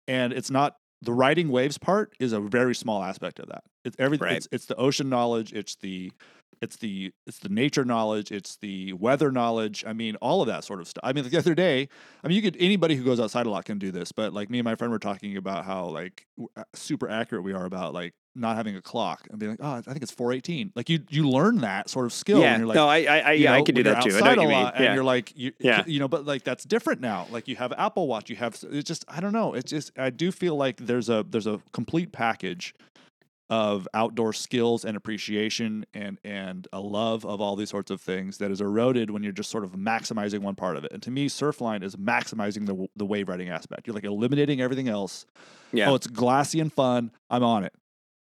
And 0.08 0.32
it's 0.32 0.50
not 0.50 0.76
the 1.02 1.12
riding 1.12 1.48
waves 1.48 1.78
part 1.78 2.14
is 2.18 2.32
a 2.32 2.40
very 2.40 2.74
small 2.74 3.02
aspect 3.02 3.38
of 3.38 3.48
that. 3.48 3.64
It's 3.84 3.96
everything. 3.98 4.26
Right. 4.26 4.36
It's, 4.36 4.48
it's 4.52 4.66
the 4.66 4.76
ocean 4.76 5.08
knowledge. 5.08 5.52
It's 5.52 5.76
the 5.76 6.12
it's 6.60 6.76
the 6.76 7.12
it's 7.26 7.38
the 7.38 7.48
nature 7.48 7.84
knowledge. 7.84 8.30
It's 8.30 8.56
the 8.56 8.92
weather 8.92 9.30
knowledge. 9.32 9.84
I 9.86 9.92
mean, 9.92 10.16
all 10.16 10.42
of 10.42 10.48
that 10.48 10.64
sort 10.64 10.80
of 10.80 10.88
stuff. 10.88 11.00
I 11.04 11.12
mean, 11.12 11.28
the 11.28 11.38
other 11.38 11.54
day, 11.54 11.88
I 12.22 12.28
mean, 12.28 12.36
you 12.36 12.42
could 12.42 12.56
anybody 12.60 12.96
who 12.96 13.04
goes 13.04 13.18
outside 13.20 13.46
a 13.46 13.50
lot 13.50 13.64
can 13.64 13.78
do 13.78 13.90
this. 13.90 14.12
But 14.12 14.32
like 14.32 14.50
me 14.50 14.58
and 14.58 14.64
my 14.64 14.74
friend 14.74 14.92
were 14.92 14.98
talking 14.98 15.36
about 15.36 15.64
how 15.64 15.86
like 15.86 16.26
uh, 16.56 16.64
super 16.74 17.08
accurate 17.08 17.44
we 17.44 17.52
are 17.52 17.64
about 17.64 17.94
like 17.94 18.14
not 18.36 18.56
having 18.56 18.76
a 18.76 18.82
clock 18.82 19.26
and 19.30 19.40
being 19.40 19.52
like, 19.52 19.60
oh, 19.62 19.72
I 19.72 19.80
think 19.80 20.02
it's 20.02 20.12
four 20.12 20.32
eighteen. 20.32 20.70
Like 20.76 20.88
you 20.90 21.00
you 21.08 21.28
learn 21.28 21.62
that 21.62 21.88
sort 21.88 22.06
of 22.06 22.12
skill. 22.12 22.40
yeah, 22.40 22.52
and 22.52 22.60
you're 22.60 22.68
like, 22.68 22.74
no, 22.76 22.86
I, 22.88 22.98
I, 22.98 23.18
I 23.18 23.32
yeah, 23.32 23.54
I 23.54 23.62
can 23.62 23.74
do 23.74 23.82
that 23.84 24.02
too. 24.02 24.16
I 24.22 24.34
know 24.34 24.42
you 24.42 24.48
lot, 24.48 24.76
and 24.76 24.94
you're 24.94 25.02
like, 25.04 25.32
you, 25.36 25.52
Yeah. 25.58 25.82
you 25.86 25.98
know, 25.98 26.08
but 26.08 26.26
like 26.26 26.44
that's 26.44 26.64
different 26.64 27.00
now. 27.00 27.26
Like 27.30 27.48
you 27.48 27.56
have 27.56 27.72
Apple 27.76 28.06
Watch, 28.06 28.28
you 28.30 28.36
have 28.36 28.56
it's 28.70 28.86
just 28.86 29.04
I 29.08 29.20
don't 29.20 29.32
know. 29.32 29.54
It's 29.54 29.70
just 29.70 29.92
I 29.98 30.10
do 30.10 30.30
feel 30.30 30.56
like 30.56 30.76
there's 30.76 31.08
a 31.08 31.24
there's 31.28 31.46
a 31.46 31.60
complete 31.72 32.12
package 32.12 32.74
of 33.50 33.86
outdoor 33.92 34.32
skills 34.32 34.84
and 34.84 34.96
appreciation 34.96 35.84
and 35.92 36.18
and 36.24 36.68
a 36.72 36.80
love 36.80 37.26
of 37.26 37.40
all 37.40 37.56
these 37.56 37.68
sorts 37.68 37.90
of 37.90 38.00
things 38.00 38.38
that 38.38 38.50
is 38.50 38.60
eroded 38.60 39.10
when 39.10 39.22
you're 39.22 39.32
just 39.32 39.50
sort 39.50 39.64
of 39.64 39.72
maximizing 39.72 40.38
one 40.38 40.54
part 40.54 40.76
of 40.76 40.84
it. 40.84 40.92
And 40.92 41.02
to 41.02 41.10
me, 41.10 41.28
Surfline 41.28 41.82
is 41.82 41.96
maximizing 41.96 42.66
the 42.66 42.86
the 42.96 43.04
wave 43.04 43.28
riding 43.28 43.48
aspect. 43.48 43.86
You're 43.86 43.94
like 43.94 44.04
eliminating 44.04 44.60
everything 44.60 44.88
else. 44.88 45.26
yeah. 45.72 45.90
Oh, 45.90 45.96
it's 45.96 46.06
glassy 46.06 46.60
and 46.60 46.72
fun. 46.72 47.10
I'm 47.28 47.42
on 47.42 47.64
it. 47.64 47.74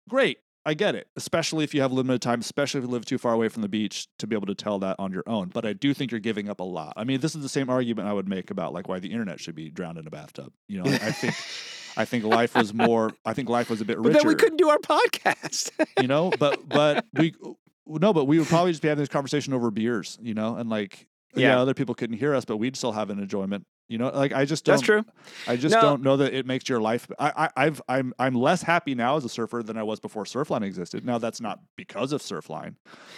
Great. 0.08 0.38
I 0.64 0.74
get 0.74 0.94
it, 0.94 1.08
especially 1.16 1.64
if 1.64 1.74
you 1.74 1.80
have 1.82 1.90
limited 1.92 2.22
time, 2.22 2.38
especially 2.38 2.78
if 2.78 2.84
you 2.84 2.90
live 2.90 3.04
too 3.04 3.18
far 3.18 3.32
away 3.32 3.48
from 3.48 3.62
the 3.62 3.68
beach 3.68 4.06
to 4.20 4.28
be 4.28 4.36
able 4.36 4.46
to 4.46 4.54
tell 4.54 4.78
that 4.78 4.94
on 5.00 5.10
your 5.10 5.24
own. 5.26 5.48
But 5.48 5.66
I 5.66 5.72
do 5.72 5.92
think 5.92 6.12
you're 6.12 6.20
giving 6.20 6.48
up 6.48 6.60
a 6.60 6.64
lot. 6.64 6.92
I 6.96 7.02
mean, 7.02 7.20
this 7.20 7.34
is 7.34 7.42
the 7.42 7.48
same 7.48 7.68
argument 7.68 8.06
I 8.08 8.12
would 8.12 8.28
make 8.28 8.50
about 8.52 8.72
like 8.72 8.88
why 8.88 9.00
the 9.00 9.10
internet 9.10 9.40
should 9.40 9.56
be 9.56 9.70
drowned 9.70 9.98
in 9.98 10.06
a 10.06 10.10
bathtub. 10.10 10.52
You 10.68 10.82
know, 10.82 10.88
I 10.88 11.10
think, 11.10 11.34
I 11.96 12.04
think 12.04 12.24
life 12.24 12.54
was 12.54 12.72
more. 12.72 13.12
I 13.24 13.34
think 13.34 13.48
life 13.48 13.68
was 13.70 13.80
a 13.80 13.84
bit 13.84 13.98
richer. 13.98 14.12
but 14.14 14.22
then 14.22 14.28
we 14.28 14.34
couldn't 14.34 14.56
do 14.58 14.70
our 14.70 14.78
podcast. 14.78 15.70
you 16.00 16.08
know, 16.08 16.30
but 16.38 16.68
but 16.68 17.04
we 17.14 17.34
no, 17.86 18.12
but 18.12 18.24
we 18.26 18.38
would 18.38 18.48
probably 18.48 18.72
just 18.72 18.82
be 18.82 18.88
having 18.88 19.02
this 19.02 19.08
conversation 19.08 19.52
over 19.52 19.70
beers, 19.70 20.18
you 20.22 20.34
know, 20.34 20.56
and 20.56 20.70
like 20.70 21.06
yeah, 21.34 21.48
Yeah. 21.48 21.60
other 21.60 21.74
people 21.74 21.94
couldn't 21.94 22.16
hear 22.18 22.34
us, 22.34 22.44
but 22.44 22.56
we'd 22.58 22.76
still 22.76 22.92
have 22.92 23.10
an 23.10 23.18
enjoyment. 23.18 23.64
You 23.88 23.98
know, 23.98 24.08
like 24.08 24.32
I 24.32 24.46
just 24.46 24.64
don't. 24.64 24.74
That's 24.74 24.82
true. 24.86 25.04
I 25.46 25.56
just 25.56 25.74
No. 25.74 25.80
don't 25.82 26.02
know 26.02 26.16
that 26.18 26.32
it 26.32 26.46
makes 26.46 26.66
your 26.68 26.80
life. 26.80 27.06
I, 27.18 27.32
I, 27.56 27.64
I've, 27.66 27.82
I'm, 27.88 28.14
I'm 28.18 28.34
less 28.34 28.62
happy 28.62 28.94
now 28.94 29.16
as 29.16 29.24
a 29.24 29.28
surfer 29.28 29.62
than 29.62 29.76
I 29.76 29.82
was 29.82 30.00
before 30.00 30.24
Surfline 30.24 30.62
existed. 30.62 31.04
Now 31.04 31.18
that's 31.18 31.42
not 31.42 31.58
because 31.76 32.12
of 32.12 32.22
Surfline, 32.22 32.76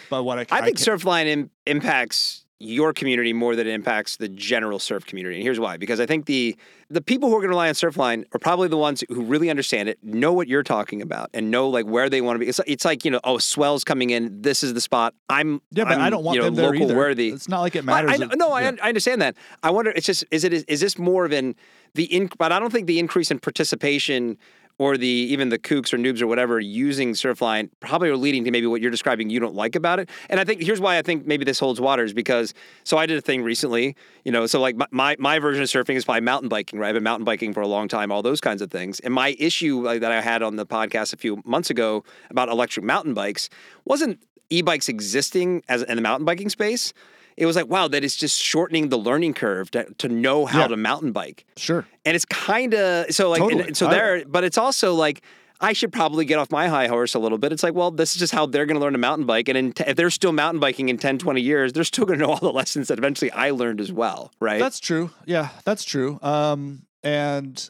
but 0.09 0.23
what 0.23 0.37
I, 0.37 0.45
I 0.51 0.61
think 0.65 0.77
can- 0.77 0.97
Surfline 0.97 1.27
Im- 1.27 1.51
impacts 1.65 2.44
your 2.59 2.93
community 2.93 3.33
more 3.33 3.55
than 3.55 3.67
it 3.67 3.73
impacts 3.73 4.15
the 4.17 4.29
general 4.29 4.79
surf 4.79 5.05
community. 5.05 5.35
And 5.35 5.43
here's 5.43 5.59
why: 5.59 5.77
because 5.77 5.99
I 5.99 6.05
think 6.05 6.25
the 6.25 6.55
the 6.89 7.01
people 7.01 7.29
who 7.29 7.35
are 7.35 7.39
going 7.39 7.49
to 7.49 7.55
rely 7.55 7.67
on 7.67 7.73
Surfline 7.73 8.23
are 8.33 8.39
probably 8.39 8.67
the 8.67 8.77
ones 8.77 9.03
who 9.09 9.23
really 9.23 9.49
understand 9.49 9.89
it, 9.89 9.97
know 10.03 10.31
what 10.31 10.47
you're 10.47 10.63
talking 10.63 11.01
about, 11.01 11.29
and 11.33 11.51
know 11.51 11.67
like 11.67 11.85
where 11.85 12.09
they 12.09 12.21
want 12.21 12.35
to 12.35 12.39
be. 12.39 12.47
It's, 12.47 12.61
it's 12.65 12.85
like 12.85 13.03
you 13.03 13.11
know, 13.11 13.19
oh, 13.23 13.39
swells 13.39 13.83
coming 13.83 14.11
in. 14.11 14.41
This 14.41 14.63
is 14.63 14.73
the 14.73 14.81
spot. 14.81 15.13
I'm 15.27 15.61
Yeah, 15.71 15.83
but 15.83 15.93
I'm, 15.93 16.01
I 16.01 16.09
don't 16.09 16.23
want 16.23 16.35
you 16.35 16.41
know, 16.41 16.45
them 16.45 16.55
there 16.55 16.65
local 16.71 16.83
either. 16.83 16.95
worthy. 16.95 17.29
It's 17.29 17.49
not 17.49 17.61
like 17.61 17.75
it 17.75 17.83
matters. 17.83 18.11
I, 18.11 18.17
know- 18.17 18.29
no, 18.35 18.51
I, 18.51 18.61
yeah. 18.61 18.71
I 18.81 18.87
understand 18.87 19.21
that. 19.21 19.35
I 19.61 19.71
wonder. 19.71 19.91
It's 19.91 20.05
just 20.05 20.23
is 20.31 20.43
it 20.43 20.53
is 20.53 20.79
this 20.79 20.97
more 20.97 21.25
of 21.25 21.33
an 21.33 21.55
the 21.93 22.05
in, 22.05 22.29
but 22.37 22.51
I 22.51 22.59
don't 22.59 22.71
think 22.71 22.87
the 22.87 22.99
increase 22.99 23.31
in 23.31 23.39
participation 23.39 24.37
or 24.77 24.97
the 24.97 25.07
even 25.07 25.49
the 25.49 25.59
kooks 25.59 25.93
or 25.93 25.97
noobs 25.97 26.21
or 26.21 26.27
whatever 26.27 26.59
using 26.59 27.13
Surfline 27.13 27.69
probably 27.79 28.09
are 28.09 28.17
leading 28.17 28.43
to 28.43 28.51
maybe 28.51 28.67
what 28.67 28.81
you're 28.81 28.91
describing 28.91 29.29
you 29.29 29.39
don't 29.39 29.55
like 29.55 29.75
about 29.75 29.99
it. 29.99 30.09
And 30.29 30.39
I 30.39 30.43
think 30.43 30.61
here's 30.61 30.81
why 30.81 30.97
I 30.97 31.01
think 31.01 31.25
maybe 31.25 31.45
this 31.45 31.59
holds 31.59 31.79
water 31.79 32.03
is 32.03 32.13
because 32.13 32.53
so 32.83 32.97
I 32.97 33.05
did 33.05 33.17
a 33.17 33.21
thing 33.21 33.43
recently, 33.43 33.95
you 34.23 34.31
know, 34.31 34.47
so 34.47 34.59
like 34.59 34.75
my 34.91 35.15
my, 35.19 35.39
version 35.39 35.61
of 35.61 35.69
surfing 35.69 35.95
is 35.95 36.05
probably 36.05 36.21
mountain 36.21 36.49
biking, 36.49 36.79
right? 36.79 36.89
I've 36.89 36.95
been 36.95 37.03
mountain 37.03 37.25
biking 37.25 37.53
for 37.53 37.61
a 37.61 37.67
long 37.67 37.87
time, 37.87 38.11
all 38.11 38.21
those 38.21 38.41
kinds 38.41 38.61
of 38.61 38.71
things. 38.71 38.99
And 39.01 39.13
my 39.13 39.35
issue 39.37 39.83
that 39.99 40.11
I 40.11 40.21
had 40.21 40.41
on 40.41 40.55
the 40.55 40.65
podcast 40.65 41.13
a 41.13 41.17
few 41.17 41.41
months 41.45 41.69
ago 41.69 42.03
about 42.29 42.49
electric 42.49 42.85
mountain 42.85 43.13
bikes 43.13 43.49
wasn't 43.85 44.19
e-bikes 44.49 44.89
existing 44.89 45.63
as 45.67 45.83
in 45.83 45.95
the 45.95 46.01
mountain 46.01 46.25
biking 46.25 46.49
space. 46.49 46.93
It 47.37 47.45
was 47.45 47.55
like, 47.55 47.67
wow, 47.67 47.87
that 47.89 48.03
is 48.03 48.15
just 48.15 48.41
shortening 48.41 48.89
the 48.89 48.97
learning 48.97 49.33
curve 49.33 49.69
to, 49.71 49.85
to 49.97 50.07
know 50.07 50.45
how 50.45 50.61
Yeah. 50.61 50.67
to 50.69 50.77
mountain 50.77 51.11
bike 51.11 51.45
Sure. 51.57 51.85
and 52.05 52.15
it's 52.15 52.25
kind 52.25 52.73
of 52.73 53.11
so 53.13 53.29
like 53.29 53.39
Totally. 53.41 53.63
and 53.67 53.77
so 53.77 53.89
there 53.89 54.23
but 54.25 54.43
it's 54.43 54.57
also 54.57 54.93
like 54.93 55.21
I 55.61 55.71
should 55.71 55.93
probably 55.93 56.25
get 56.25 56.37
off 56.37 56.51
my 56.51 56.67
high 56.67 56.87
horse 56.87 57.13
a 57.15 57.19
little 57.19 57.37
bit. 57.37 57.53
It's 57.53 57.63
like, 57.63 57.73
well, 57.73 57.89
this 57.89 58.13
is 58.13 58.19
just 58.19 58.33
how 58.33 58.45
they're 58.45 58.65
going 58.65 58.75
to 58.75 58.81
learn 58.81 58.91
to 58.91 58.99
mountain 58.99 59.25
bike. 59.25 59.47
And 59.47 59.57
in 59.57 59.71
t- 59.71 59.85
if 59.87 59.95
they're 59.95 60.09
still 60.09 60.33
mountain 60.33 60.59
biking 60.59 60.89
in 60.89 60.97
10, 60.97 61.17
20 61.17 61.39
years, 61.41 61.71
they're 61.71 61.85
still 61.85 62.05
going 62.05 62.19
to 62.19 62.25
know 62.25 62.31
all 62.33 62.39
the 62.39 62.51
lessons 62.51 62.89
that 62.89 62.97
eventually 62.97 63.31
I 63.31 63.51
learned 63.51 63.79
as 63.79 63.89
well, 63.89 64.33
right? 64.41 64.59
That's 64.59 64.81
true. 64.81 65.11
Yeah, 65.25 65.47
that's 65.63 65.85
true. 65.85 66.19
Um, 66.21 66.81
and 67.03 67.69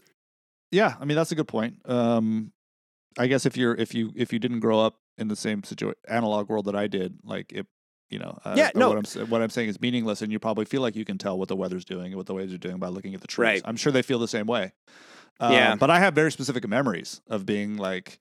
yeah, 0.71 0.95
I 0.99 1.05
mean 1.05 1.15
that's 1.15 1.31
a 1.31 1.35
good 1.35 1.47
point. 1.47 1.75
Um, 1.85 2.51
I 3.19 3.27
guess 3.27 3.45
if 3.45 3.55
you're 3.55 3.75
if 3.75 3.93
you 3.93 4.11
if 4.15 4.33
you 4.33 4.39
didn't 4.39 4.61
grow 4.61 4.79
up 4.79 4.95
in 5.19 5.27
the 5.27 5.35
same 5.35 5.63
situ- 5.63 5.93
analog 6.07 6.49
world 6.49 6.65
that 6.65 6.75
I 6.75 6.87
did, 6.87 7.19
like 7.23 7.51
it, 7.53 7.67
you 8.09 8.19
know, 8.19 8.37
uh, 8.45 8.53
Yeah, 8.57 8.69
no. 8.75 8.89
What 8.89 9.15
I'm 9.17 9.29
what 9.29 9.41
I'm 9.41 9.49
saying 9.49 9.69
is 9.69 9.81
meaningless, 9.81 10.21
and 10.21 10.31
you 10.31 10.39
probably 10.39 10.65
feel 10.65 10.81
like 10.81 10.95
you 10.95 11.05
can 11.05 11.17
tell 11.17 11.37
what 11.37 11.47
the 11.47 11.55
weather's 11.55 11.85
doing 11.85 12.07
and 12.07 12.15
what 12.15 12.25
the 12.27 12.33
waves 12.33 12.53
are 12.53 12.57
doing 12.57 12.77
by 12.77 12.87
looking 12.87 13.13
at 13.15 13.21
the 13.21 13.27
trees. 13.27 13.45
Right. 13.47 13.61
I'm 13.65 13.75
sure 13.75 13.91
they 13.91 14.01
feel 14.01 14.19
the 14.19 14.27
same 14.27 14.45
way. 14.45 14.73
Uh, 15.39 15.49
Yeah. 15.51 15.75
but 15.75 15.89
I 15.89 15.99
have 15.99 16.13
very 16.15 16.31
specific 16.31 16.67
memories 16.67 17.21
of 17.27 17.45
being 17.45 17.77
like 17.77 18.19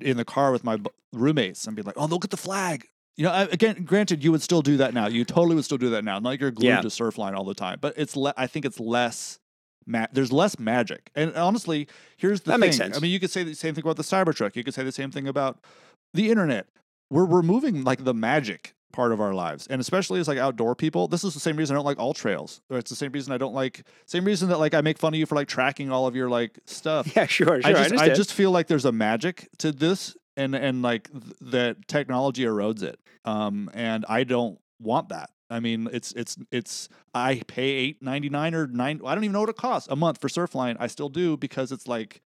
in 0.00 0.16
the 0.16 0.24
car 0.24 0.50
with 0.52 0.64
my 0.64 0.76
b- 0.76 0.90
roommates 1.12 1.66
and 1.66 1.76
being 1.76 1.86
like, 1.86 1.96
"Oh, 1.98 2.06
look 2.06 2.24
at 2.24 2.30
the 2.30 2.36
flag." 2.36 2.86
You 3.16 3.24
know, 3.24 3.32
I- 3.32 3.42
again, 3.44 3.84
granted, 3.84 4.22
you 4.24 4.30
would 4.32 4.42
still 4.42 4.62
do 4.62 4.76
that 4.78 4.94
now. 4.94 5.08
You 5.08 5.24
totally 5.24 5.56
would 5.56 5.64
still 5.64 5.78
do 5.78 5.90
that 5.90 6.04
now. 6.04 6.14
Not 6.14 6.24
like 6.24 6.40
you're 6.40 6.50
glued 6.52 6.68
Yeah. 6.68 6.80
to 6.80 6.88
Surfline 6.88 7.34
all 7.36 7.44
the 7.44 7.54
time, 7.54 7.78
but 7.80 7.94
it's. 7.96 8.16
Le- 8.16 8.34
I 8.36 8.46
think 8.46 8.64
it's 8.64 8.78
less. 8.80 9.38
Ma- 9.86 10.06
there's 10.12 10.30
less 10.32 10.58
magic, 10.58 11.10
and 11.14 11.34
honestly, 11.34 11.88
here's 12.18 12.42
the 12.42 12.46
That 12.50 12.52
thing. 12.54 12.60
makes 12.60 12.76
sense. 12.76 12.96
I 12.96 13.00
mean, 13.00 13.10
you 13.10 13.18
could 13.18 13.30
say 13.30 13.42
the 13.42 13.54
same 13.54 13.74
thing 13.74 13.82
about 13.82 13.96
the 13.96 14.02
Cybertruck. 14.02 14.54
You 14.54 14.62
could 14.62 14.74
say 14.74 14.82
the 14.84 14.92
same 14.92 15.10
thing 15.10 15.26
about 15.26 15.64
the 16.12 16.30
internet. 16.30 16.66
We're 17.10 17.24
removing 17.24 17.84
like 17.84 18.04
the 18.04 18.12
magic 18.12 18.74
part 18.92 19.12
of 19.12 19.20
our 19.20 19.34
lives, 19.34 19.66
and 19.66 19.80
especially 19.80 20.20
as 20.20 20.28
like 20.28 20.38
outdoor 20.38 20.74
people. 20.74 21.08
This 21.08 21.24
is 21.24 21.34
the 21.34 21.40
same 21.40 21.56
reason 21.56 21.74
I 21.74 21.78
don't 21.78 21.84
like 21.84 21.98
AllTrails. 21.98 22.60
Or 22.70 22.78
it's 22.78 22.90
the 22.90 22.96
same 22.96 23.12
reason 23.12 23.32
I 23.32 23.38
don't 23.38 23.54
like. 23.54 23.84
Same 24.06 24.24
reason 24.24 24.48
that 24.48 24.58
like 24.58 24.74
I 24.74 24.80
make 24.80 24.98
fun 24.98 25.14
of 25.14 25.18
you 25.18 25.26
for 25.26 25.34
like 25.34 25.48
tracking 25.48 25.90
all 25.90 26.06
of 26.06 26.16
your 26.16 26.28
like 26.28 26.58
stuff. 26.66 27.06
Yeah, 27.16 27.26
sure, 27.26 27.46
sure. 27.46 27.56
I 27.56 27.72
just, 27.72 27.78
I, 27.78 27.84
understand. 27.84 28.16
just 28.16 28.32
feel 28.32 28.50
like 28.50 28.66
there's 28.66 28.84
a 28.84 28.92
magic 28.92 29.48
to 29.58 29.72
this, 29.72 30.16
and 30.36 30.54
and 30.54 30.82
like 30.82 31.10
th- 31.10 31.36
that 31.52 31.88
technology 31.88 32.44
erodes 32.44 32.82
it. 32.82 32.98
Um, 33.24 33.70
and 33.74 34.04
I 34.08 34.24
don't 34.24 34.58
want 34.80 35.08
that. 35.10 35.30
I 35.50 35.60
mean, 35.60 35.88
it's 35.92 36.12
it's 36.12 36.36
it's. 36.50 36.88
I 37.14 37.42
pay 37.46 37.70
eight 37.70 38.02
ninety 38.02 38.28
nine 38.28 38.54
or 38.54 38.66
nine. 38.66 39.00
I 39.04 39.14
don't 39.14 39.24
even 39.24 39.32
know 39.32 39.40
what 39.40 39.48
it 39.48 39.56
costs 39.56 39.88
a 39.90 39.96
month 39.96 40.20
for 40.20 40.28
Surfline. 40.28 40.76
I 40.78 40.86
still 40.86 41.08
do 41.08 41.36
because 41.36 41.72
it's 41.72 41.88
like 41.88 42.22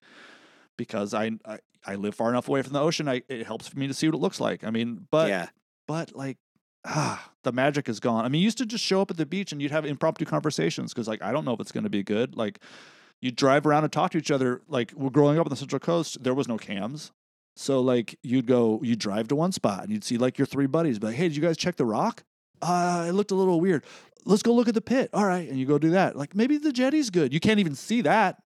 because 0.77 1.15
I 1.15 1.33
I, 1.45 1.59
I 1.87 1.95
live 1.95 2.15
far 2.15 2.31
enough 2.31 2.49
away 2.49 2.63
from 2.63 2.73
the 2.73 2.81
ocean. 2.81 3.09
I 3.09 3.23
it 3.29 3.47
helps 3.47 3.69
for 3.69 3.79
me 3.79 3.87
to 3.87 3.95
see 3.95 4.09
what 4.09 4.15
it 4.15 4.21
looks 4.21 4.41
like. 4.41 4.65
I 4.65 4.71
mean, 4.71 5.07
but 5.11 5.29
yeah. 5.29 5.49
but 5.87 6.15
like 6.17 6.39
ah 6.85 7.31
the 7.43 7.53
magic 7.53 7.89
is 7.89 8.01
gone. 8.01 8.25
I 8.25 8.29
mean 8.29 8.41
you 8.41 8.45
used 8.45 8.59
to 8.59 8.67
just 8.67 8.85
show 8.85 9.01
up 9.01 9.11
at 9.11 9.17
the 9.17 9.27
beach 9.27 9.53
and 9.53 9.61
you'd 9.61 9.71
have 9.71 9.85
impromptu 9.85 10.25
conversations 10.25 10.93
because 10.93 11.09
like 11.09 11.23
i 11.23 11.33
don't 11.33 11.45
know 11.45 11.55
if 11.55 11.61
it's 11.61 11.73
going 11.73 11.85
to 11.85 11.91
be 11.91 12.03
good. 12.03 12.37
Like 12.37 12.61
you 13.21 13.31
drive 13.31 13.67
around 13.67 13.85
and 13.85 13.93
talk 13.93 14.11
to 14.13 14.19
each 14.19 14.31
other. 14.31 14.63
Like 14.69 14.93
we're 14.97 15.11
growing 15.11 15.39
up 15.39 15.47
on 15.47 15.51
the 15.51 15.57
central 15.57 15.81
coast 15.81 16.23
there 16.23 16.35
was 16.35 16.49
no 16.49 16.59
cams. 16.59 17.13
So 17.57 17.81
like 17.81 18.19
you'd 18.23 18.47
go 18.47 18.81
you 18.83 18.97
drive 18.97 19.29
to 19.29 19.37
one 19.37 19.53
spot 19.53 19.83
and 19.83 19.93
you'd 19.93 20.05
see 20.05 20.19
like 20.19 20.39
your 20.39 20.47
three 20.47 20.67
buddies 20.67 20.99
be 20.99 21.09
like 21.09 21.17
hey 21.17 21.29
did 21.29 21.37
you 21.37 21.43
guys 21.43 21.57
check 21.57 21.77
the 21.77 21.87
rock? 21.87 22.25
Uh 22.61 23.07
it 23.09 23.13
looked 23.13 23.31
a 23.31 23.37
little 23.37 23.61
weird. 23.61 23.85
Let's 24.25 24.43
go 24.43 24.53
look 24.53 24.69
at 24.69 24.75
the 24.75 24.81
pit. 24.81 25.11
All 25.13 25.27
right. 25.27 25.49
And 25.49 25.59
you 25.59 25.67
go 25.67 25.79
do 25.79 25.91
that. 25.91 26.17
Like 26.17 26.35
maybe 26.35 26.57
the 26.57 26.73
jetty's 26.73 27.11
good. 27.11 27.33
You 27.33 27.41
can't 27.41 27.59
even 27.61 27.75
see 27.75 28.03
that 28.03 28.43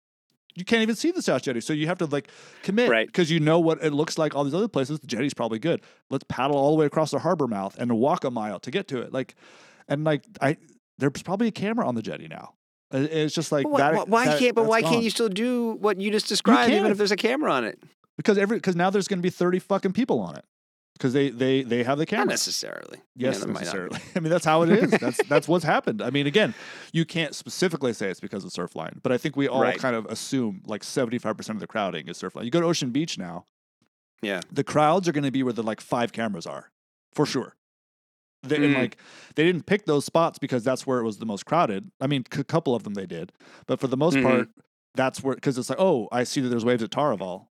you 0.56 0.66
can't 0.66 0.82
even 0.82 0.96
see 0.96 1.12
the 1.12 1.22
South 1.22 1.42
Jetty, 1.44 1.62
so 1.62 1.74
you 1.74 1.88
have 1.88 1.98
to 2.00 2.06
like 2.06 2.30
commit, 2.64 2.90
Right. 2.90 3.08
Because 3.08 3.32
you 3.32 3.40
know 3.40 3.60
what 3.60 3.84
it 3.84 3.92
looks 3.94 4.18
like. 4.18 4.36
All 4.36 4.44
these 4.44 4.54
other 4.54 4.68
places, 4.68 5.00
the 5.00 5.08
jetty's 5.08 5.34
probably 5.34 5.60
good. 5.60 5.82
Let's 6.10 6.26
paddle 6.28 6.58
all 6.58 6.72
the 6.72 6.78
way 6.80 6.86
across 6.86 7.12
the 7.12 7.20
harbor 7.20 7.48
mouth 7.48 7.78
and 7.80 7.92
walk 7.98 8.24
a 8.24 8.32
mile 8.32 8.60
to 8.62 8.72
get 8.72 8.88
to 8.90 9.02
it. 9.02 9.14
Like, 9.14 9.36
and 9.88 10.04
like 10.04 10.24
I, 10.42 10.58
there's 10.98 11.24
probably 11.24 11.48
a 11.48 11.52
camera 11.52 11.88
on 11.88 11.96
the 11.96 12.02
jetty 12.02 12.28
now. 12.28 12.54
It's 12.94 13.34
just 13.34 13.52
like 13.54 13.64
But 13.64 13.72
why, 13.72 13.80
that. 13.80 13.94
why- 13.96 14.04
why 14.08 14.26
that- 14.26 14.40
can't? 14.40 14.56
But 14.56 14.66
why 14.66 14.82
gone. 14.82 14.92
can't 14.92 15.04
you 15.04 15.10
still 15.10 15.30
do 15.30 15.78
what 15.80 16.00
you 16.02 16.12
just 16.12 16.28
described, 16.28 16.72
even 16.74 16.92
if 16.92 16.98
there's 16.98 17.12
a 17.12 17.16
camera 17.18 17.52
on 17.52 17.64
it? 17.64 17.80
Because 18.18 18.38
every 18.38 18.58
because 18.58 18.76
now 18.76 18.90
there's 18.90 19.08
going 19.08 19.20
to 19.20 19.24
be 19.24 19.30
thirty 19.30 19.60
fucking 19.60 19.94
people 19.94 20.20
on 20.20 20.36
it 20.36 20.44
because 21.02 21.14
they 21.14 21.30
they 21.30 21.64
they 21.64 21.84
have 21.84 21.98
the 21.98 22.04
Not 22.04 22.10
camera. 22.10 22.26
necessarily. 22.28 23.00
Yeah, 23.16 23.30
Yes, 23.30 23.40
not 23.40 23.50
necessarily. 23.50 24.00
I 24.16 24.20
mean, 24.20 24.30
that's 24.30 24.46
how 24.46 24.62
it 24.62 24.70
is. 24.70 24.92
That's 24.92 25.24
that's 25.28 25.48
what's 25.48 25.66
happened. 25.66 26.00
I 26.02 26.12
mean, 26.12 26.28
again, 26.28 26.54
you 26.94 27.06
can't 27.06 27.34
specifically 27.34 27.92
say 27.94 28.10
it's 28.10 28.20
because 28.20 28.44
of 28.46 28.52
Surfline, 28.52 29.02
but 29.02 29.12
I 29.12 29.18
think 29.18 29.36
we 29.36 29.48
all 29.48 29.62
Right. 29.64 29.80
kind 29.80 29.96
of 29.96 30.06
assume 30.06 30.62
like 30.68 30.84
seventy 30.84 31.18
five 31.18 31.36
percent 31.38 31.56
of 31.56 31.60
the 31.62 31.68
crowding 31.68 32.08
is 32.08 32.20
Surfline. 32.22 32.46
You 32.46 32.52
go 32.52 32.62
to 32.62 32.68
Ocean 32.68 32.92
Beach 32.92 33.18
now, 33.18 33.46
Yeah. 34.22 34.42
the 34.52 34.64
crowds 34.64 35.08
are 35.08 35.12
going 35.12 35.24
to 35.24 35.32
be 35.32 35.42
where 35.42 35.54
the 35.54 35.64
like 35.64 35.82
five 35.82 36.12
cameras 36.14 36.46
are, 36.46 36.70
for 37.14 37.26
sure. 37.26 37.56
They, 38.44 38.58
Mhm. 38.58 38.76
like 38.76 38.98
they 39.36 39.44
didn't 39.44 39.66
pick 39.66 39.86
those 39.86 40.06
spots 40.06 40.38
because 40.40 40.64
that's 40.64 40.86
where 40.86 41.00
it 41.00 41.04
was 41.04 41.18
the 41.18 41.26
most 41.26 41.46
crowded. 41.46 41.92
I 42.00 42.06
mean, 42.08 42.26
a 42.32 42.44
couple 42.44 42.74
of 42.76 42.84
them 42.84 42.94
they 42.96 43.06
did, 43.08 43.32
but 43.68 43.80
for 43.80 43.88
the 43.88 43.98
most 43.98 44.16
Mhm. 44.18 44.24
part, 44.24 44.50
that's 44.96 45.24
where 45.24 45.36
because 45.36 45.58
it's 45.58 45.70
like, 45.70 45.80
oh, 45.80 46.08
I 46.12 46.24
see 46.26 46.42
that 46.42 46.50
there's 46.50 46.66
waves 46.66 46.82
at 46.84 46.90
Taraval, 46.92 47.48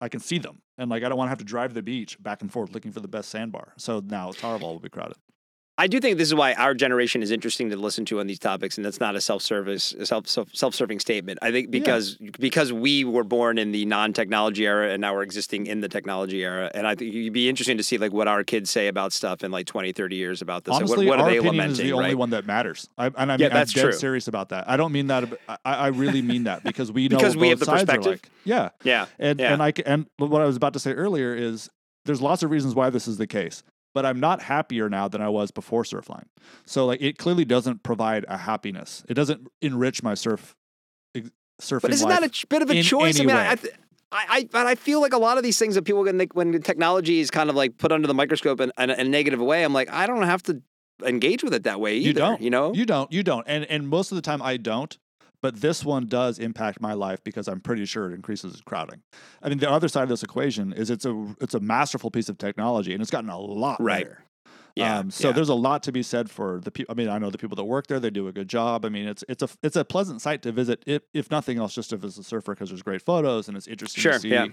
I 0.00 0.08
can 0.08 0.20
see 0.20 0.38
them, 0.38 0.60
and 0.78 0.90
like 0.90 1.02
I 1.02 1.08
don't 1.08 1.18
want 1.18 1.28
to 1.28 1.30
have 1.30 1.38
to 1.38 1.44
drive 1.44 1.70
to 1.70 1.74
the 1.74 1.82
beach 1.82 2.22
back 2.22 2.42
and 2.42 2.52
forth 2.52 2.72
looking 2.72 2.92
for 2.92 3.00
the 3.00 3.08
best 3.08 3.30
sandbar. 3.30 3.72
So 3.76 4.00
now 4.04 4.30
Taraval 4.30 4.60
will 4.60 4.80
be 4.80 4.88
crowded. 4.88 5.16
I 5.76 5.88
do 5.88 5.98
think 5.98 6.18
this 6.18 6.28
is 6.28 6.34
why 6.36 6.52
our 6.54 6.72
generation 6.72 7.20
is 7.20 7.32
interesting 7.32 7.68
to 7.70 7.76
listen 7.76 8.04
to 8.04 8.20
on 8.20 8.28
these 8.28 8.38
topics, 8.38 8.78
and 8.78 8.84
that's 8.84 9.00
not 9.00 9.16
a 9.16 9.20
self-service, 9.20 9.96
self 10.04 10.28
self 10.28 10.48
self-serving 10.54 11.00
statement. 11.00 11.40
I 11.42 11.50
think 11.50 11.66
Yeah. 11.66 11.80
because 11.80 12.16
because 12.38 12.72
we 12.72 13.02
were 13.02 13.24
born 13.24 13.58
in 13.58 13.72
the 13.72 13.84
non-technology 13.84 14.64
era, 14.66 14.90
and 14.92 15.00
now 15.00 15.14
we're 15.14 15.24
existing 15.24 15.66
in 15.66 15.80
the 15.80 15.88
technology 15.88 16.44
era, 16.44 16.70
and 16.76 16.86
I 16.86 16.94
think 16.94 17.12
it'd 17.12 17.32
be 17.32 17.48
interesting 17.48 17.76
to 17.78 17.82
see 17.82 17.98
like 17.98 18.12
what 18.12 18.28
our 18.28 18.44
kids 18.44 18.70
say 18.70 18.86
about 18.86 19.12
stuff 19.12 19.42
in 19.42 19.50
like 19.50 19.66
20, 19.66 19.90
30 19.92 20.14
years 20.14 20.42
about 20.42 20.62
this. 20.62 20.74
Like, 20.78 20.88
what, 20.88 21.04
what 21.04 21.18
our 21.18 21.26
are 21.26 21.30
they 21.30 21.38
opinion 21.38 21.56
lamenting? 21.56 21.72
is 21.86 21.90
the 21.90 21.92
only 21.92 22.14
one 22.14 22.30
that 22.30 22.46
matters. 22.46 22.88
I, 22.96 23.06
and 23.06 23.32
I 23.32 23.34
Yeah, 23.36 23.46
mean, 23.46 23.54
that's 23.54 23.72
I'm 23.76 23.82
dead 23.82 23.90
true. 23.90 23.98
serious 23.98 24.28
about 24.28 24.50
that. 24.50 24.68
I 24.70 24.76
don't 24.76 24.92
mean 24.92 25.08
that. 25.08 25.24
I, 25.48 25.56
I 25.64 25.86
really 25.88 26.22
mean 26.22 26.44
that 26.44 26.62
because 26.62 26.92
we 26.92 27.08
know 27.08 27.16
Because 27.18 27.36
what 27.36 27.40
we 27.42 27.48
have 27.48 27.58
the 27.58 27.66
perspective? 27.66 28.06
like. 28.12 28.30
Yeah, 28.44 28.68
Yeah, 28.84 29.06
and 29.18 29.40
Yeah. 29.40 29.52
and 29.52 29.60
I 29.60 29.72
and 29.84 30.06
what 30.18 30.40
I 30.40 30.44
was 30.44 30.54
about 30.56 30.74
to 30.74 30.78
say 30.78 30.92
earlier 30.92 31.34
is 31.34 31.68
there's 32.04 32.22
lots 32.22 32.44
of 32.44 32.50
reasons 32.52 32.76
why 32.76 32.90
this 32.90 33.08
is 33.08 33.16
the 33.16 33.26
case, 33.26 33.64
but 33.94 34.04
I'm 34.04 34.20
not 34.20 34.42
happier 34.42 34.90
now 34.90 35.08
than 35.08 35.22
I 35.22 35.28
was 35.28 35.50
before 35.50 35.84
Surfline. 35.84 36.26
So 36.66 36.84
like 36.84 37.00
it 37.00 37.16
clearly 37.16 37.44
doesn't 37.44 37.82
provide 37.82 38.24
a 38.28 38.36
happiness. 38.36 39.04
It 39.08 39.14
doesn't 39.14 39.48
enrich 39.62 40.02
my 40.02 40.14
surf 40.14 40.54
surfing 41.62 41.82
but 41.82 41.92
isn't 41.92 42.08
that 42.08 42.24
a 42.24 42.28
ch- 42.28 42.48
bit 42.48 42.62
of 42.62 42.70
a 42.70 42.82
choice? 42.82 43.18
I 43.20 43.24
mean, 43.24 43.34
way. 43.34 43.40
I, 43.40 43.52
I, 43.52 43.54
th- 43.54 43.74
I, 44.10 44.26
I, 44.28 44.48
but 44.50 44.66
I 44.66 44.74
feel 44.74 45.00
like 45.00 45.12
a 45.12 45.18
lot 45.18 45.38
of 45.38 45.44
these 45.44 45.58
things 45.58 45.76
that 45.76 45.82
people 45.82 46.04
can 46.04 46.18
think 46.18 46.34
when 46.34 46.60
technology 46.62 47.20
is 47.20 47.30
kind 47.30 47.48
of 47.48 47.56
like 47.56 47.78
put 47.78 47.92
under 47.92 48.08
the 48.08 48.14
microscope 48.14 48.60
in, 48.60 48.72
in, 48.78 48.90
in 48.90 49.00
a 49.00 49.04
negative 49.04 49.40
way. 49.40 49.62
I'm 49.62 49.72
like, 49.72 49.90
I 49.90 50.06
don't 50.06 50.22
have 50.22 50.42
to 50.44 50.60
engage 51.04 51.44
with 51.44 51.54
it 51.54 51.62
that 51.64 51.80
way 51.80 51.96
either. 51.96 52.06
You 52.08 52.12
don't. 52.12 52.42
You 52.42 52.50
know? 52.50 52.74
You 52.74 52.86
don't. 52.86 53.12
You 53.12 53.22
don't. 53.22 53.46
And 53.48 53.64
and 53.66 53.88
most 53.88 54.12
of 54.12 54.16
the 54.16 54.22
time 54.22 54.42
I 54.42 54.56
don't. 54.56 54.96
But 55.44 55.60
this 55.60 55.84
one 55.84 56.06
does 56.06 56.38
impact 56.38 56.80
my 56.80 56.94
life 56.94 57.22
because 57.22 57.48
I'm 57.48 57.60
pretty 57.60 57.84
sure 57.84 58.10
it 58.10 58.14
increases 58.14 58.62
crowding. 58.64 59.02
I 59.42 59.50
mean, 59.50 59.58
the 59.58 59.70
other 59.70 59.88
side 59.88 60.04
of 60.04 60.08
this 60.08 60.22
equation 60.22 60.72
is 60.72 60.88
it's 60.88 61.04
a 61.04 61.34
it's 61.38 61.52
a 61.52 61.60
masterful 61.60 62.10
piece 62.10 62.30
of 62.30 62.38
technology 62.38 62.94
and 62.94 63.02
it's 63.02 63.10
gotten 63.10 63.28
a 63.28 63.38
lot 63.38 63.76
Right. 63.78 64.04
better. 64.04 64.24
yeah. 64.74 65.00
Um, 65.00 65.10
so 65.10 65.28
yeah. 65.28 65.32
there's 65.34 65.50
a 65.50 65.54
lot 65.54 65.82
to 65.82 65.92
be 65.92 66.02
said 66.02 66.30
for 66.30 66.60
the 66.64 66.70
people. 66.70 66.90
I 66.90 66.96
mean, 66.96 67.10
I 67.10 67.18
know 67.18 67.28
the 67.28 67.36
people 67.36 67.56
that 67.56 67.64
work 67.64 67.88
there; 67.88 68.00
they 68.00 68.08
do 68.08 68.26
a 68.26 68.32
good 68.32 68.48
job. 68.48 68.86
I 68.86 68.88
mean, 68.88 69.06
it's 69.06 69.22
it's 69.28 69.42
a 69.42 69.48
it's 69.62 69.76
a 69.76 69.84
pleasant 69.84 70.22
site 70.22 70.40
to 70.44 70.50
visit, 70.52 70.82
if, 70.86 71.02
if 71.12 71.30
nothing 71.30 71.58
else, 71.58 71.74
just 71.74 71.92
as 71.92 72.16
a 72.18 72.22
surfer 72.24 72.54
because 72.54 72.70
there's 72.70 72.80
great 72.82 73.02
photos 73.02 73.46
and 73.46 73.54
it's 73.58 73.66
interesting 73.68 74.00
Sure, 74.00 74.12
to 74.14 74.18
see. 74.20 74.28
yeah. 74.30 74.46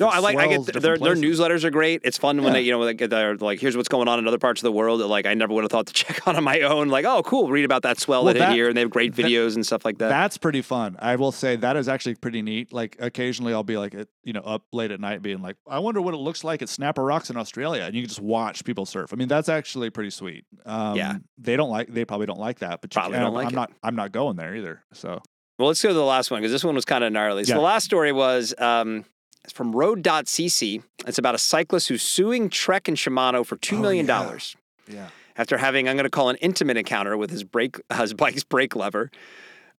No, 0.00 0.08
I 0.08 0.18
like. 0.18 0.36
I 0.38 0.48
get 0.48 0.64
th- 0.66 0.82
their 0.82 0.96
their 0.98 1.14
newsletters 1.14 1.64
are 1.64 1.70
great. 1.70 2.00
It's 2.04 2.18
fun 2.18 2.36
when 2.38 2.46
Yeah. 2.46 2.52
they, 2.54 2.60
you 2.62 2.72
know, 2.72 2.78
like 2.80 2.98
they're 2.98 3.36
like, 3.36 3.60
here's 3.60 3.76
what's 3.76 3.88
going 3.88 4.08
on 4.08 4.18
in 4.18 4.26
other 4.26 4.38
parts 4.38 4.60
of 4.60 4.64
the 4.64 4.72
world 4.72 5.00
that 5.00 5.06
like 5.06 5.26
I 5.26 5.34
never 5.34 5.52
would 5.54 5.64
have 5.64 5.70
thought 5.70 5.86
to 5.86 5.92
check 6.04 6.26
on 6.26 6.36
on 6.36 6.44
my 6.44 6.60
own. 6.60 6.88
Like, 6.88 7.04
oh, 7.04 7.22
cool, 7.22 7.50
read 7.50 7.64
about 7.64 7.82
that 7.82 7.98
swell 8.00 8.24
Well, 8.24 8.32
that, 8.34 8.38
that- 8.40 8.48
hit 8.50 8.54
here, 8.54 8.68
and 8.68 8.76
they 8.76 8.80
have 8.80 8.90
great 8.90 9.14
that- 9.14 9.24
videos 9.26 9.54
and 9.54 9.64
stuff 9.64 9.84
like 9.84 9.98
that. 9.98 10.08
That's 10.08 10.38
pretty 10.38 10.62
fun. 10.62 10.96
I 10.98 11.16
will 11.16 11.32
say 11.32 11.56
that 11.56 11.76
is 11.76 11.88
actually 11.88 12.14
pretty 12.16 12.42
neat. 12.42 12.72
Like 12.72 12.96
occasionally 13.00 13.52
I'll 13.52 13.62
be 13.62 13.76
like, 13.76 13.94
you 14.22 14.32
know, 14.32 14.40
up 14.40 14.62
late 14.72 14.90
at 14.90 15.00
night 15.00 15.22
being 15.22 15.42
like, 15.42 15.56
I 15.68 15.78
wonder 15.78 16.00
what 16.00 16.14
it 16.14 16.18
looks 16.18 16.44
like 16.44 16.62
at 16.62 16.68
Snapper 16.68 17.04
Rocks 17.04 17.30
in 17.30 17.36
Australia. 17.36 17.82
And 17.84 17.94
you 17.94 18.02
can 18.02 18.08
just 18.08 18.20
watch 18.20 18.64
people 18.64 18.86
surf. 18.86 19.12
I 19.12 19.16
mean, 19.16 19.28
that's 19.28 19.48
actually 19.48 19.90
pretty 19.90 20.10
sweet. 20.10 20.44
Um, 20.66 20.96
Yeah. 20.96 21.16
They 21.38 21.56
don't 21.56 21.70
like, 21.70 21.92
they 21.92 22.04
probably 22.04 22.26
don't 22.26 22.38
like 22.40 22.60
that, 22.60 22.80
but 22.80 22.90
Probably 22.90 23.12
can, 23.14 23.20
don't 23.22 23.28
I'm, 23.28 23.34
like 23.34 23.46
I'm 23.46 23.52
it. 23.52 23.56
not, 23.56 23.72
I'm 23.82 23.96
not 23.96 24.12
going 24.12 24.36
there 24.36 24.54
either. 24.56 24.82
So 24.92 25.20
Well, 25.58 25.68
let's 25.68 25.82
go 25.82 25.88
to 25.90 25.94
the 25.94 26.04
last 26.04 26.30
one 26.30 26.40
because 26.40 26.52
this 26.52 26.64
one 26.64 26.74
was 26.74 26.84
kind 26.84 27.04
of 27.04 27.12
gnarly. 27.12 27.44
So 27.44 27.50
Yeah. 27.52 27.56
the 27.58 27.62
last 27.64 27.84
story 27.84 28.12
was 28.12 28.54
um, 28.58 29.04
it's 29.44 29.52
from 29.52 29.72
Road.cc. 29.72 30.82
It's 31.06 31.18
about 31.18 31.34
a 31.34 31.38
cyclist 31.38 31.88
who's 31.88 32.02
suing 32.02 32.48
Trek 32.48 32.88
and 32.88 32.96
Shimano 32.96 33.44
for 33.44 33.56
two 33.56 33.76
Oh, 33.76 33.80
million 33.80 34.06
yeah. 34.06 34.18
dollars 34.22 34.56
yeah. 34.88 35.08
after 35.36 35.58
having 35.58 35.88
I'm 35.88 35.96
going 35.96 36.04
to 36.04 36.10
call 36.10 36.30
an 36.30 36.36
intimate 36.36 36.76
encounter 36.76 37.16
with 37.16 37.30
his 37.30 37.44
brake 37.44 37.76
his 37.94 38.14
bike's 38.14 38.44
brake 38.44 38.74
lever. 38.74 39.10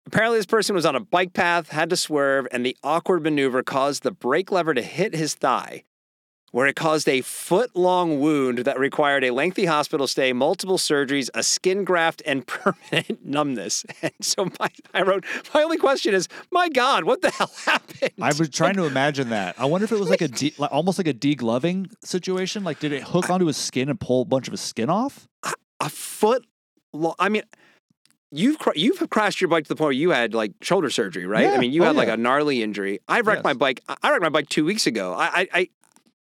Apparently, 0.06 0.38
this 0.38 0.46
person 0.46 0.76
was 0.76 0.86
on 0.86 0.94
a 0.94 1.00
bike 1.00 1.32
path, 1.32 1.70
had 1.70 1.90
to 1.90 1.96
swerve, 1.96 2.46
and 2.52 2.64
the 2.64 2.76
awkward 2.84 3.24
maneuver 3.24 3.64
caused 3.64 4.04
the 4.04 4.12
brake 4.12 4.52
lever 4.52 4.72
to 4.72 4.80
hit 4.82 5.14
his 5.16 5.34
thigh, 5.34 5.82
where 6.52 6.66
it 6.66 6.76
caused 6.76 7.08
a 7.08 7.20
foot 7.20 7.74
long 7.76 8.20
wound 8.20 8.58
that 8.58 8.78
required 8.78 9.24
a 9.24 9.30
lengthy 9.30 9.66
hospital 9.66 10.06
stay, 10.06 10.32
multiple 10.32 10.78
surgeries, 10.78 11.28
a 11.34 11.42
skin 11.42 11.84
graft, 11.84 12.22
and 12.24 12.46
permanent 12.46 13.24
numbness. 13.24 13.84
And 14.02 14.12
so 14.22 14.48
my, 14.60 14.68
I 14.94 15.02
wrote, 15.02 15.24
my 15.54 15.62
only 15.62 15.76
question 15.78 16.14
is, 16.14 16.28
my 16.52 16.68
God, 16.68 17.04
what 17.04 17.20
the 17.22 17.30
hell 17.30 17.50
happened? 17.64 18.12
I 18.20 18.32
was 18.38 18.48
trying 18.50 18.74
to 18.76 18.84
imagine 18.84 19.30
that. 19.30 19.56
I 19.58 19.64
wonder 19.66 19.84
if 19.84 19.92
it 19.92 19.98
was 19.98 20.08
like 20.10 20.20
a 20.22 20.28
de- 20.28 20.54
like, 20.58 20.70
almost 20.72 20.98
like 20.98 21.08
a 21.08 21.14
degloving 21.14 21.90
situation. 22.04 22.62
Like, 22.64 22.78
did 22.78 22.92
it 22.92 23.02
hook 23.02 23.28
onto 23.30 23.46
his 23.46 23.56
skin 23.56 23.88
and 23.88 23.98
pull 23.98 24.22
a 24.22 24.24
bunch 24.24 24.46
of 24.48 24.52
his 24.52 24.60
skin 24.60 24.88
off? 24.88 25.26
a 25.80 25.88
foot 25.90 26.46
long. 26.92 27.14
I 27.18 27.28
mean, 27.28 27.42
you've 28.30 28.58
cr- 28.58 28.70
you've 28.76 29.08
crashed 29.10 29.40
your 29.40 29.48
bike 29.48 29.64
to 29.64 29.68
the 29.68 29.76
point 29.76 29.86
where 29.86 29.92
you 29.92 30.10
had 30.10 30.32
like 30.34 30.52
shoulder 30.62 30.90
surgery, 30.90 31.26
right? 31.26 31.44
Yeah. 31.44 31.52
I 31.54 31.58
mean, 31.58 31.72
you 31.72 31.82
Oh, 31.82 31.86
had 31.88 31.96
like 31.96 32.08
a 32.08 32.16
gnarly 32.16 32.62
injury. 32.62 33.00
I 33.08 33.20
wrecked 33.20 33.44
my 33.44 33.52
bike. 33.54 33.82
I- 33.88 33.96
I 34.02 34.10
wrecked 34.10 34.22
my 34.22 34.28
bike 34.30 34.48
two 34.48 34.64
weeks 34.64 34.86
ago. 34.86 35.14
I, 35.14 35.46
I 35.52 35.68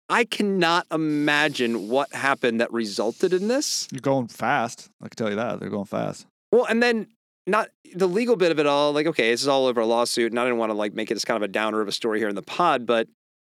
I 0.09 0.25
cannot 0.25 0.87
imagine 0.91 1.87
what 1.87 2.11
happened 2.13 2.59
that 2.61 2.73
resulted 2.73 3.31
in 3.31 3.47
this. 3.47 3.87
You're 3.91 4.01
going 4.01 4.27
fast. 4.27 4.89
I 5.01 5.07
can 5.07 5.15
tell 5.15 5.29
you 5.29 5.35
that. 5.35 5.59
They're 5.59 5.69
going 5.69 5.85
fast. 5.85 6.25
Well, 6.51 6.65
and 6.65 6.81
then 6.81 7.07
not 7.45 7.69
the 7.93 8.07
legal 8.07 8.35
bit 8.35 8.51
of 8.51 8.59
it 8.59 8.65
all. 8.65 8.91
Like, 8.91 9.05
okay, 9.05 9.29
this 9.29 9.41
is 9.41 9.47
all 9.47 9.67
over 9.67 9.81
a 9.81 9.85
lawsuit, 9.85 10.31
and 10.31 10.39
I 10.39 10.43
didn't 10.45 10.57
want 10.57 10.71
to 10.71 10.73
like 10.73 10.93
make 10.93 11.11
it 11.11 11.15
as 11.15 11.25
kind 11.25 11.35
of 11.37 11.43
a 11.43 11.51
downer 11.51 11.79
of 11.81 11.87
a 11.87 11.91
story 11.91 12.19
here 12.19 12.29
in 12.29 12.35
the 12.35 12.41
pod, 12.41 12.85
but. 12.85 13.07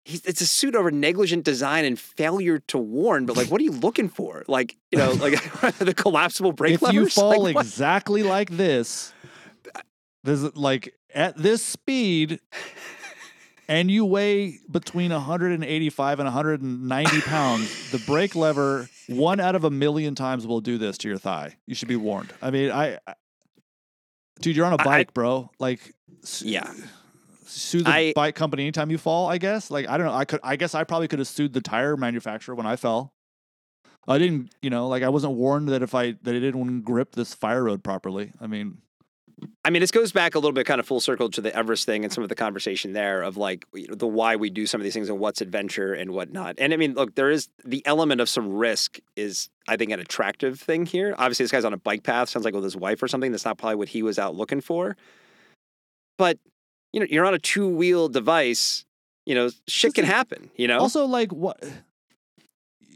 He's, 0.04 0.26
it's 0.26 0.40
a 0.40 0.46
suit 0.46 0.74
over 0.74 0.90
negligent 0.90 1.44
design 1.44 1.84
and 1.84 1.96
failure 1.96 2.58
to 2.66 2.76
warn, 2.76 3.24
but 3.24 3.36
like, 3.36 3.52
what 3.52 3.60
are 3.60 3.64
you 3.64 3.70
looking 3.70 4.08
for? 4.08 4.42
Like, 4.48 4.76
you 4.90 4.98
know, 4.98 5.12
like 5.12 5.40
the 5.78 5.94
collapsible 5.94 6.50
brake 6.50 6.74
if 6.74 6.82
levers. 6.82 6.94
you 6.96 7.08
fall 7.08 7.42
what? 7.42 7.52
exactly 7.52 8.24
like 8.24 8.50
this, 8.50 9.12
this 10.24 10.42
like 10.56 10.92
at 11.14 11.36
this 11.36 11.62
speed, 11.62 12.40
and 13.68 13.90
you 13.90 14.04
weigh 14.04 14.58
between 14.70 15.10
185 15.12 16.18
and 16.20 16.26
190 16.26 17.20
pounds, 17.22 17.90
the 17.90 17.98
brake 17.98 18.34
lever 18.34 18.88
one 19.08 19.40
out 19.40 19.54
of 19.54 19.64
a 19.64 19.70
million 19.70 20.14
times 20.14 20.46
will 20.46 20.60
do 20.60 20.78
this 20.78 20.98
to 20.98 21.08
your 21.08 21.18
thigh. 21.18 21.56
You 21.66 21.74
should 21.74 21.88
be 21.88 21.96
warned. 21.96 22.32
I 22.42 22.50
mean, 22.50 22.70
I, 22.70 22.98
I 23.06 23.14
dude, 24.40 24.56
you're 24.56 24.66
on 24.66 24.72
a 24.72 24.82
bike, 24.84 25.12
bro. 25.14 25.50
Like, 25.58 25.94
Yeah. 26.40 26.72
sue 27.46 27.82
the 27.82 27.90
I- 27.90 28.12
bike 28.14 28.34
company 28.34 28.62
anytime 28.64 28.90
you 28.90 28.98
fall. 28.98 29.28
I 29.28 29.38
guess. 29.38 29.70
Like, 29.70 29.88
I 29.88 29.96
don't 29.96 30.06
know. 30.06 30.14
I 30.14 30.24
could. 30.24 30.40
I 30.42 30.56
guess 30.56 30.74
I 30.74 30.84
probably 30.84 31.08
could 31.08 31.18
have 31.18 31.28
sued 31.28 31.52
the 31.52 31.60
tire 31.60 31.96
manufacturer 31.96 32.54
when 32.54 32.66
I 32.66 32.76
fell. 32.76 33.12
I 34.08 34.18
didn't, 34.18 34.52
you 34.62 34.70
know, 34.70 34.88
like 34.88 35.04
I 35.04 35.10
wasn't 35.10 35.34
warned 35.34 35.68
that 35.68 35.80
if 35.82 35.94
I 35.94 36.12
that 36.22 36.34
I 36.34 36.38
didn't 36.40 36.82
grip 36.82 37.14
this 37.14 37.34
fire 37.34 37.62
road 37.64 37.84
properly. 37.84 38.32
I 38.40 38.46
mean, 38.48 38.78
I 39.64 39.70
mean, 39.70 39.80
this 39.80 39.90
goes 39.90 40.12
back 40.12 40.34
a 40.34 40.38
little 40.38 40.52
bit 40.52 40.66
kind 40.66 40.80
of 40.80 40.86
full 40.86 41.00
circle 41.00 41.28
to 41.30 41.40
the 41.40 41.54
Everest 41.54 41.86
thing 41.86 42.04
and 42.04 42.12
some 42.12 42.22
of 42.22 42.28
the 42.28 42.34
conversation 42.34 42.92
there 42.92 43.22
of 43.22 43.36
like 43.36 43.64
you 43.72 43.88
know, 43.88 43.94
the 43.94 44.06
why 44.06 44.36
we 44.36 44.50
do 44.50 44.66
some 44.66 44.80
of 44.80 44.84
these 44.84 44.94
things 44.94 45.08
and 45.08 45.18
what's 45.18 45.40
adventure 45.40 45.94
and 45.94 46.12
whatnot. 46.12 46.56
And 46.58 46.72
I 46.72 46.76
mean, 46.76 46.94
look, 46.94 47.14
there 47.14 47.30
is 47.30 47.48
the 47.64 47.84
element 47.86 48.20
of 48.20 48.28
some 48.28 48.52
risk 48.52 48.98
is, 49.16 49.48
I 49.68 49.76
think, 49.76 49.90
an 49.92 50.00
attractive 50.00 50.60
thing 50.60 50.86
here. 50.86 51.14
Obviously, 51.18 51.44
this 51.44 51.52
guy's 51.52 51.64
on 51.64 51.72
a 51.72 51.78
bike 51.78 52.02
path, 52.02 52.28
sounds 52.28 52.44
like 52.44 52.54
with 52.54 52.64
his 52.64 52.76
wife 52.76 53.02
or 53.02 53.08
something. 53.08 53.30
That's 53.30 53.44
not 53.44 53.58
probably 53.58 53.76
what 53.76 53.88
he 53.88 54.02
was 54.02 54.18
out 54.18 54.34
looking 54.34 54.60
for. 54.60 54.96
But, 56.18 56.38
you 56.92 57.00
know, 57.00 57.06
you're 57.08 57.24
on 57.24 57.34
a 57.34 57.38
two 57.38 57.68
wheel 57.68 58.08
device, 58.08 58.84
you 59.26 59.34
know, 59.34 59.50
shit 59.66 59.94
can 59.94 60.04
happen, 60.04 60.50
you 60.56 60.68
know? 60.68 60.78
Also, 60.78 61.06
like 61.06 61.32
what? 61.32 61.62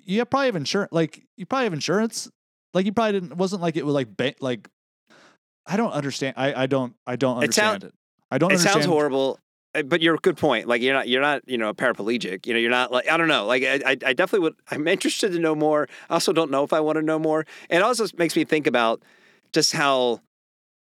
You 0.04 0.24
probably 0.24 0.46
have 0.46 0.56
insurance. 0.56 0.92
Like 0.92 1.24
you 1.36 1.46
probably 1.46 1.64
have 1.64 1.72
insurance. 1.72 2.30
Like 2.74 2.86
you 2.86 2.92
probably 2.92 3.20
didn't. 3.20 3.36
Wasn't 3.36 3.62
like 3.62 3.76
it 3.76 3.84
was 3.84 3.94
like 3.94 4.16
ba- 4.16 4.34
like. 4.40 4.68
I 5.66 5.76
don't 5.76 5.92
understand. 5.92 6.34
I 6.36 6.62
I 6.62 6.66
don't 6.66 6.94
I 7.06 7.16
don't 7.16 7.42
It 7.42 7.52
sound- 7.54 7.82
understand 7.84 7.92
it. 7.92 7.94
I 8.30 8.38
don't 8.38 8.50
it 8.50 8.54
understand. 8.54 8.74
sounds 8.74 8.86
horrible 8.86 9.38
uh, 9.74 9.82
but 9.82 10.00
you're 10.02 10.14
a 10.14 10.18
good 10.18 10.36
point 10.36 10.66
like 10.66 10.80
you're 10.82 10.94
not 10.94 11.06
you're 11.08 11.20
not 11.22 11.42
you 11.46 11.56
know 11.58 11.68
a 11.68 11.74
paraplegic 11.74 12.44
you 12.46 12.52
know 12.52 12.58
you're 12.58 12.70
not 12.70 12.90
like 12.90 13.08
i 13.08 13.16
don't 13.16 13.28
know 13.28 13.46
like 13.46 13.62
i, 13.62 13.74
I 13.86 13.90
I 14.04 14.12
definitely 14.14 14.40
would 14.40 14.54
i'm 14.72 14.88
interested 14.88 15.30
to 15.32 15.38
know 15.38 15.54
more 15.54 15.88
i 16.10 16.14
also 16.14 16.32
don't 16.32 16.50
know 16.50 16.64
if 16.64 16.72
i 16.72 16.80
want 16.80 16.96
to 16.96 17.02
know 17.02 17.18
more 17.20 17.46
it 17.70 17.82
also 17.82 18.04
makes 18.18 18.34
me 18.34 18.44
think 18.44 18.66
about 18.66 19.00
just 19.52 19.72
how 19.72 20.20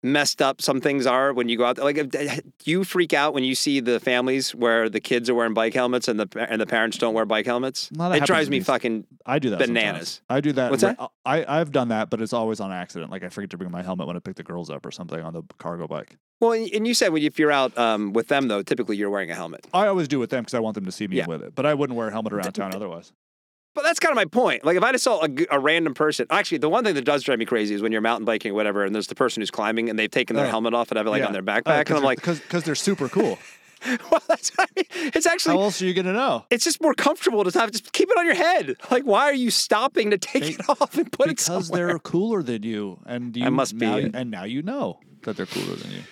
messed 0.02 0.42
up 0.42 0.60
some 0.60 0.80
things 0.80 1.06
are 1.06 1.32
when 1.32 1.48
you 1.48 1.56
go 1.56 1.64
out 1.64 1.76
there. 1.76 1.84
like 1.84 2.10
do 2.10 2.40
you 2.64 2.82
freak 2.82 3.12
out 3.12 3.32
when 3.34 3.44
you 3.44 3.54
see 3.54 3.78
the 3.78 4.00
families 4.00 4.52
where 4.54 4.88
the 4.88 5.00
kids 5.00 5.30
are 5.30 5.34
wearing 5.34 5.54
bike 5.54 5.72
helmets 5.74 6.08
and 6.08 6.18
the 6.18 6.46
and 6.50 6.60
the 6.60 6.66
parents 6.66 6.98
don't 6.98 7.14
wear 7.14 7.24
bike 7.24 7.46
helmets 7.46 7.88
it 7.92 8.24
drives 8.24 8.50
me 8.50 8.58
me. 8.58 8.64
fucking 8.64 9.06
I 9.24 9.38
do 9.38 9.50
that. 9.50 9.60
sometimes. 9.60 9.68
bananas. 9.68 10.20
I 10.28 10.40
do 10.40 10.52
that. 10.54 10.70
What's 10.72 10.82
re- 10.82 10.96
I 11.24 11.44
I've 11.60 11.70
done 11.70 11.88
that, 11.88 12.10
but 12.10 12.20
it's 12.20 12.32
always 12.32 12.58
on 12.58 12.72
accident. 12.72 13.10
Like 13.12 13.22
I 13.22 13.28
forget 13.28 13.50
to 13.50 13.56
bring 13.58 13.70
my 13.70 13.82
helmet 13.82 14.06
when 14.08 14.16
I 14.16 14.20
pick 14.20 14.34
the 14.34 14.42
girls 14.42 14.70
up 14.70 14.84
or 14.84 14.90
something 14.90 15.20
on 15.20 15.32
the 15.32 15.42
cargo 15.58 15.86
bike. 15.86 16.16
well 16.40 16.52
and 16.52 16.68
and 16.74 16.86
you 16.86 16.94
said 16.94 17.12
when 17.12 17.22
if 17.22 17.38
you're 17.38 17.52
out 17.52 17.76
um, 17.78 18.12
with 18.12 18.26
them 18.28 18.48
though 18.48 18.62
typically 18.62 18.96
you're 18.96 19.10
wearing 19.10 19.30
a 19.30 19.34
helmet 19.36 19.66
I 19.72 19.86
always 19.86 20.08
do 20.08 20.18
with 20.18 20.30
them 20.30 20.42
because 20.42 20.54
I 20.54 20.58
want 20.60 20.74
them 20.74 20.84
to 20.86 20.92
see 20.92 21.06
me 21.06 21.18
Yeah. 21.18 21.26
with 21.26 21.42
it. 21.42 21.54
But 21.54 21.64
I 21.66 21.74
wouldn't 21.74 21.96
wear 21.96 22.08
a 22.08 22.10
helmet 22.10 22.32
around 22.32 22.52
town 22.52 22.74
otherwise. 22.74 23.12
But 23.74 23.84
that's 23.84 23.98
kind 23.98 24.10
of 24.12 24.16
my 24.16 24.26
point. 24.26 24.64
Like 24.64 24.76
if 24.76 24.82
I 24.82 24.92
just 24.92 25.04
saw 25.04 25.26
a 25.50 25.58
random 25.58 25.94
person, 25.94 26.26
actually, 26.30 26.58
the 26.58 26.68
one 26.68 26.84
thing 26.84 26.94
that 26.94 27.04
does 27.04 27.22
drive 27.22 27.38
me 27.38 27.46
crazy 27.46 27.74
is 27.74 27.80
when 27.82 27.90
you're 27.92 28.00
mountain 28.02 28.24
biking 28.26 28.52
or 28.52 28.54
whatever, 28.54 28.84
and 28.84 28.94
there's 28.94 29.06
the 29.06 29.14
person 29.14 29.40
who's 29.40 29.50
climbing 29.50 29.88
and 29.88 29.98
they've 29.98 30.10
taken 30.10 30.36
their 30.36 30.46
Oh. 30.46 30.50
helmet 30.50 30.74
off 30.74 30.90
and 30.90 30.98
have 30.98 31.06
it 31.06 31.10
like 31.10 31.20
Yeah. 31.20 31.26
on 31.28 31.32
their 31.32 31.42
oh, 31.42 31.44
backpack, 31.44 31.86
and 31.88 31.96
I'm 31.96 32.02
like, 32.02 32.18
because 32.22 32.64
they're 32.64 32.74
super 32.74 33.08
cool. 33.08 33.38
well, 34.10 34.22
that's 34.28 34.52
I 34.58 34.66
mean, 34.76 34.84
it's 35.14 35.26
actually. 35.26 35.56
How 35.56 35.62
else 35.62 35.80
are 35.82 35.86
you 35.86 35.94
gonna 35.94 36.12
know? 36.12 36.44
it's 36.50 36.64
just 36.64 36.80
more 36.82 36.94
comfortable 36.94 37.42
to 37.44 37.58
have 37.58 37.72
just 37.72 37.92
keep 37.92 38.08
it 38.10 38.16
on 38.18 38.24
your 38.26 38.34
head. 38.34 38.76
Like, 38.90 39.04
why 39.04 39.22
are 39.24 39.34
you 39.34 39.50
stopping 39.50 40.10
to 40.10 40.18
take 40.18 40.42
They- 40.44 40.50
it 40.50 40.68
off 40.68 40.96
and 40.96 41.10
put 41.10 41.30
it 41.30 41.38
because 41.38 41.68
they're 41.70 41.98
cooler 41.98 42.42
than 42.42 42.62
you, 42.62 42.98
and 43.06 43.36
you 43.36 43.50
must 43.50 43.76
be 43.78 43.86
now, 43.86 43.96
and 43.96 44.30
now 44.30 44.44
you 44.44 44.62
know 44.62 45.00
that 45.22 45.36
they're 45.36 45.46
cooler 45.46 45.74
than 45.76 45.90
you. 45.92 46.02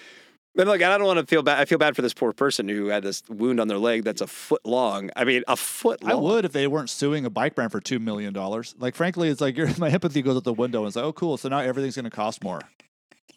But 0.54 0.66
look, 0.66 0.82
I 0.82 0.98
don't 0.98 1.06
want 1.06 1.20
to 1.20 1.26
feel 1.26 1.42
bad. 1.42 1.58
I 1.60 1.64
feel 1.64 1.78
bad 1.78 1.94
for 1.94 2.02
this 2.02 2.12
poor 2.12 2.32
person 2.32 2.68
who 2.68 2.86
had 2.86 3.02
this 3.04 3.22
wound 3.28 3.60
on 3.60 3.68
their 3.68 3.78
leg 3.78 4.02
that's 4.04 4.20
a 4.20 4.26
foot 4.26 4.64
long. 4.66 5.10
I 5.14 5.24
mean, 5.24 5.44
a 5.46 5.56
foot 5.56 6.02
long. 6.02 6.12
I 6.12 6.14
would 6.16 6.44
if 6.44 6.52
they 6.52 6.66
weren't 6.66 6.90
suing 6.90 7.24
a 7.24 7.30
bike 7.30 7.54
brand 7.54 7.70
for 7.70 7.80
two 7.80 8.00
million 8.00 8.32
dollars. 8.32 8.74
Like, 8.78 8.94
frankly, 8.96 9.28
it's 9.28 9.40
like 9.40 9.56
your 9.56 9.68
my 9.78 9.90
empathy 9.90 10.22
goes 10.22 10.36
out 10.36 10.44
the 10.44 10.52
window. 10.52 10.80
and 10.80 10.88
It's 10.88 10.96
like, 10.96 11.04
oh, 11.04 11.12
cool. 11.12 11.36
So 11.36 11.48
now 11.48 11.58
everything's 11.60 11.96
gonna 11.96 12.10
cost 12.10 12.42
more. 12.42 12.60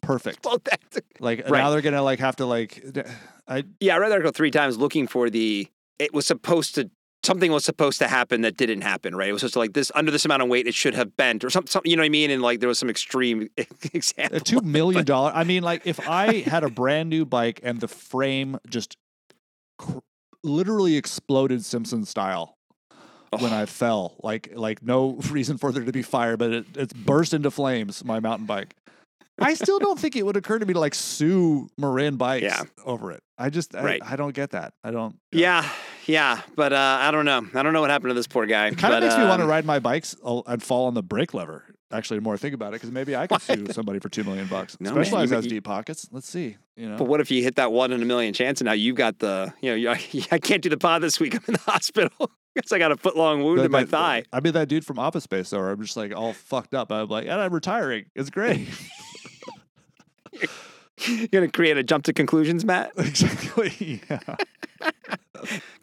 Perfect. 0.02 0.40
Well, 0.46 0.62
that's, 0.64 1.00
Like 1.20 1.48
Right. 1.48 1.60
now 1.60 1.70
they're 1.70 1.82
gonna 1.82 2.02
like 2.02 2.20
have 2.20 2.36
to 2.38 2.46
like. 2.46 2.84
I 3.48 3.64
yeah, 3.80 3.96
I 3.96 4.00
read 4.00 4.10
the 4.10 4.14
article 4.14 4.32
three 4.32 4.52
times 4.52 4.78
looking 4.78 5.08
for 5.08 5.30
the. 5.30 5.68
It 6.00 6.14
was 6.14 6.26
supposed 6.26 6.76
to. 6.76 6.90
Something 7.26 7.52
was 7.52 7.64
supposed 7.64 8.00
to 8.00 8.08
happen 8.08 8.42
that 8.42 8.58
didn't 8.58 8.82
happen, 8.82 9.16
right? 9.16 9.30
It 9.30 9.34
was 9.34 9.42
just 9.42 9.56
like 9.56 9.74
this 9.74 9.92
under 9.96 10.12
this 10.12 10.26
amount 10.26 10.42
of 10.42 10.50
weight, 10.50 10.68
it 10.68 10.74
should 10.76 10.94
have 10.94 11.16
bent 11.16 11.44
or 11.44 11.50
something. 11.50 11.70
Some, 11.70 11.82
you 11.86 11.96
know 11.96 12.02
what 12.02 12.08
I 12.08 12.10
mean? 12.10 12.32
And 12.32 12.42
like 12.42 12.60
there 12.60 12.68
was 12.68 12.80
some 12.80 12.90
extreme 12.90 13.48
example. 13.94 14.38
a 14.38 14.40
two 14.42 14.60
million 14.62 15.06
dollar. 15.06 15.32
I 15.34 15.44
mean, 15.44 15.64
like 15.64 15.84
if 15.86 16.06
I 16.08 16.40
had 16.46 16.64
a 16.64 16.70
brand 16.70 17.10
new 17.10 17.26
bike 17.26 17.60
and 17.64 17.80
the 17.80 17.88
frame 17.88 18.58
just 18.68 18.98
cr- 19.78 20.00
literally 20.44 20.98
exploded 20.98 21.64
Simpson 21.64 22.04
style 22.06 22.58
when 23.40 23.54
I 23.54 23.64
oh. 23.64 23.66
fell, 23.68 24.16
like 24.22 24.52
like 24.54 24.84
no 24.84 25.12
reason 25.32 25.58
for 25.58 25.72
there 25.72 25.86
to 25.86 25.92
be 25.92 26.02
fire, 26.02 26.36
but 26.38 26.52
it, 26.52 26.66
it's 26.76 26.94
burst 26.94 27.34
into 27.34 27.50
flames. 27.52 28.04
My 28.04 28.20
mountain 28.20 28.46
bike. 28.46 28.76
I 29.40 29.56
still 29.56 29.80
don't 29.80 29.98
think 30.00 30.16
it 30.16 30.24
would 30.26 30.38
occur 30.38 30.60
to 30.60 30.66
me 30.66 30.74
to 30.74 30.80
like 30.80 30.94
sue 30.94 31.68
Marin 31.78 32.18
bikes 32.18 32.44
Yeah. 32.44 32.64
over 32.86 33.12
it. 33.12 33.24
I 33.38 33.50
just 33.50 33.76
I, 33.76 33.84
Right. 33.84 34.02
I 34.04 34.16
don't 34.16 34.34
get 34.36 34.52
that. 34.52 34.74
I 34.84 34.92
don't. 34.92 35.16
Yeah, 35.32 35.68
yeah, 36.06 36.42
but 36.56 36.74
uh, 36.74 36.98
I 37.02 37.12
don't 37.12 37.26
know. 37.26 37.46
I 37.54 37.64
don't 37.64 37.74
know 37.74 37.82
what 37.82 37.90
happened 37.90 38.10
to 38.12 38.14
this 38.16 38.28
poor 38.28 38.46
guy. 38.46 38.68
It 38.68 38.78
kind 38.78 38.94
of 38.94 39.02
makes 39.04 39.18
me 39.18 39.24
want 39.26 39.40
to 39.40 39.44
um, 39.44 39.50
ride 39.50 39.66
my 39.66 39.80
bikes 39.80 40.16
and 40.24 40.62
fall 40.62 40.86
on 40.88 40.94
the 40.94 41.04
brake 41.04 41.34
lever. 41.34 41.64
Actually, 41.92 42.18
the 42.18 42.24
more 42.24 42.34
I 42.34 42.38
think 42.38 42.56
about 42.56 42.70
it, 42.70 42.82
because 42.82 42.92
maybe 42.92 43.16
I 43.16 43.28
could 43.28 43.40
sue 43.42 43.68
somebody 43.72 44.00
for 44.00 44.10
two 44.10 44.24
million 44.24 44.48
bucks. 44.48 44.76
No, 44.80 44.94
man, 44.96 45.04
Specialized 45.06 45.30
you- 45.32 45.36
has 45.36 45.46
you- 45.46 45.52
deep 45.52 45.64
pockets. 45.64 46.08
Let's 46.12 46.28
see. 46.28 46.58
You 46.76 46.90
know, 46.90 46.98
But 46.98 47.04
what 47.04 47.20
if 47.22 47.30
you 47.30 47.44
hit 47.44 47.56
that 47.58 47.72
one 47.72 47.92
in 47.92 48.02
a 48.02 48.06
million 48.06 48.34
chance 48.34 48.62
and 48.62 48.66
now 48.66 48.72
you've 48.72 48.96
got 48.96 49.20
the, 49.20 49.54
you 49.62 49.70
know, 49.70 49.76
you 49.76 50.24
I 50.32 50.40
can't 50.40 50.64
do 50.64 50.70
the 50.70 50.78
pod 50.78 51.04
this 51.04 51.20
week. 51.20 51.36
I'm 51.36 51.42
in 51.48 51.54
the 51.54 51.60
hospital 51.60 52.32
Guess 52.56 52.72
I 52.72 52.78
got 52.80 52.92
a 52.92 52.98
foot 52.98 53.16
long 53.16 53.44
wound 53.44 53.60
That- 53.60 53.66
in 53.66 53.72
my 53.72 53.82
that- 53.84 53.90
thigh. 53.90 54.24
I 54.34 54.40
mean, 54.40 54.54
that 54.54 54.68
dude 54.70 54.86
from 54.86 54.98
Office 54.98 55.24
Space, 55.26 55.52
though, 55.52 55.60
I'm 55.60 55.82
just 55.82 55.96
like 55.98 56.16
all 56.16 56.34
fucked 56.34 56.74
up. 56.74 56.92
I'm 56.92 57.08
like, 57.10 57.26
and 57.26 57.40
I'm 57.40 57.54
retiring. 57.54 58.06
It's 58.16 58.30
great. 58.32 58.68
You're 61.08 61.28
going 61.28 61.46
to 61.46 61.52
create 61.52 61.78
a 61.78 61.84
jump 61.84 62.06
to 62.06 62.14
conclusions, 62.14 62.66
mat? 62.66 62.92
exactly. 62.98 64.02
Yeah. 64.10 64.20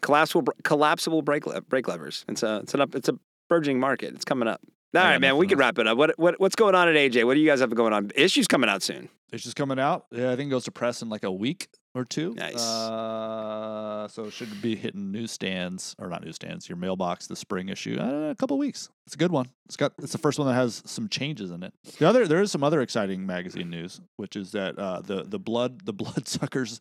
collapsible 0.01 0.53
collapsible 0.63 1.21
brake 1.21 1.45
le- 1.45 1.61
brake 1.61 1.87
levers. 1.87 2.25
It's 2.27 2.43
a 2.43 2.57
it's 2.63 2.73
an 2.73 2.81
up 2.81 2.95
it's 2.95 3.09
a 3.09 3.17
burgeoning 3.49 3.79
market. 3.79 4.13
It's 4.13 4.25
coming 4.25 4.47
up. 4.47 4.61
All 4.93 5.01
right, 5.01 5.19
man. 5.19 5.37
We 5.37 5.47
can 5.47 5.57
wrap 5.57 5.79
it 5.79 5.87
up. 5.87 5.97
What 5.97 6.17
what 6.17 6.39
what's 6.39 6.55
going 6.55 6.75
on 6.75 6.89
at 6.89 6.95
AJ? 6.95 7.25
What 7.25 7.35
do 7.35 7.39
you 7.39 7.47
guys 7.47 7.61
have 7.61 7.73
going 7.73 7.93
on? 7.93 8.11
Issues 8.15 8.47
coming 8.47 8.69
out 8.69 8.83
soon. 8.83 9.09
Issues 9.31 9.53
coming 9.53 9.79
out. 9.79 10.05
Yeah, 10.11 10.31
I 10.31 10.35
think 10.35 10.47
it 10.47 10.51
goes 10.51 10.65
to 10.65 10.71
press 10.71 11.01
in 11.01 11.09
like 11.09 11.23
a 11.23 11.31
week 11.31 11.69
or 11.93 12.05
two. 12.05 12.33
Nice. 12.35 12.55
Uh, 12.55 14.07
so 14.07 14.25
it 14.25 14.33
should 14.33 14.61
be 14.61 14.75
hitting 14.75 15.11
newsstands 15.11 15.95
or 15.99 16.09
not 16.09 16.23
newsstands, 16.23 16.69
your 16.69 16.77
mailbox, 16.77 17.27
the 17.27 17.35
spring 17.35 17.69
issue, 17.69 17.97
uh, 17.99 18.29
a 18.29 18.35
couple 18.35 18.57
weeks. 18.57 18.89
It's 19.05 19.15
a 19.15 19.17
good 19.17 19.31
one. 19.31 19.49
It's 19.65 19.75
got 19.77 19.93
it's 20.01 20.11
the 20.11 20.17
first 20.17 20.39
one 20.39 20.47
that 20.47 20.53
has 20.53 20.81
some 20.85 21.09
changes 21.09 21.51
in 21.51 21.63
it. 21.63 21.73
The 21.99 22.07
other 22.07 22.27
there 22.27 22.41
is 22.41 22.51
some 22.51 22.63
other 22.63 22.81
exciting 22.81 23.25
magazine 23.25 23.69
news, 23.69 23.99
which 24.17 24.35
is 24.35 24.51
that 24.51 24.77
uh, 24.77 25.01
the 25.01 25.23
the 25.23 25.39
blood 25.39 25.85
the 25.85 25.93
bloodsuckers 26.01 26.79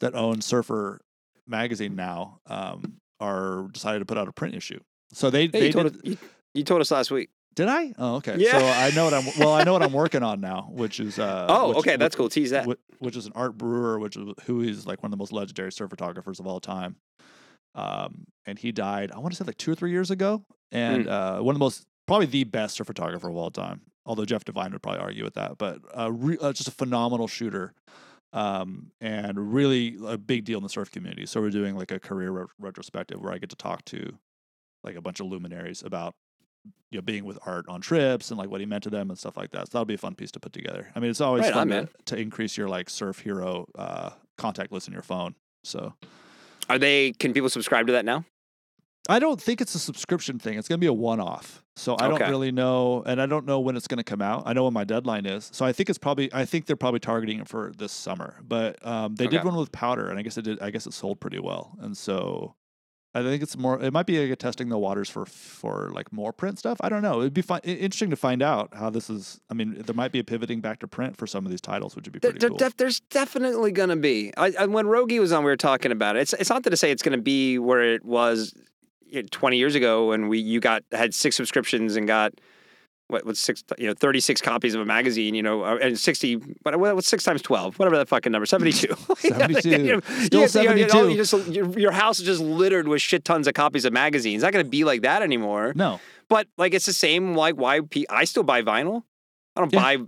that 0.00 0.14
own 0.14 0.40
Surfer 0.40 1.00
magazine 1.46 1.96
now 1.96 2.38
um, 2.46 2.96
are 3.18 3.68
decided 3.72 4.00
to 4.00 4.04
put 4.04 4.18
out 4.18 4.28
a 4.28 4.32
print 4.32 4.54
issue. 4.54 4.80
So 5.12 5.30
they 5.30 5.42
Hey, 5.44 5.48
they 5.48 5.66
you, 5.66 5.72
told 5.72 5.92
did, 5.92 5.96
us, 5.96 6.00
you, 6.04 6.18
you 6.54 6.64
told 6.64 6.80
us 6.80 6.90
last 6.90 7.10
week. 7.10 7.30
Did 7.56 7.68
I? 7.68 7.92
Oh, 7.98 8.16
okay. 8.16 8.36
Yeah. 8.38 8.58
So 8.58 8.66
I 8.66 8.90
know 8.94 9.04
what 9.04 9.14
I'm. 9.14 9.24
Well, 9.38 9.52
I 9.52 9.64
know 9.64 9.72
what 9.72 9.82
I'm 9.82 9.92
working 9.92 10.22
on 10.22 10.40
now, 10.40 10.68
which 10.72 11.00
is. 11.00 11.18
Uh, 11.18 11.46
Oh, 11.50 11.68
which- 11.70 11.78
okay, 11.78 11.96
that's 11.96 12.14
cool. 12.16 12.28
Tease 12.28 12.50
that. 12.50 12.66
wh- 12.66 13.02
which 13.02 13.16
is 13.16 13.26
an 13.26 13.32
Art 13.34 13.58
Brewer, 13.58 13.98
which 13.98 14.16
is 14.16 14.24
who 14.44 14.60
is 14.62 14.86
like 14.86 15.02
one 15.02 15.08
of 15.08 15.10
the 15.10 15.20
most 15.20 15.32
legendary 15.32 15.72
surf 15.72 15.90
photographers 15.90 16.38
of 16.40 16.46
all 16.46 16.60
time. 16.60 16.96
Um, 17.74 18.24
and 18.46 18.58
he 18.58 18.72
died, 18.72 19.12
I 19.12 19.18
want 19.18 19.32
to 19.32 19.36
say 19.36 19.44
like 19.46 19.56
two 19.56 19.70
or 19.70 19.74
three 19.74 19.90
years 19.90 20.10
ago, 20.10 20.44
and 20.72 21.06
uh, 21.08 21.40
one 21.40 21.54
of 21.54 21.58
the 21.58 21.64
most 21.64 21.86
probably 22.06 22.26
the 22.26 22.44
best 22.44 22.74
surf 22.76 22.86
photographer 22.86 23.28
of 23.28 23.36
all 23.36 23.50
time. 23.50 23.82
Although 24.06 24.24
Jeff 24.24 24.44
Divine 24.44 24.72
would 24.72 24.82
probably 24.82 25.00
argue 25.00 25.22
with 25.24 25.34
that, 25.34 25.58
but 25.58 25.80
uh, 25.96 26.10
re- 26.10 26.38
uh, 26.40 26.52
just 26.52 26.68
a 26.68 26.72
phenomenal 26.72 27.28
shooter, 27.28 27.74
um, 28.32 28.90
and 29.00 29.52
really 29.52 29.96
a 30.06 30.16
big 30.18 30.44
deal 30.44 30.58
in 30.58 30.62
the 30.62 30.68
surf 30.68 30.90
community. 30.90 31.26
So 31.26 31.40
we're 31.40 31.50
doing 31.50 31.76
like 31.76 31.90
a 31.92 32.00
career 32.00 32.30
re- 32.32 32.44
retrospective 32.58 33.20
where 33.20 33.32
I 33.32 33.38
get 33.38 33.50
to 33.50 33.56
talk 33.56 33.84
to 33.86 34.18
like 34.82 34.96
a 34.96 35.00
bunch 35.02 35.20
of 35.20 35.26
luminaries 35.26 35.82
about 35.82 36.14
you 36.90 36.98
know 36.98 37.02
being 37.02 37.24
with 37.24 37.38
Art 37.46 37.66
on 37.68 37.80
trips 37.80 38.30
and 38.30 38.38
like 38.38 38.50
what 38.50 38.60
he 38.60 38.66
meant 38.66 38.82
to 38.84 38.90
them 38.90 39.10
and 39.10 39.18
stuff 39.18 39.36
like 39.36 39.50
that. 39.52 39.66
So 39.66 39.70
that'll 39.72 39.84
be 39.86 39.94
a 39.94 39.98
fun 39.98 40.14
piece 40.14 40.30
to 40.32 40.40
put 40.40 40.52
together. 40.52 40.88
I 40.94 41.00
mean, 41.00 41.10
it's 41.10 41.20
always 41.20 41.42
Right 41.44 41.52
on, 41.54 41.68
fun 41.68 41.86
to, 41.86 41.88
to 42.06 42.16
increase 42.16 42.56
your 42.56 42.68
like 42.68 42.90
surf 42.90 43.20
hero 43.20 43.66
uh, 43.76 44.10
contact 44.36 44.72
list 44.72 44.88
in 44.88 44.92
your 44.92 45.02
phone. 45.02 45.34
So 45.64 45.94
Are 46.68 46.78
they? 46.78 47.12
Can 47.12 47.32
people 47.32 47.48
subscribe 47.50 47.86
to 47.86 47.92
that 47.92 48.04
now? 48.04 48.24
I 49.08 49.18
don't 49.18 49.40
think 49.40 49.60
it's 49.60 49.74
a 49.74 49.78
subscription 49.78 50.38
thing. 50.38 50.58
It's 50.58 50.68
going 50.68 50.78
to 50.78 50.80
be 50.80 50.86
a 50.86 50.92
one-off. 50.92 51.64
So 51.74 51.96
I 51.96 52.06
Okay. 52.06 52.18
don't 52.18 52.28
really 52.30 52.52
know, 52.52 53.02
and 53.06 53.20
I 53.20 53.26
don't 53.26 53.46
know 53.46 53.58
when 53.58 53.74
it's 53.76 53.88
going 53.88 53.96
to 53.98 54.04
come 54.04 54.20
out. 54.20 54.42
I 54.44 54.52
know 54.52 54.64
when 54.64 54.74
my 54.74 54.84
deadline 54.84 55.24
is. 55.26 55.48
So 55.52 55.64
I 55.64 55.72
think 55.72 55.88
it's 55.88 55.98
probably. 55.98 56.32
I 56.32 56.44
think 56.44 56.66
they're 56.66 56.76
probably 56.76 57.00
targeting 57.00 57.40
it 57.40 57.48
for 57.48 57.72
this 57.76 57.92
summer. 57.92 58.36
But 58.46 58.84
um, 58.86 59.14
they 59.16 59.26
did 59.26 59.42
one 59.42 59.56
with 59.56 59.72
Powder, 59.72 60.08
and 60.10 60.18
I 60.18 60.22
guess 60.22 60.36
it 60.36 60.42
did. 60.42 60.60
I 60.60 60.70
guess 60.70 60.86
it 60.86 60.92
sold 60.92 61.18
pretty 61.18 61.38
well. 61.38 61.76
And 61.80 61.96
so 61.96 62.54
I 63.12 63.22
think 63.22 63.42
it's 63.42 63.56
more. 63.56 63.82
It 63.82 63.92
might 63.92 64.06
be 64.06 64.20
like 64.20 64.30
a 64.30 64.36
testing 64.36 64.68
the 64.68 64.78
waters 64.78 65.10
for 65.10 65.26
for 65.26 65.90
like 65.92 66.12
more 66.12 66.32
print 66.32 66.58
stuff. 66.60 66.78
I 66.80 66.88
don't 66.88 67.02
know. 67.02 67.20
It'd 67.20 67.34
be 67.34 67.42
fun, 67.42 67.60
interesting 67.64 68.10
to 68.10 68.16
find 68.16 68.40
out 68.40 68.72
how 68.72 68.88
this 68.88 69.10
is. 69.10 69.40
I 69.50 69.54
mean, 69.54 69.82
there 69.84 69.94
might 69.94 70.12
be 70.12 70.20
a 70.20 70.24
pivoting 70.24 70.60
back 70.60 70.78
to 70.80 70.86
print 70.86 71.16
for 71.16 71.26
some 71.26 71.44
of 71.44 71.50
these 71.50 71.60
titles, 71.60 71.96
which 71.96 72.06
would 72.06 72.12
be 72.12 72.20
pretty 72.20 72.38
there 72.38 72.50
cool. 72.50 72.58
def- 72.58 72.76
there's 72.76 73.00
definitely 73.00 73.72
going 73.72 73.88
to 73.88 73.96
be. 73.96 74.32
I, 74.36 74.52
I, 74.60 74.66
when 74.66 74.86
Rogie 74.86 75.18
was 75.18 75.32
on, 75.32 75.42
we 75.42 75.50
were 75.50 75.56
talking 75.56 75.90
about 75.90 76.14
it. 76.16 76.20
It's, 76.20 76.32
it's 76.34 76.50
not 76.50 76.62
to 76.62 76.76
say 76.76 76.92
it's 76.92 77.02
going 77.02 77.18
to 77.18 77.22
be 77.22 77.58
where 77.58 77.82
it 77.82 78.04
was, 78.04 78.54
20 79.30 79.56
years 79.56 79.74
ago 79.74 80.08
when 80.08 80.28
we 80.28 80.38
you 80.38 80.60
got 80.60 80.84
had 80.92 81.14
six 81.14 81.36
subscriptions 81.36 81.96
and 81.96 82.06
got 82.06 82.32
what 83.10 83.26
what's 83.26 83.40
six 83.40 83.62
you 83.78 83.86
know 83.86 83.94
36 83.94 84.40
copies 84.40 84.74
of 84.74 84.80
a 84.80 84.84
magazine 84.84 85.34
you 85.34 85.42
know 85.42 85.62
uh, 85.64 85.78
and 85.82 85.98
60 85.98 86.34
what 86.62 86.78
what's 86.78 87.08
six 87.08 87.24
times 87.24 87.42
12 87.42 87.78
whatever 87.78 87.96
that 87.96 88.08
fucking 88.08 88.32
number 88.32 88.46
72 88.46 88.88
72. 89.18 89.68
You 89.70 89.78
know, 89.94 90.00
Still 90.46 90.64
you- 90.64 90.70
you- 90.70 90.76
you 90.76 90.86
know, 90.86 90.88
72. 90.88 91.08
you 91.10 91.16
just 91.16 91.48
your, 91.48 91.78
your 91.78 91.92
house 91.92 92.18
is 92.20 92.26
just 92.26 92.40
littered 92.40 92.88
with 92.88 93.02
shit 93.02 93.24
tons 93.24 93.46
of 93.46 93.54
copies 93.54 93.84
of 93.84 93.92
magazines 93.92 94.36
it's 94.36 94.44
not 94.44 94.52
going 94.52 94.64
to 94.64 94.70
be 94.70 94.84
like 94.84 95.02
that 95.02 95.22
anymore 95.22 95.72
No. 95.74 96.00
but 96.28 96.46
like 96.56 96.72
it's 96.74 96.86
the 96.86 96.92
same 96.92 97.34
like 97.34 97.56
why 97.56 97.80
pe- 97.80 98.04
I 98.08 98.24
still 98.24 98.42
buy 98.44 98.62
vinyl. 98.62 99.02
I 99.56 99.60
don't 99.60 99.72
Yeah. 99.72 99.80
buy 99.80 100.04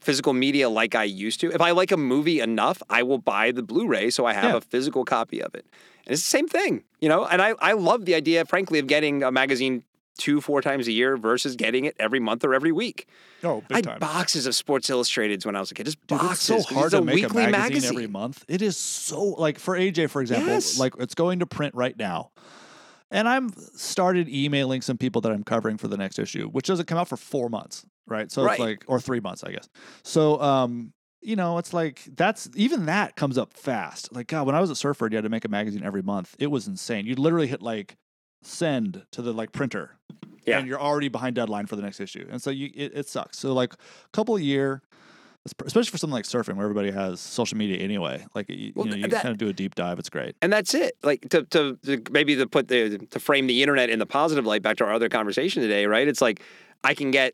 physical 0.00 0.32
media 0.32 0.68
like 0.68 0.94
I 0.94 1.04
used 1.04 1.40
to. 1.40 1.52
If 1.52 1.60
I 1.60 1.70
like 1.70 1.92
a 1.92 1.96
movie 1.96 2.40
enough, 2.40 2.82
I 2.90 3.02
will 3.04 3.18
buy 3.18 3.52
the 3.52 3.62
Blu-ray 3.62 4.10
so 4.10 4.26
I 4.26 4.32
have 4.32 4.44
Yeah. 4.50 4.56
a 4.56 4.60
physical 4.60 5.04
copy 5.04 5.40
of 5.42 5.54
it. 5.54 5.64
And 6.06 6.14
it's 6.14 6.22
the 6.22 6.28
same 6.30 6.48
thing, 6.48 6.82
you 7.00 7.08
know. 7.08 7.24
And 7.24 7.40
I 7.40 7.54
I 7.60 7.72
love 7.74 8.04
the 8.04 8.14
idea, 8.14 8.44
frankly, 8.46 8.78
of 8.80 8.86
getting 8.88 9.22
a 9.22 9.30
magazine 9.30 9.84
two 10.20 10.40
four 10.40 10.62
times 10.62 10.86
a 10.86 10.92
year 10.92 11.16
versus 11.16 11.56
getting 11.56 11.84
it 11.86 11.96
every 11.98 12.20
month 12.20 12.44
or 12.44 12.54
every 12.54 12.70
week. 12.70 13.08
Oh, 13.42 13.64
I 13.70 13.76
had 13.76 13.98
boxes 13.98 14.46
of 14.46 14.54
Sports 14.54 14.88
Illustrateds 14.88 15.44
when 15.44 15.56
I 15.56 15.60
was 15.60 15.70
a 15.70 15.74
kid. 15.74 15.86
Just 15.86 15.98
Dude, 16.06 16.18
boxes. 16.18 16.50
it's 16.58 16.68
so 16.68 16.74
hard 16.74 16.86
it's 16.86 16.92
to 16.94 16.98
a 16.98 17.04
make 17.04 17.14
weekly 17.16 17.44
a 17.44 17.50
magazine, 17.50 17.88
every 17.90 18.06
month. 18.06 18.44
It 18.46 18.62
is 18.62 18.76
so 18.76 19.20
like 19.24 19.58
for 19.58 19.76
AJ, 19.76 20.10
for 20.10 20.20
example, 20.20 20.52
Yes. 20.52 20.78
like 20.78 20.94
it's 21.00 21.14
going 21.14 21.40
to 21.40 21.46
print 21.46 21.74
right 21.74 21.96
now. 21.98 22.30
And 23.10 23.28
I'm 23.28 23.50
started 23.74 24.28
emailing 24.28 24.82
some 24.82 24.96
people 24.96 25.20
that 25.22 25.32
I'm 25.32 25.42
covering 25.42 25.78
for 25.78 25.88
the 25.88 25.96
next 25.96 26.18
issue, 26.20 26.48
which 26.48 26.66
doesn't 26.68 26.86
come 26.86 26.96
out 26.98 27.08
for 27.08 27.16
four 27.16 27.48
months, 27.48 27.84
right? 28.06 28.30
So 28.30 28.44
Right. 28.44 28.52
it's 28.52 28.60
like 28.60 28.84
or 28.86 29.00
three 29.00 29.18
months, 29.18 29.42
I 29.42 29.50
guess. 29.50 29.68
So 30.04 30.40
um, 30.40 30.92
you 31.20 31.34
know, 31.36 31.58
it's 31.58 31.72
like 31.74 32.02
that's 32.14 32.48
even 32.54 32.86
that 32.86 33.16
comes 33.16 33.36
up 33.36 33.52
fast. 33.54 34.12
Like 34.14 34.28
God, 34.28 34.46
when 34.46 34.54
I 34.54 34.60
was 34.60 34.70
at 34.70 34.76
Surfer, 34.76 35.08
you 35.10 35.16
had 35.16 35.24
to 35.24 35.28
make 35.28 35.44
a 35.44 35.48
magazine 35.48 35.82
every 35.82 36.02
month. 36.02 36.36
It 36.38 36.46
was 36.48 36.66
insane. 36.68 37.04
You'd 37.06 37.18
literally 37.18 37.46
hit 37.48 37.60
like 37.62 37.96
send 38.42 39.04
to 39.12 39.22
the 39.22 39.32
like 39.32 39.52
printer, 39.52 39.96
Yeah. 40.46 40.58
and 40.58 40.68
you're 40.68 40.80
already 40.80 41.08
behind 41.08 41.36
deadline 41.36 41.66
for 41.66 41.76
the 41.76 41.82
next 41.82 42.00
issue, 42.00 42.26
and 42.30 42.40
so 42.42 42.50
you 42.50 42.70
it, 42.74 42.92
it 42.94 43.08
sucks. 43.08 43.38
So 43.38 43.52
like 43.52 43.74
a 43.74 43.76
couple 44.12 44.38
year. 44.38 44.82
Especially 45.64 45.90
for 45.90 45.96
something 45.96 46.12
like 46.12 46.26
surfing, 46.26 46.56
where 46.56 46.64
everybody 46.66 46.90
has 46.90 47.18
social 47.18 47.56
media 47.56 47.78
anyway, 47.78 48.22
like 48.34 48.50
you, 48.50 48.72
Well, 48.76 48.84
you 48.84 48.90
know, 48.90 48.96
you 48.98 49.06
that- 49.08 49.22
kind 49.22 49.32
of 49.32 49.38
do 49.38 49.48
a 49.48 49.54
deep 49.54 49.74
dive. 49.74 49.98
It's 49.98 50.10
great. 50.10 50.36
and 50.42 50.52
that's 50.52 50.74
it. 50.74 50.98
Like 51.02 51.26
to, 51.30 51.44
to, 51.44 51.78
to 51.86 52.02
maybe 52.10 52.36
to 52.36 52.46
put 52.46 52.68
the 52.68 52.98
to 52.98 53.18
frame 53.18 53.46
the 53.46 53.62
internet 53.62 53.88
in 53.88 53.98
the 53.98 54.04
positive 54.04 54.44
light. 54.44 54.60
Back 54.60 54.76
to 54.76 54.84
our 54.84 54.92
other 54.92 55.08
conversation 55.08 55.62
today, 55.62 55.86
right? 55.86 56.06
It's 56.06 56.20
like 56.20 56.42
I 56.84 56.92
can 56.92 57.10
get 57.10 57.32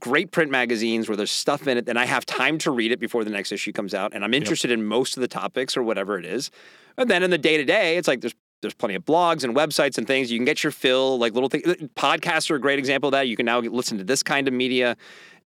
great 0.00 0.32
print 0.32 0.50
magazines 0.50 1.08
where 1.08 1.16
there's 1.16 1.30
stuff 1.30 1.68
in 1.68 1.78
it, 1.78 1.88
and 1.88 1.96
I 1.96 2.06
have 2.06 2.26
time 2.26 2.58
to 2.58 2.72
read 2.72 2.90
it 2.90 2.98
before 2.98 3.22
the 3.22 3.30
next 3.30 3.52
issue 3.52 3.70
comes 3.70 3.94
out, 3.94 4.14
and 4.14 4.24
I'm 4.24 4.34
interested 4.34 4.72
in 4.72 4.84
most 4.84 5.16
of 5.16 5.20
the 5.20 5.28
topics 5.28 5.76
or 5.76 5.84
whatever 5.84 6.18
it 6.18 6.24
is. 6.26 6.50
And 6.98 7.08
then 7.08 7.22
in 7.22 7.30
the 7.30 7.38
day 7.38 7.56
to 7.56 7.64
day, 7.64 7.96
it's 7.98 8.08
like 8.08 8.20
there's 8.20 8.34
there's 8.60 8.74
plenty 8.74 8.94
of 8.94 9.04
blogs 9.04 9.44
and 9.44 9.54
websites 9.54 9.98
and 9.98 10.06
things 10.06 10.32
you 10.32 10.38
can 10.38 10.44
get 10.44 10.62
your 10.62 10.72
fill. 10.72 11.18
Like 11.18 11.34
little 11.34 11.48
things. 11.48 11.64
Podcasts 11.96 12.50
are 12.50 12.56
a 12.56 12.60
great 12.60 12.78
example 12.78 13.08
of 13.08 13.12
that. 13.12 13.28
You 13.28 13.36
can 13.36 13.46
now 13.46 13.60
listen 13.60 13.98
to 13.98 14.04
this 14.04 14.22
kind 14.22 14.48
of 14.48 14.54
media. 14.54 14.96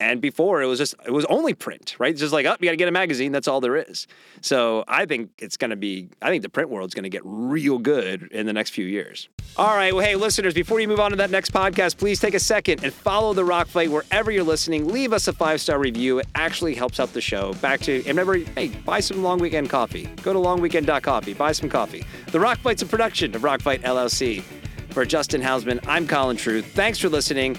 And 0.03 0.19
before 0.19 0.61
it 0.61 0.65
was 0.65 0.79
just 0.79 0.95
it 1.05 1.11
was 1.11 1.23
only 1.25 1.53
print, 1.53 1.95
right? 1.97 2.11
It's 2.11 2.19
just 2.19 2.33
like, 2.33 2.45
oh, 2.45 2.57
you 2.59 2.65
got 2.65 2.71
to 2.71 2.77
get 2.77 2.89
a 2.89 2.91
magazine. 2.91 3.31
That's 3.31 3.47
all 3.47 3.61
there 3.61 3.77
is. 3.77 4.05
So 4.41 4.83
I 4.85 5.05
think 5.05 5.29
it's 5.39 5.55
going 5.55 5.69
to 5.69 5.77
be. 5.77 6.09
I 6.21 6.29
think 6.29 6.43
the 6.43 6.49
print 6.49 6.69
world's 6.69 6.93
going 6.93 7.03
to 7.03 7.09
get 7.09 7.21
real 7.23 7.77
good 7.77 8.23
in 8.33 8.45
the 8.45 8.51
next 8.51 8.71
few 8.71 8.85
years. 8.85 9.29
All 9.55 9.75
right. 9.77 9.95
Well, 9.95 10.03
hey, 10.03 10.17
listeners, 10.17 10.53
before 10.53 10.81
you 10.81 10.89
move 10.89 10.99
on 10.99 11.11
to 11.11 11.17
that 11.17 11.31
next 11.31 11.53
podcast, 11.53 11.95
please 11.97 12.19
take 12.19 12.33
a 12.33 12.39
second 12.39 12.83
and 12.83 12.91
follow 12.91 13.33
the 13.33 13.45
Rock 13.45 13.67
Fight 13.67 13.89
wherever 13.89 14.29
you're 14.29 14.43
listening. 14.43 14.89
Leave 14.89 15.13
us 15.13 15.29
a 15.29 15.33
five 15.33 15.61
star 15.61 15.79
review. 15.79 16.19
It 16.19 16.27
actually 16.35 16.75
helps 16.75 16.99
out 16.99 17.13
the 17.13 17.21
show. 17.21 17.53
Back 17.55 17.79
to 17.81 17.95
and 17.99 18.07
remember, 18.07 18.39
hey, 18.55 18.67
buy 18.67 18.99
some 18.99 19.23
Long 19.23 19.39
Weekend 19.39 19.69
coffee. 19.69 20.07
Go 20.21 20.33
to 20.33 20.39
longweekend.coffee. 20.39 21.33
Buy 21.35 21.53
some 21.53 21.69
coffee. 21.69 22.03
The 22.33 22.41
Rock 22.41 22.57
Fight's 22.57 22.81
a 22.81 22.85
production 22.85 23.33
of 23.35 23.43
Rock 23.45 23.61
Fight 23.61 23.81
LLC. 23.83 24.43
For 24.89 25.05
Justin 25.05 25.41
Housman, 25.41 25.79
I'm 25.87 26.07
Colin 26.07 26.37
Truth. 26.37 26.67
Thanks 26.75 26.99
for 26.99 27.09
listening 27.09 27.57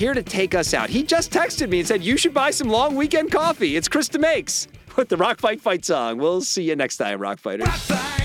here 0.00 0.14
to 0.14 0.22
take 0.22 0.54
us 0.54 0.72
out. 0.72 0.88
He 0.88 1.02
just 1.02 1.30
texted 1.30 1.68
me 1.68 1.80
and 1.80 1.86
said, 1.86 2.02
You 2.02 2.16
should 2.16 2.34
buy 2.34 2.50
some 2.50 2.68
long 2.68 2.96
weekend 2.96 3.30
coffee. 3.30 3.76
It's 3.76 3.88
Krista 3.88 4.18
Makes 4.18 4.66
with 4.96 5.10
the 5.10 5.16
Rock 5.16 5.38
Fight 5.38 5.60
Fight 5.60 5.84
song. 5.84 6.16
We'll 6.18 6.40
see 6.40 6.62
you 6.62 6.74
next 6.74 6.96
time, 6.96 7.20
Rock 7.20 7.38
Fighters. 7.38 7.68
Rock 7.68 7.76
fight. 7.76 8.19